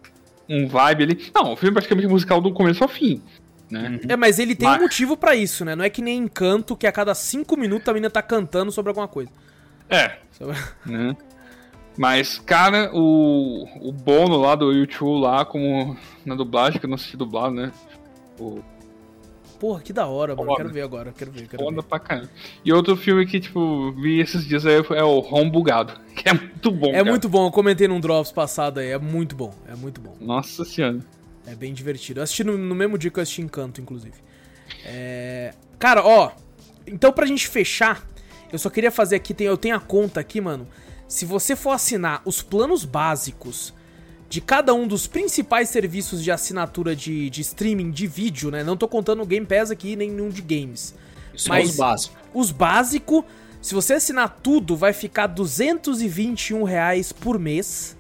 [0.50, 1.32] um vibe ali.
[1.36, 3.22] Não, o filme é praticamente musical do começo ao fim,
[3.70, 4.00] né?
[4.08, 5.76] É, mas ele tem Mas- um motivo pra isso, né?
[5.76, 8.90] Não é que nem Encanto, que a cada cinco minutos a menina tá cantando sobre
[8.90, 9.30] alguma coisa.
[9.90, 10.56] É, Sobre-
[10.86, 11.16] né?
[11.98, 16.96] Mas, cara, o, o Bono lá do YouTube lá, como na dublagem, que eu não
[16.96, 17.72] assisti dublado, né?
[18.40, 18.60] O
[19.60, 20.48] Porra, que da hora, mano.
[20.48, 20.58] Foda.
[20.64, 21.88] Quero ver agora, quero ver, quero foda ver.
[21.88, 22.30] pra caramba.
[22.64, 26.34] E outro filme que, tipo, vi esses dias aí é o Home Bugado, que é
[26.34, 27.06] muito bom, É cara.
[27.06, 30.16] muito bom, eu comentei num Drops passado aí, é muito bom, é muito bom.
[30.20, 31.00] Nossa senhora.
[31.46, 32.20] É bem divertido.
[32.20, 34.16] Eu assisti no, no mesmo dia que eu assisti Encanto, inclusive.
[34.86, 35.54] É...
[35.80, 36.32] Cara, ó.
[36.86, 38.06] Então, pra gente fechar,
[38.52, 39.34] eu só queria fazer aqui.
[39.34, 40.68] Tem, eu tenho a conta aqui, mano.
[41.08, 43.74] Se você for assinar os planos básicos
[44.30, 48.64] de cada um dos principais serviços de assinatura de, de streaming de vídeo, né?
[48.64, 50.94] Não tô contando o Game Pass aqui, nem nenhum de games.
[51.34, 52.18] Isso Mas- é os básicos.
[52.34, 53.24] Os básicos,
[53.62, 57.96] se você assinar tudo, vai ficar 221 reais por mês.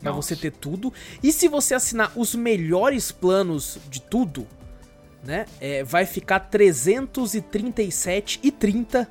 [0.00, 0.28] Pra Nossa.
[0.28, 0.92] você ter tudo.
[1.22, 4.46] E se você assinar os melhores planos de tudo,
[5.24, 5.46] né?
[5.60, 9.06] é, vai ficar R$ 337,30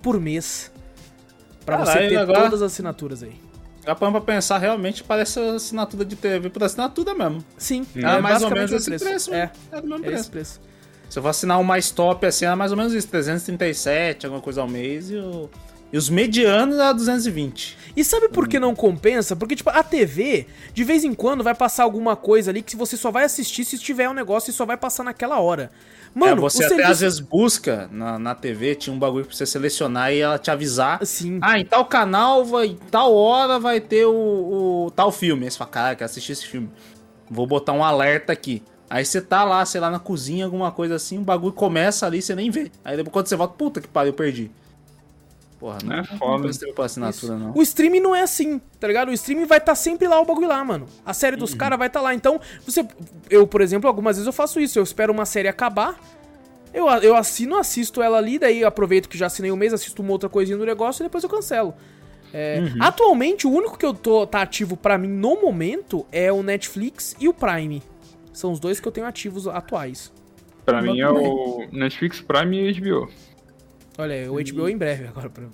[0.00, 0.70] por mês.
[1.66, 3.38] Pra você ter agora- todas as assinaturas aí.
[3.88, 7.42] Já pra pra pensar, realmente parece assinatura de TV por assinatura mesmo.
[7.56, 9.32] Sim, É mais ou menos esse preço.
[9.32, 10.30] É, É do mesmo é esse preço.
[10.30, 10.60] preço.
[11.08, 13.08] Se eu for assinar o mais top, assim, é mais ou menos isso.
[13.08, 15.10] 337, alguma coisa ao mês.
[15.10, 15.48] E, o-
[15.90, 17.78] e os medianos é 220.
[17.96, 19.34] E sabe por que não compensa?
[19.34, 22.94] Porque, tipo, a TV, de vez em quando, vai passar alguma coisa ali que você
[22.94, 25.70] só vai assistir se tiver um negócio e só vai passar naquela hora.
[26.14, 29.34] Mano, é, você até serviço- às vezes busca na, na TV, tinha um bagulho pra
[29.34, 31.04] você selecionar e ela te avisar.
[31.04, 31.38] Sim.
[31.42, 35.44] Ah, em tal canal, vai, em tal hora vai ter o, o tal filme.
[35.44, 36.70] Aí você fala, cara, quero assistir esse filme.
[37.30, 38.62] Vou botar um alerta aqui.
[38.90, 42.22] Aí você tá lá, sei lá, na cozinha, alguma coisa assim, o bagulho começa ali,
[42.22, 42.70] você nem vê.
[42.84, 44.50] Aí depois quando você volta, puta que pariu, eu perdi.
[45.58, 46.48] Porra, não É é foda.
[46.62, 47.52] Não pra assinatura, não.
[47.54, 49.08] O streaming não é assim, tá ligado?
[49.08, 50.86] O streaming vai estar sempre lá o bagulho lá, mano.
[51.04, 51.58] A série dos Uhum.
[51.58, 52.14] caras vai estar lá.
[52.14, 52.86] Então, você.
[53.28, 54.78] Eu, por exemplo, algumas vezes eu faço isso.
[54.78, 55.98] Eu espero uma série acabar.
[56.72, 60.02] Eu, eu assino, assisto ela ali, daí eu aproveito que já assinei um mês, assisto
[60.02, 61.74] uma outra coisinha do negócio e depois eu cancelo.
[62.32, 62.82] É, Uhum.
[62.82, 67.16] Atualmente, o único que eu tô tá ativo pra mim no momento é o Netflix
[67.18, 67.82] e o Prime.
[68.34, 70.12] São os dois que eu tenho ativos atuais.
[70.64, 73.08] Pra Mas mim é o Netflix Prime e HBO.
[73.98, 75.28] Olha, o HBO em breve agora.
[75.28, 75.44] Pra...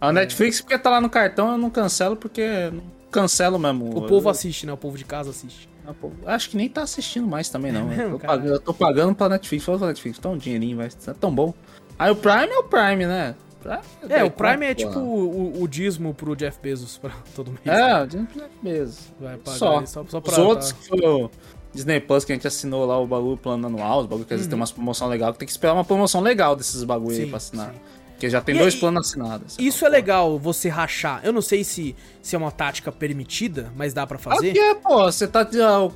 [0.00, 3.90] A Netflix, porque tá lá no cartão, eu não cancelo, porque não cancelo mesmo.
[3.90, 4.72] O povo eu, assiste, né?
[4.72, 5.68] O povo de casa assiste.
[5.86, 7.80] eu- Acho que nem tá assistindo mais também, não.
[7.80, 10.38] É mesmo, eu, tô pagando, eu tô pagando pra Netflix, falando pra Netflix, tão um
[10.38, 11.52] dinheirinho, vai, é tão bom.
[11.98, 13.34] Aí o Prime é o Prime, né?
[13.60, 13.78] Prime
[14.08, 17.78] É, o Prime é tipo o, o, dízimo pro Jeff Bezos pra todo mês.
[17.78, 18.26] É, o Disney
[18.62, 19.14] mesmo.
[19.20, 19.84] Vai pagar Só.
[19.86, 20.32] só, só pra.
[20.32, 21.30] Os outros tá- que foi
[21.72, 24.40] Disney Plus que a gente assinou lá o bagulho plano anual, os bagulho que às
[24.40, 27.18] vezes tem umas promoção legal, que tem que esperar uma promoção legal desses bagulho aí
[27.20, 27.24] Uhum.
[27.24, 27.70] Sim, pra assinar.
[27.72, 27.80] sim.
[28.12, 29.56] Porque já tem E dois aí- planos assinados.
[29.58, 31.20] Isso é legal, você rachar.
[31.24, 34.50] Eu não sei se, se é uma tática permitida, mas dá pra pô, fazer.
[34.50, 35.48] Aqui é, pô, você tá.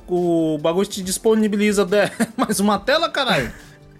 [0.07, 3.53] O, o bagulho te disponibiliza de- mais uma tela, caralho.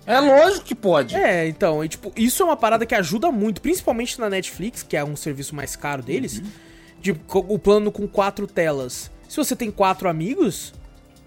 [0.07, 1.15] É lógico que pode.
[1.15, 4.95] É, então, e, tipo, isso é uma parada que ajuda muito, principalmente na Netflix, que
[4.97, 6.41] é um serviço mais caro deles,
[7.01, 9.11] de co- o plano com quatro telas.
[9.29, 10.73] Se você tem quatro amigos,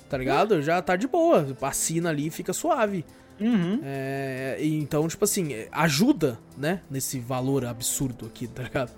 [0.08, 0.62] tá ligado?
[0.62, 1.56] Já tá de boa.
[1.62, 3.04] Assina ali e fica suave.
[3.40, 3.80] Uhum.
[3.84, 6.80] É, então, tipo assim, é, ajuda, né?
[6.90, 8.92] Nesse valor absurdo aqui, tá ligado?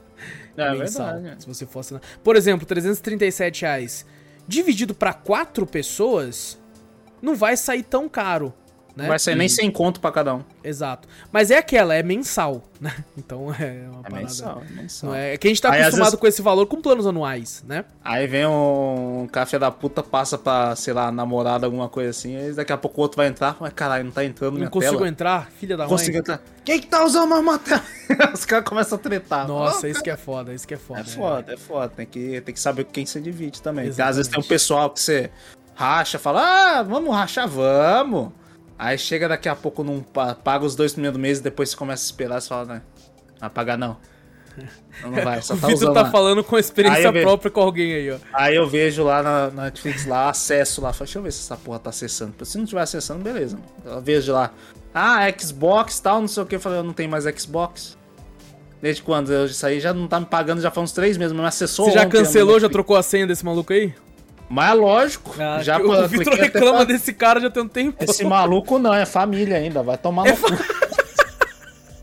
[0.56, 1.42] É Mensal, verdade.
[1.42, 2.02] Se você for assinar.
[2.22, 4.06] Por exemplo, 337 reais
[4.46, 6.58] dividido pra quatro pessoas,
[7.22, 8.52] não vai sair tão caro,
[9.00, 9.04] né?
[9.04, 10.42] Não vai sair nem sem conto pra cada um.
[10.62, 11.08] Exato.
[11.32, 12.92] Mas é aquela, é mensal, né?
[13.16, 14.16] Então é uma É parada.
[14.16, 15.10] mensal, é mensal.
[15.10, 17.06] Não é, é que a gente tá Aí, acostumado vezes- com esse valor com planos
[17.06, 17.84] anuais, né?
[18.04, 22.36] Aí vem um café da puta, passa pra, sei lá, namorada, alguma coisa assim.
[22.36, 23.56] Aí daqui a pouco o outro vai entrar.
[23.60, 25.08] Mas caralho, não tá entrando Não minha consigo tela.
[25.08, 25.98] entrar, filha da Não mãe.
[25.98, 26.40] consigo entrar.
[26.64, 27.82] Quem que tá usando uma tela?
[28.34, 29.46] Os caras começam a tretar.
[29.48, 31.00] Nossa, isso que é foda, isso que é foda.
[31.00, 31.88] É foda, é foda.
[31.88, 33.88] Tem que, tem que saber com quem você divide também.
[33.88, 35.30] Às vezes tem um pessoal que você
[35.74, 36.42] racha, fala,
[36.78, 38.32] ah, vamos rachar, vamos.
[38.82, 42.02] Aí chega daqui a pouco, não pa- paga os dois primeiros meses, depois você começa
[42.02, 42.82] a esperar, você fala, não
[43.38, 43.98] vai pagar não.
[45.02, 46.10] Não, vai, só O tá Vitor usando tá lá.
[46.10, 48.16] falando com experiência própria com alguém aí, ó.
[48.32, 51.40] Aí eu vejo lá na, na Netflix, lá, acesso lá, falo, deixa eu ver se
[51.40, 52.34] essa porra tá acessando.
[52.42, 53.58] Se não tiver acessando, beleza.
[53.84, 54.50] Eu vejo lá,
[54.94, 57.98] ah, Xbox tal, não sei o que, eu falei, eu não tenho mais Xbox.
[58.80, 59.30] Desde quando?
[59.30, 61.48] Eu, isso aí já não tá me pagando, já faz uns três meses, mas me
[61.48, 63.92] acessou Você já né, cancelou, já trocou a senha desse maluco aí?
[64.52, 67.68] Mas é lógico, Ah, já pô, o Vitor reclama pra- desse cara já tem um
[67.68, 68.02] tempo.
[68.02, 70.48] Esse maluco não, é família ainda, vai tomar no cu.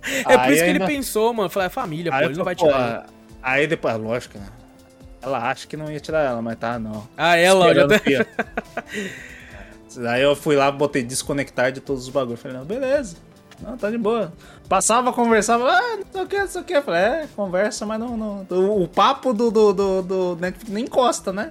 [0.09, 1.49] É por Aí isso que ele ainda- pensou, mano.
[1.49, 2.99] Falei, é família, pô, Aí, ele não vai pô, tirar.
[3.03, 3.13] ele.
[3.43, 4.45] Aí depois, lógico, né?
[5.21, 7.05] Ela acha que não ia tirar ela, mas tá, não.
[7.17, 8.15] Ah, ela, olha que-
[10.07, 12.39] Aí eu fui lá, botei desconectar de todos os bagulhos.
[12.39, 13.17] Falei, não, beleza.
[13.61, 14.31] Não, tá de boa.
[14.69, 16.81] Passava, conversava, ah, não sei o que, não sei o que.
[16.81, 18.15] Falei, é, conversa, mas não.
[18.15, 18.45] não.
[18.49, 21.49] O, o papo do, do, do, do Netflix nem encosta, né?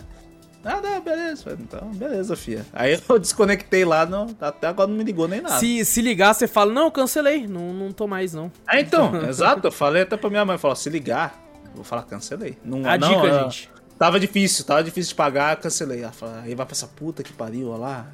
[0.67, 1.57] Ah, não, beleza.
[1.61, 2.67] Então, beleza, fia.
[2.73, 5.59] Aí eu desconectei lá, não, até agora não me ligou nem nada.
[5.59, 8.51] Se, se ligar, você fala, não, eu cancelei, não, não tô mais, não.
[8.67, 9.67] Ah, então, exato.
[9.67, 12.59] Eu falei até pra minha mãe, falou, se ligar, eu vou falar, cancelei.
[12.65, 13.71] Não, A não, dica, é, gente.
[13.99, 16.03] Tava difícil, tava difícil de pagar, cancelei.
[16.13, 18.07] Falou, aí vai pra essa puta que pariu, ó lá.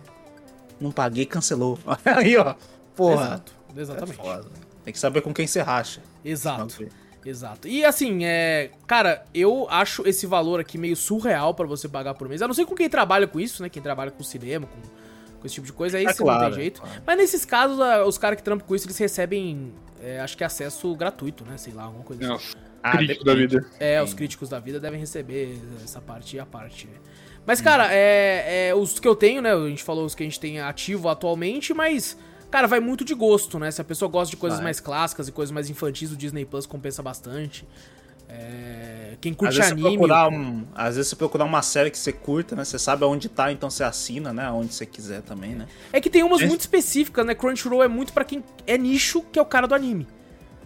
[0.81, 1.79] Não paguei, cancelou.
[2.05, 2.55] Aí, ó.
[2.97, 3.25] Porra.
[3.25, 4.17] Exato, É exatamente.
[4.17, 4.45] foda.
[4.85, 6.01] Tem que saber com quem você racha.
[6.25, 6.77] Exato.
[7.25, 7.69] Exato.
[7.69, 8.71] E assim, é.
[8.87, 12.41] Cara, eu acho esse valor aqui meio surreal pra você pagar por mês.
[12.41, 13.69] Eu não sei com quem trabalha com isso, né?
[13.69, 14.81] Quem trabalha com cinema, com,
[15.39, 16.81] com esse tipo de coisa, aí É você não claro, tem jeito.
[16.83, 17.03] é claro.
[17.07, 19.73] Mas nesses casos, os caras que trampam com isso, eles recebem,
[20.03, 21.57] é, acho que acesso gratuito, né?
[21.57, 22.33] Sei lá, alguma coisa assim.
[22.33, 23.65] Nossa, Ah, crítico da vida.
[23.79, 26.89] É, os críticos da vida devem receber essa parte e a parte.
[26.89, 26.95] né?
[27.47, 29.53] Mas, cara, é, é, os que eu tenho, né?
[29.53, 32.17] A gente falou os que a gente tem ativo atualmente, mas,
[32.53, 33.71] cara, vai muito de gosto, né?
[33.73, 34.65] Se a pessoa gosta de coisas Vai.
[34.65, 37.67] mais clássicas e coisas mais infantis, o Disney Plus compensa bastante.
[38.29, 39.91] É, quem Às curte você anime.
[39.91, 42.65] procurar um, às vezes você procurar uma série que você curta, né?
[42.65, 44.47] Você sabe aonde tá, então você assina, né?
[44.47, 45.67] Aonde você quiser também, né?
[45.93, 47.35] É que tem umas muito específicas, né?
[47.35, 50.07] Crunchyroll é muito pra quem é nicho, que é o cara do anime.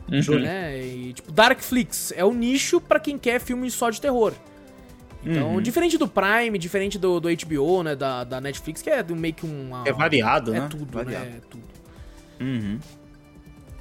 [0.09, 0.39] Uhum.
[0.39, 0.79] né?
[0.87, 4.33] E, tipo, Darkflix é o nicho pra quem quer filme só de terror.
[5.25, 5.61] Então, Uhum.
[5.61, 7.97] diferente do Prime, diferente do, do HBO, né?
[7.97, 9.83] Da, da Netflix, que é do- meio que uma.
[9.85, 10.69] É variado, É né?
[10.71, 11.25] tudo, variado.
[11.25, 11.33] né?
[11.39, 11.65] É tudo.
[12.41, 12.79] Uhum.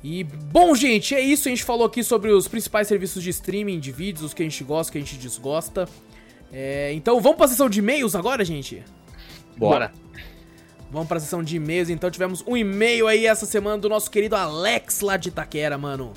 [0.04, 1.48] E, bom, gente, é isso.
[1.48, 4.46] A gente falou aqui sobre os principais serviços de streaming de vídeos, os que a
[4.46, 5.90] gente gosta, os que a gente desgosta.
[6.52, 8.84] É, então, vamos pra sessão de e-mails agora, gente?
[9.58, 9.92] Bora.
[10.92, 11.90] Vamos pra sessão de e-mails.
[11.90, 16.14] Então, tivemos um e-mail aí essa semana do nosso querido Alex lá de Itaquera, mano.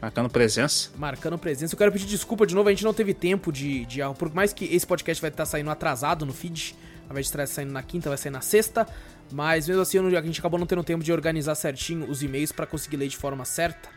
[0.00, 0.90] Marcando presença.
[0.96, 1.74] Marcando presença.
[1.74, 3.84] Eu quero pedir desculpa de novo, a gente não teve tempo de.
[3.86, 7.30] de por mais que esse podcast vai estar saindo atrasado no feed, ao invés de
[7.32, 8.86] estar saindo na quinta, vai sair na sexta.
[9.32, 12.66] Mas mesmo assim, a gente acabou não tendo tempo de organizar certinho os e-mails pra
[12.66, 13.88] conseguir ler de forma certa.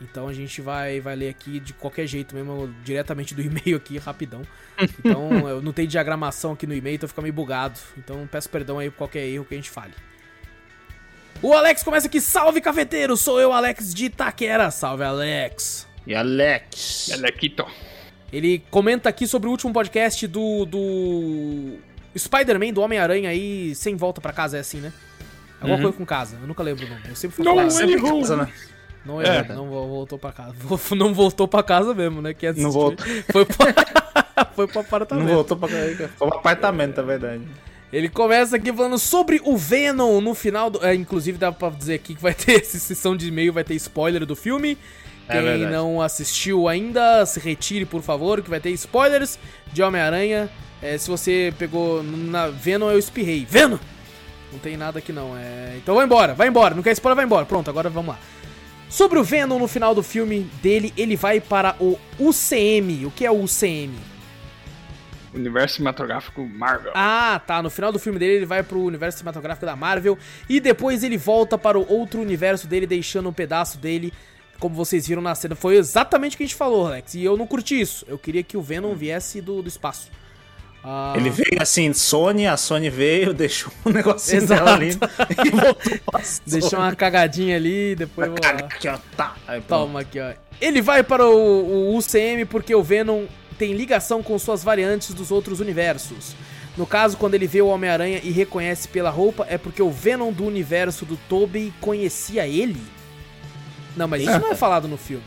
[0.00, 3.98] Então a gente vai, vai ler aqui de qualquer jeito mesmo, diretamente do e-mail aqui,
[3.98, 4.42] rapidão.
[4.98, 7.78] Então eu não tenho diagramação aqui no e-mail, então fica meio bugado.
[7.96, 9.92] Então peço perdão aí por qualquer erro que a gente fale.
[11.40, 14.70] O Alex começa aqui, salve cafeteiro, sou eu, Alex de Itaquera.
[14.72, 15.86] Salve, Alex.
[16.04, 17.10] E Alex.
[17.12, 17.64] Alequito.
[18.32, 20.64] Ele comenta aqui sobre o último podcast do.
[20.64, 21.78] do.
[22.18, 24.92] Spider-Man, do Homem-Aranha aí, sem volta pra casa, é assim, né?
[25.60, 25.82] Alguma Uhum.
[25.82, 27.00] coisa com casa, eu nunca lembro o nome.
[27.08, 27.66] Eu sempre fui Não, falar.
[27.66, 28.48] é- Sempre casa, né?
[29.04, 29.42] Não, é, É.
[29.54, 30.54] não vo- voltou pra casa.
[30.96, 32.34] Não voltou pra casa mesmo, né?
[32.34, 33.06] Quem assistiu, voltou.
[33.32, 35.28] Foi pra, foi pro Não apartamento.
[35.28, 37.42] voltou pra Foi um apartamento, na verdade.
[37.92, 40.84] Ele começa aqui falando sobre o Venom no final do.
[40.84, 43.74] é, inclusive, dá pra dizer aqui que vai ter essa sessão de e-mail, vai ter
[43.76, 44.76] spoiler do filme.
[45.28, 45.72] É Quem verdade.
[45.72, 49.38] não assistiu ainda, se retire, por favor, que vai ter spoilers
[49.72, 50.48] de Homem-Aranha.
[50.80, 53.44] É, se você pegou na Venom, eu espirrei.
[53.48, 53.78] Venom!
[54.52, 55.36] Não tem nada aqui não.
[55.36, 55.74] É...
[55.76, 56.74] Então vai embora, vai embora.
[56.74, 57.44] Não quer spoiler, vai embora.
[57.44, 58.18] Pronto, agora vamos lá.
[58.88, 63.04] Sobre o Venom no final do filme dele, ele vai para o UCM.
[63.04, 63.94] O que é o UCM?
[65.34, 66.92] universo cinematográfico Marvel.
[66.94, 67.62] Ah, tá.
[67.62, 70.18] No final do filme dele, ele vai pro universo cinematográfico da Marvel.
[70.48, 74.12] E depois ele volta para o outro universo dele, deixando um pedaço dele.
[74.58, 75.54] Como vocês viram na cena.
[75.54, 77.14] Foi exatamente o que a gente falou, Alex.
[77.14, 78.04] E eu não curti isso.
[78.08, 80.10] Eu queria que o Venom viesse do, do espaço.
[80.82, 84.64] Ah, Ele veio assim, Sony, a Sony veio, deixou um negocinho Exato.
[84.64, 84.90] dela ali
[85.44, 88.38] e voltou pra Deixou uma cagadinha ali, depois vou.
[88.42, 89.36] Aqui, ó, tá.
[89.46, 89.60] Aí.
[89.60, 90.32] Toma aqui, ó.
[90.60, 93.26] Ele vai para o, o UCM porque o Venom
[93.58, 96.34] tem ligação com suas variantes dos outros universos.
[96.76, 100.32] No caso, quando ele vê o Homem-Aranha e reconhece pela roupa, é porque o Venom
[100.32, 102.80] do universo do Tobey conhecia ele?
[103.98, 105.24] Não, mas isso não é falado no filme.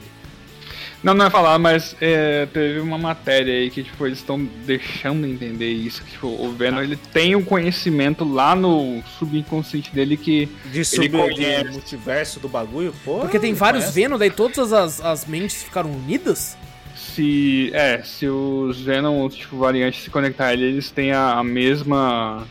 [1.03, 5.25] Não, não é falar, mas é, teve uma matéria aí que tipo, eles estão deixando
[5.25, 6.03] entender isso.
[6.03, 10.47] Que, tipo, o Venom ele tem um conhecimento lá no subconsciente dele que.
[10.71, 11.71] De subir de conhece.
[11.71, 13.19] multiverso do bagulho, pô.
[13.19, 13.99] Porque tem vários conhece.
[13.99, 16.55] Venom, daí todas as, as mentes ficaram unidas?
[16.95, 17.71] Se.
[17.73, 22.47] É, se os Venom, tipo, variantes se conectar a ele, eles têm a, a mesma.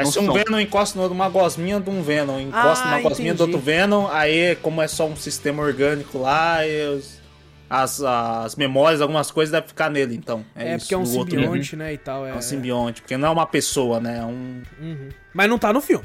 [0.00, 0.32] É, se um.
[0.32, 3.56] Venom encosta no outro, uma gosminha de um Venom, encosta Ah, numa gosminha do entendi.
[3.56, 6.58] outro Venom, aí como é só um sistema orgânico lá,
[6.96, 7.22] os-
[7.70, 10.44] as, as memórias, algumas coisas devem ficar nele, então.
[10.54, 12.26] É, isso, porque é um do outro simbionte, né, e tal.
[12.26, 14.18] É, É um simbionte, porque não é uma pessoa, né?
[14.18, 14.62] É um.
[14.80, 15.08] Uhum.
[15.32, 16.04] Mas não tá no filme.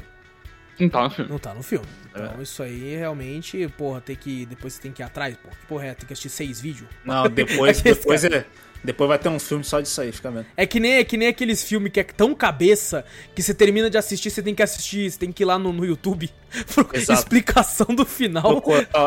[0.78, 1.30] Não tá no filme.
[1.30, 1.86] Não tá no filme.
[2.14, 2.18] É.
[2.24, 4.46] Então isso aí realmente, porra, tem que.
[4.46, 5.54] Depois você tem que ir atrás, porra.
[5.60, 5.94] Que porra é?
[5.94, 6.88] Tem que assistir seis vídeos.
[7.04, 8.46] Não, depois, depois, é,
[8.82, 10.46] depois vai ter um filme só disso aí, fica vendo.
[10.56, 13.04] É que nem, é que nem aqueles filmes que é tão cabeça
[13.34, 15.72] que você termina de assistir, você tem que assistir, você tem que ir lá no,
[15.72, 16.30] no YouTube
[16.92, 17.20] Exato.
[17.20, 18.62] explicação do final.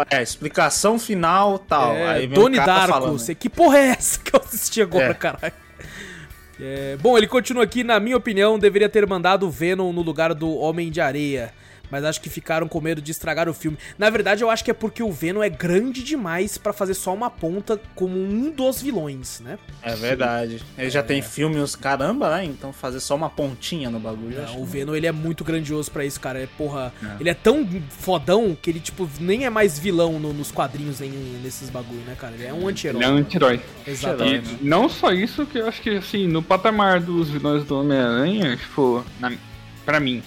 [0.10, 1.94] É, explicação final tal.
[1.94, 3.12] É, aí cara Darko.
[3.12, 5.14] Você, que porra é essa que eu assisti agora, É.
[5.14, 5.54] caralho?
[6.60, 10.34] É, bom, ele continua aqui, na minha opinião, deveria ter mandado o Venom no lugar
[10.34, 11.52] do Homem de Areia.
[11.94, 13.78] Mas acho que ficaram com medo de estragar o filme.
[13.99, 17.14] Na verdade, eu acho que é porque o Venom é grande demais pra fazer só
[17.14, 19.60] uma ponta como um dos vilões, né?
[19.84, 20.60] É verdade.
[20.76, 22.45] Ele já tem filme uns caramba, né?
[22.45, 24.38] Então fazer só uma pontinha no bagulho.
[24.38, 26.40] eu acho Não, o Venom, ele é muito grandioso pra isso, cara.
[26.41, 30.52] É, porra, ele é tão fodão que ele, tipo, nem é mais vilão no- nos
[30.52, 31.11] quadrinhos nem
[31.44, 32.34] nesses bagulho, né, cara?
[32.34, 33.02] Ele é um anti-herói.
[33.02, 33.61] Ele é um anti-herói.
[33.86, 34.57] Exatamente.
[34.61, 38.57] E não só isso, que eu acho que, assim, no patamar dos vilões do Homem-Aranha,
[38.57, 39.32] tipo, na,
[39.86, 40.24] pra mim?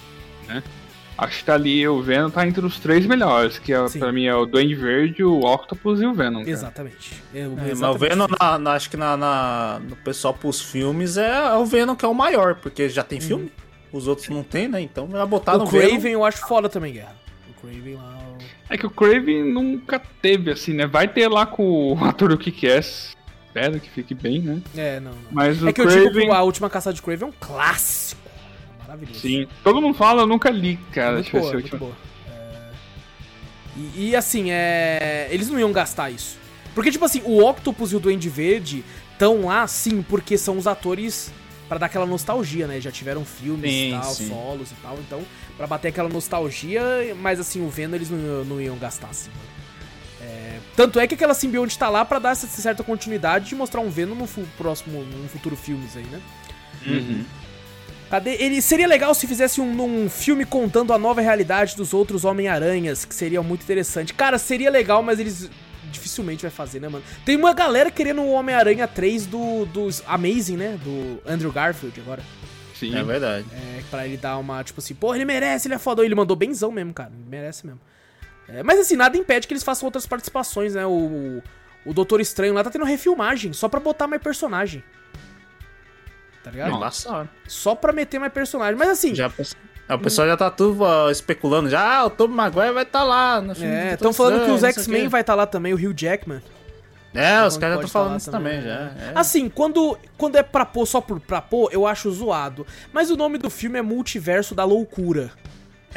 [1.17, 3.97] Acho que tá ali, o Venom tá entre os três melhores, que é, Sim.
[3.99, 6.39] pra mim é o Duende Verde, o Octopus e o Venom.
[6.39, 6.49] cara.
[6.51, 7.13] Exatamente.
[7.33, 7.93] É, É, mas o.
[7.97, 11.95] Venom, na- na- acho que na, na- no pessoal pros filmes, é, é o Venom
[11.95, 13.51] que é o maior, porque já tem filme,
[13.91, 14.79] os outros não tem, né?
[14.79, 16.13] Então vai botar O no Craven Venom.
[16.19, 17.15] eu acho foda também, Guerra.
[17.49, 18.19] O Craven lá...
[18.37, 18.37] o-
[18.69, 20.85] É que o Craven nunca teve, assim, né?
[20.85, 23.17] Vai ter lá com o ator do Kick-Ass.
[23.47, 24.61] Espero que fique bem, né?
[24.75, 25.17] É, não, não.
[25.31, 26.09] Mas o É que eu Craven...
[26.11, 28.21] digo que a última caçada de Craven é um clássico.
[28.87, 29.19] Maravilhoso.
[29.19, 29.47] Sim.
[29.63, 31.15] Todo mundo fala, eu nunca li, cara.
[31.15, 31.97] muito Deixa eu boa, ver se muito boa.
[32.31, 32.69] É,
[33.75, 35.27] E, e, assim, é...
[35.29, 36.37] eles não iam gastar isso.
[36.73, 40.67] Porque, tipo assim, o Octopus e o Duende Verde estão lá, sim, porque são os
[40.67, 41.31] atores
[41.67, 42.79] pra dar aquela nostalgia, né?
[42.79, 44.29] Já tiveram filmes e Sim, tal, sim.
[44.29, 44.97] solos e tal.
[44.99, 45.21] Então,
[45.57, 46.81] pra bater aquela nostalgia,
[47.19, 49.29] mas assim, o Venom eles não, não iam gastar, assim.
[50.21, 53.81] É, tanto é que aquela simbionte tá lá pra dar essa certa continuidade de mostrar
[53.81, 54.27] um Venom no
[54.57, 56.21] próximo, num futuro filmes aí, né?
[56.85, 57.25] Uhum.
[58.09, 58.35] Cadê?
[58.35, 63.03] Ele seria legal se fizesse um, um filme contando a nova realidade dos outros Homem-Aranhas,
[63.03, 64.13] que seria muito interessante.
[64.13, 65.49] Cara, seria legal, mas eles
[65.91, 67.03] dificilmente vai fazer, né, mano?
[67.25, 70.79] Tem uma galera querendo o Homem-Aranha 3 do, dos Amazing, né?
[70.83, 72.21] Do Andrew Garfield agora.
[72.75, 72.95] Sim.
[72.95, 73.45] É verdade.
[73.51, 76.05] É, pra ele dar uma, tipo assim, pô, ele merece, ele é fodão.
[76.05, 77.11] Ele mandou benzão mesmo, cara.
[77.13, 77.81] Ele merece mesmo.
[78.47, 80.85] É, mas assim, nada impede que eles façam outras participações, né?
[80.85, 81.41] O,
[81.85, 84.83] o Doutor Estranho lá tá tendo refilmagem, só pra botar mais personagem.
[86.47, 86.71] Tá ligado?
[87.47, 88.75] Só pra meter mais personagem.
[88.75, 89.29] Mas assim, já,
[89.89, 91.69] é, o pessoal já tá tudo ó, especulando.
[91.69, 93.73] Já, ah, o Tobey Maguire vai estar lá no filme.
[93.73, 96.41] É, estão falando que os X-Men vai estar lá também, o Hugh Jackman.
[97.13, 98.67] É, os caras já estão tá falando isso também, já.
[98.67, 99.11] né?
[99.15, 99.19] é.
[99.19, 102.67] Assim, quando, quando é pra pôr só por, pra pôr, eu acho zoado.
[102.93, 105.31] Mas o nome do filme é Multiverso da Loucura.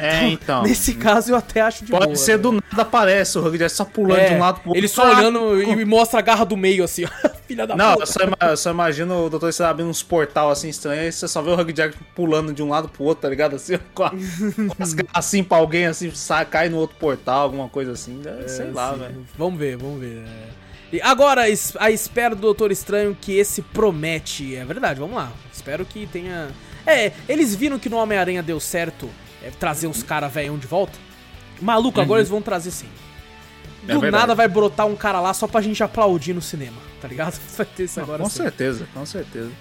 [0.01, 0.63] É, então.
[0.63, 2.15] Nesse caso, eu até acho de Pode boa.
[2.15, 2.37] ser né?
[2.39, 4.79] do nada aparece o Hugh Jackman só pulando É, de um lado pro outro.
[4.79, 7.09] Ele só Ah, olhando e, e mostra a garra do meio, assim, ó.
[7.47, 8.03] Filha da Não, puta.
[8.03, 8.19] eu só,
[8.49, 11.49] eu só imagino o doutor Estranho abrindo uns portal assim estranhos, aí você só vê
[11.51, 13.55] o Hugh Jackman pulando de um lado pro outro, tá ligado?
[13.57, 14.15] Assim, com, a, com
[14.83, 18.21] as garras assim pra alguém, assim, sai, cai no outro portal, alguma coisa assim.
[18.23, 18.47] né?
[18.47, 19.25] sei lá, velho.
[19.37, 20.23] Vamos ver, vamos ver.
[20.25, 20.61] é.
[20.93, 21.43] E agora,
[21.79, 24.55] a espera do Doutor Estranho que esse promete.
[24.57, 25.31] É verdade, vamos lá.
[25.53, 26.49] Espero que tenha.
[26.85, 29.09] É, eles viram que no Homem-Aranha deu certo
[29.43, 30.97] é, trazer os caras velhão de volta.
[31.61, 32.89] Maluco, agora eles vão trazer sim.
[33.87, 34.21] É Do verdade.
[34.21, 37.39] nada vai brotar um cara lá só pra gente aplaudir no cinema, tá ligado?
[37.57, 39.51] Vai ter isso agora Com certeza, com certeza.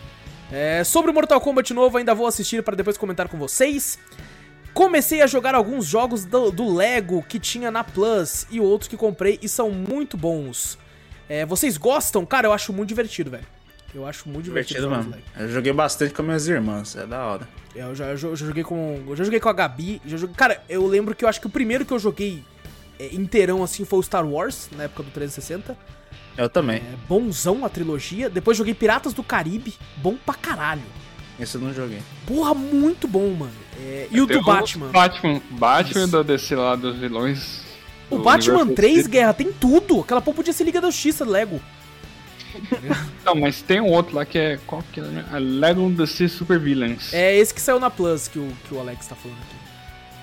[0.53, 3.99] É, sobre Mortal Kombat novo, ainda vou assistir para depois comentar com vocês.
[4.75, 8.97] Comecei a jogar alguns jogos do, do Lego que tinha na Plus e outros que
[8.97, 10.79] comprei e são muito bons.
[11.29, 12.27] É, vocês gostam?
[12.27, 13.47] Cara, eu acho muito divertido, velho.
[13.95, 15.31] Eu acho muito divertido, Divertido jogar mesmo.
[15.39, 17.49] Eu joguei bastante com minhas irmãs, é da hora.
[17.75, 19.03] É, Eu já, eu já- joguei com.
[19.09, 20.01] Eu já joguei com a Gabi.
[20.07, 22.45] Já joguei, cara, eu lembro que eu acho que o primeiro que eu joguei
[22.99, 25.77] é, inteirão assim foi o Star Wars, na época do 360.
[26.37, 26.77] Eu também.
[26.79, 28.31] É, bonzão a trilogia.
[28.31, 29.75] Depois joguei Piratas do Caribe.
[29.97, 30.83] Bom pra caralho.
[31.39, 31.99] Esse eu não joguei.
[32.27, 33.53] Porra, muito bom, mano.
[33.79, 34.89] É, e o do Batman.
[34.89, 35.41] Batman.
[35.51, 36.13] Batman Isso.
[36.13, 37.63] da DC lá dos vilões.
[38.11, 39.09] O Batman universo 3, DC.
[39.09, 40.01] Guerra, tem tudo.
[40.01, 41.61] Aquela porra podia ser Liga da Justiça, Lego.
[43.25, 44.59] Não, mas tem um outro lá que é.
[44.67, 45.03] Qual que é?
[45.03, 45.25] né?
[45.33, 47.13] A Lego DC Super Villains.
[47.13, 49.57] É esse que saiu na Plus que o, que o Alex tá falando aqui.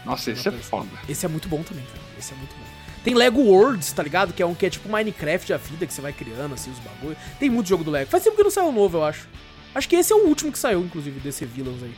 [0.06, 0.90] Nossa, esse é foda.
[1.08, 2.00] Esse é muito bom também, cara.
[2.18, 2.64] Esse é muito bom.
[3.04, 4.34] Tem Lego Worlds, tá ligado?
[4.34, 6.80] Que é um que é tipo Minecraft da vida, que você vai criando, assim, os
[6.80, 7.16] bagulho.
[7.40, 8.10] Tem muito jogo do Lego.
[8.10, 9.28] Faz tempo que não saiu novo, eu acho.
[9.74, 11.94] Acho que esse é o último que saiu, inclusive, desse Villains aí.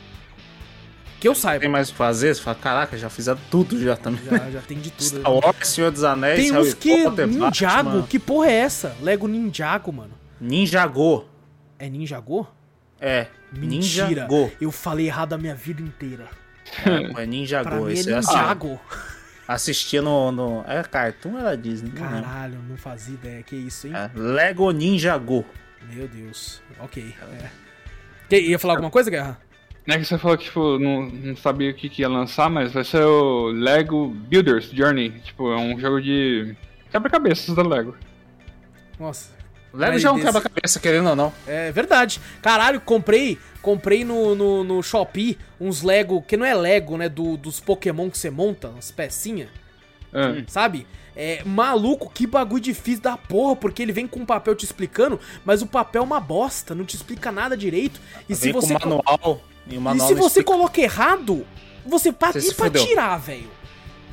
[1.20, 1.60] Que eu saiba.
[1.60, 2.34] Tem mais o que fazer?
[2.34, 4.24] Você fala, caraca, já fizeram tudo já também.
[4.24, 5.20] Já, já tem de tudo.
[5.20, 7.04] Star Wars, Senhor dos Anéis, Tem uns que.
[7.04, 7.90] Potter, Ninjago.
[7.90, 8.96] Batman, Que porra é essa?
[9.02, 10.19] Lego Ninjago, mano.
[10.40, 11.26] Ninjago.
[11.78, 12.48] É Ninjago?
[13.00, 13.26] É.
[13.52, 14.06] Mentira.
[14.08, 14.52] Ninjago.
[14.60, 16.28] Eu falei errado a minha vida inteira.
[16.84, 17.74] É, é Pra Ninjago.
[17.84, 18.80] mim é Esse Ninjago.
[19.48, 20.64] assistia no, no.
[20.66, 21.90] É Cartoon era Disney?
[21.90, 23.42] Caralho, não fazia ideia.
[23.42, 23.94] Que isso, hein?
[23.94, 25.44] É, Lego Ninjago.
[25.92, 26.62] Meu Deus.
[26.78, 27.14] Ok.
[27.42, 27.48] É.
[28.28, 29.40] Que, ia falar alguma coisa, Guerra?
[29.86, 32.48] Não é que você falou que, tipo, não, não sabia o que, que ia lançar,
[32.50, 35.10] mas vai ser o Lego Builders Journey.
[35.20, 36.54] Tipo, é um jogo de
[36.92, 37.96] quebra-cabeças da Lego.
[38.98, 39.39] Nossa.
[39.72, 41.32] Lego Mas já é um desse- quebra-cabeça, querendo ou não.
[41.46, 42.20] É verdade.
[42.42, 43.38] Caralho, comprei.
[43.62, 47.08] Comprei no, no, no Shopee uns Lego, que não é Lego, né?
[47.08, 49.48] Do, dos Pokémon que você monta, umas pecinhas,
[50.12, 50.42] É.
[50.48, 50.86] sabe?
[51.14, 55.20] É maluco, que bagulho difícil da porra, porque ele vem com um papel te explicando,
[55.44, 58.00] mas o papel é uma bosta, não te explica nada direito.
[58.28, 58.74] E se você.
[58.78, 59.42] com manual.
[59.68, 60.44] E E se você explica.
[60.52, 61.46] coloca errado,
[61.84, 63.50] você pra, Você e pra tirar, velho?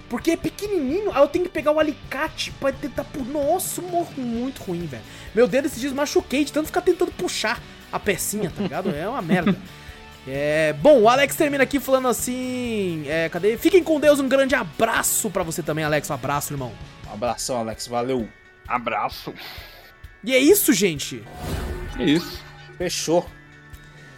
[0.09, 3.03] Porque é pequenininho, aí eu tenho que pegar o alicate pra tentar...
[3.03, 5.03] pu- Nossa, morro muito ruim, velho.
[5.35, 7.61] Meu dedo esses dias machuquei de tanto ficar tentando puxar
[7.91, 8.89] a pecinha, tá ligado?
[8.95, 9.55] É uma merda.
[10.29, 13.05] É, bom, o Alex termina aqui falando assim.
[13.07, 13.57] É, cadê?
[13.57, 16.09] Fiquem com Deus, um grande abraço pra você também, Alex.
[16.09, 16.73] Um abraço, irmão.
[17.09, 17.87] Um abração, Alex.
[17.87, 18.27] Valeu.
[18.67, 19.33] Abraço.
[20.21, 21.23] E é isso, gente.
[21.97, 22.43] É isso.
[22.77, 23.25] Fechou.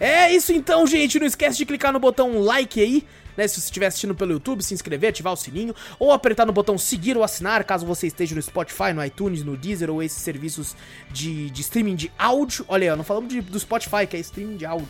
[0.00, 1.20] É isso então, gente.
[1.20, 3.46] Não esquece de clicar no botão like aí, né?
[3.48, 6.76] Se você estiver assistindo pelo YouTube, se inscrever, ativar o sininho, ou apertar no botão
[6.78, 10.74] seguir ou assinar, caso você esteja no Spotify, no iTunes, no Deezer ou esses serviços
[11.10, 12.64] de, de streaming de áudio.
[12.68, 14.88] Olha aí, não falamos de- do Spotify, que é streaming de áudio.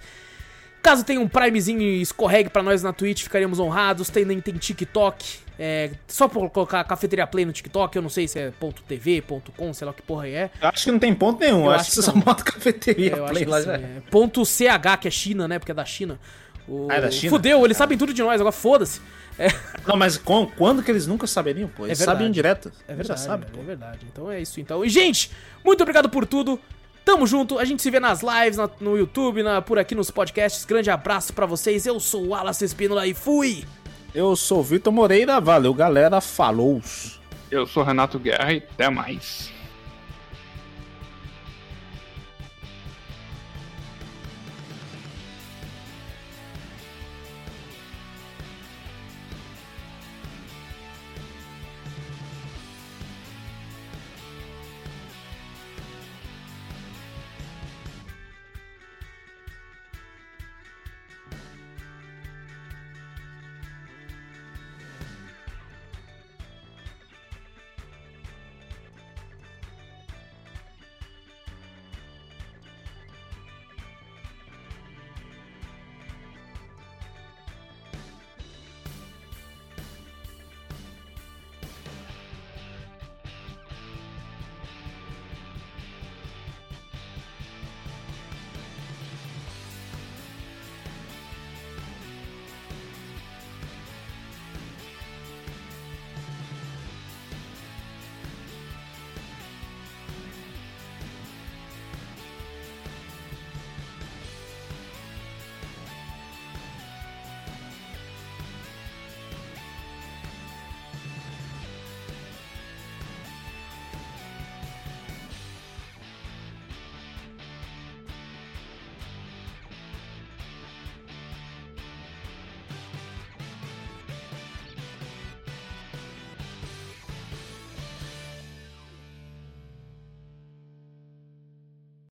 [0.82, 4.10] Caso tenha um primezinho e escorregue pra nós na Twitch, ficaríamos honrados.
[4.10, 5.40] Tem, tem TikTok.
[5.61, 9.22] É, só por colocar cafeteria play no TikTok, eu não sei se é ponto .tv,
[9.22, 10.49] ponto .com, sei lá que porra é.
[10.61, 11.66] Eu acho que não tem ponto nenhum.
[11.66, 13.74] Eu acho acho que você só bota cafeteria É, play lá já.
[13.74, 14.02] é.
[14.10, 15.60] Ponto CH, que é China, né?
[15.60, 16.18] Porque é da China.
[16.66, 16.88] O...
[16.90, 17.30] Ah, é da China?
[17.32, 19.02] Fudeu, eles sabem tudo de nós, agora foda-se.
[19.40, 19.48] É,
[19.88, 21.86] Não, mas com- quando que eles nunca saberiam, pô?
[21.86, 22.18] Eles verdade.
[22.20, 22.72] sabem direto.
[22.88, 23.99] é Eles já verdade, sabem, é, verdade.
[24.11, 24.84] Então é isso então.
[24.84, 25.32] E, gente,
[25.64, 26.60] muito obrigado por tudo.
[27.06, 30.11] Tamo junto, a gente se vê nas lives, na- no YouTube, na- por aqui nos
[30.11, 30.66] podcasts.
[30.66, 31.86] Grande abraço pra vocês.
[31.86, 33.64] Eu sou o Wallace Espínola e fui!
[34.14, 36.82] Eu sou o Vitor Moreira, valeu galera, falou!
[37.49, 39.49] Eu sou Renato Guerra e até mais.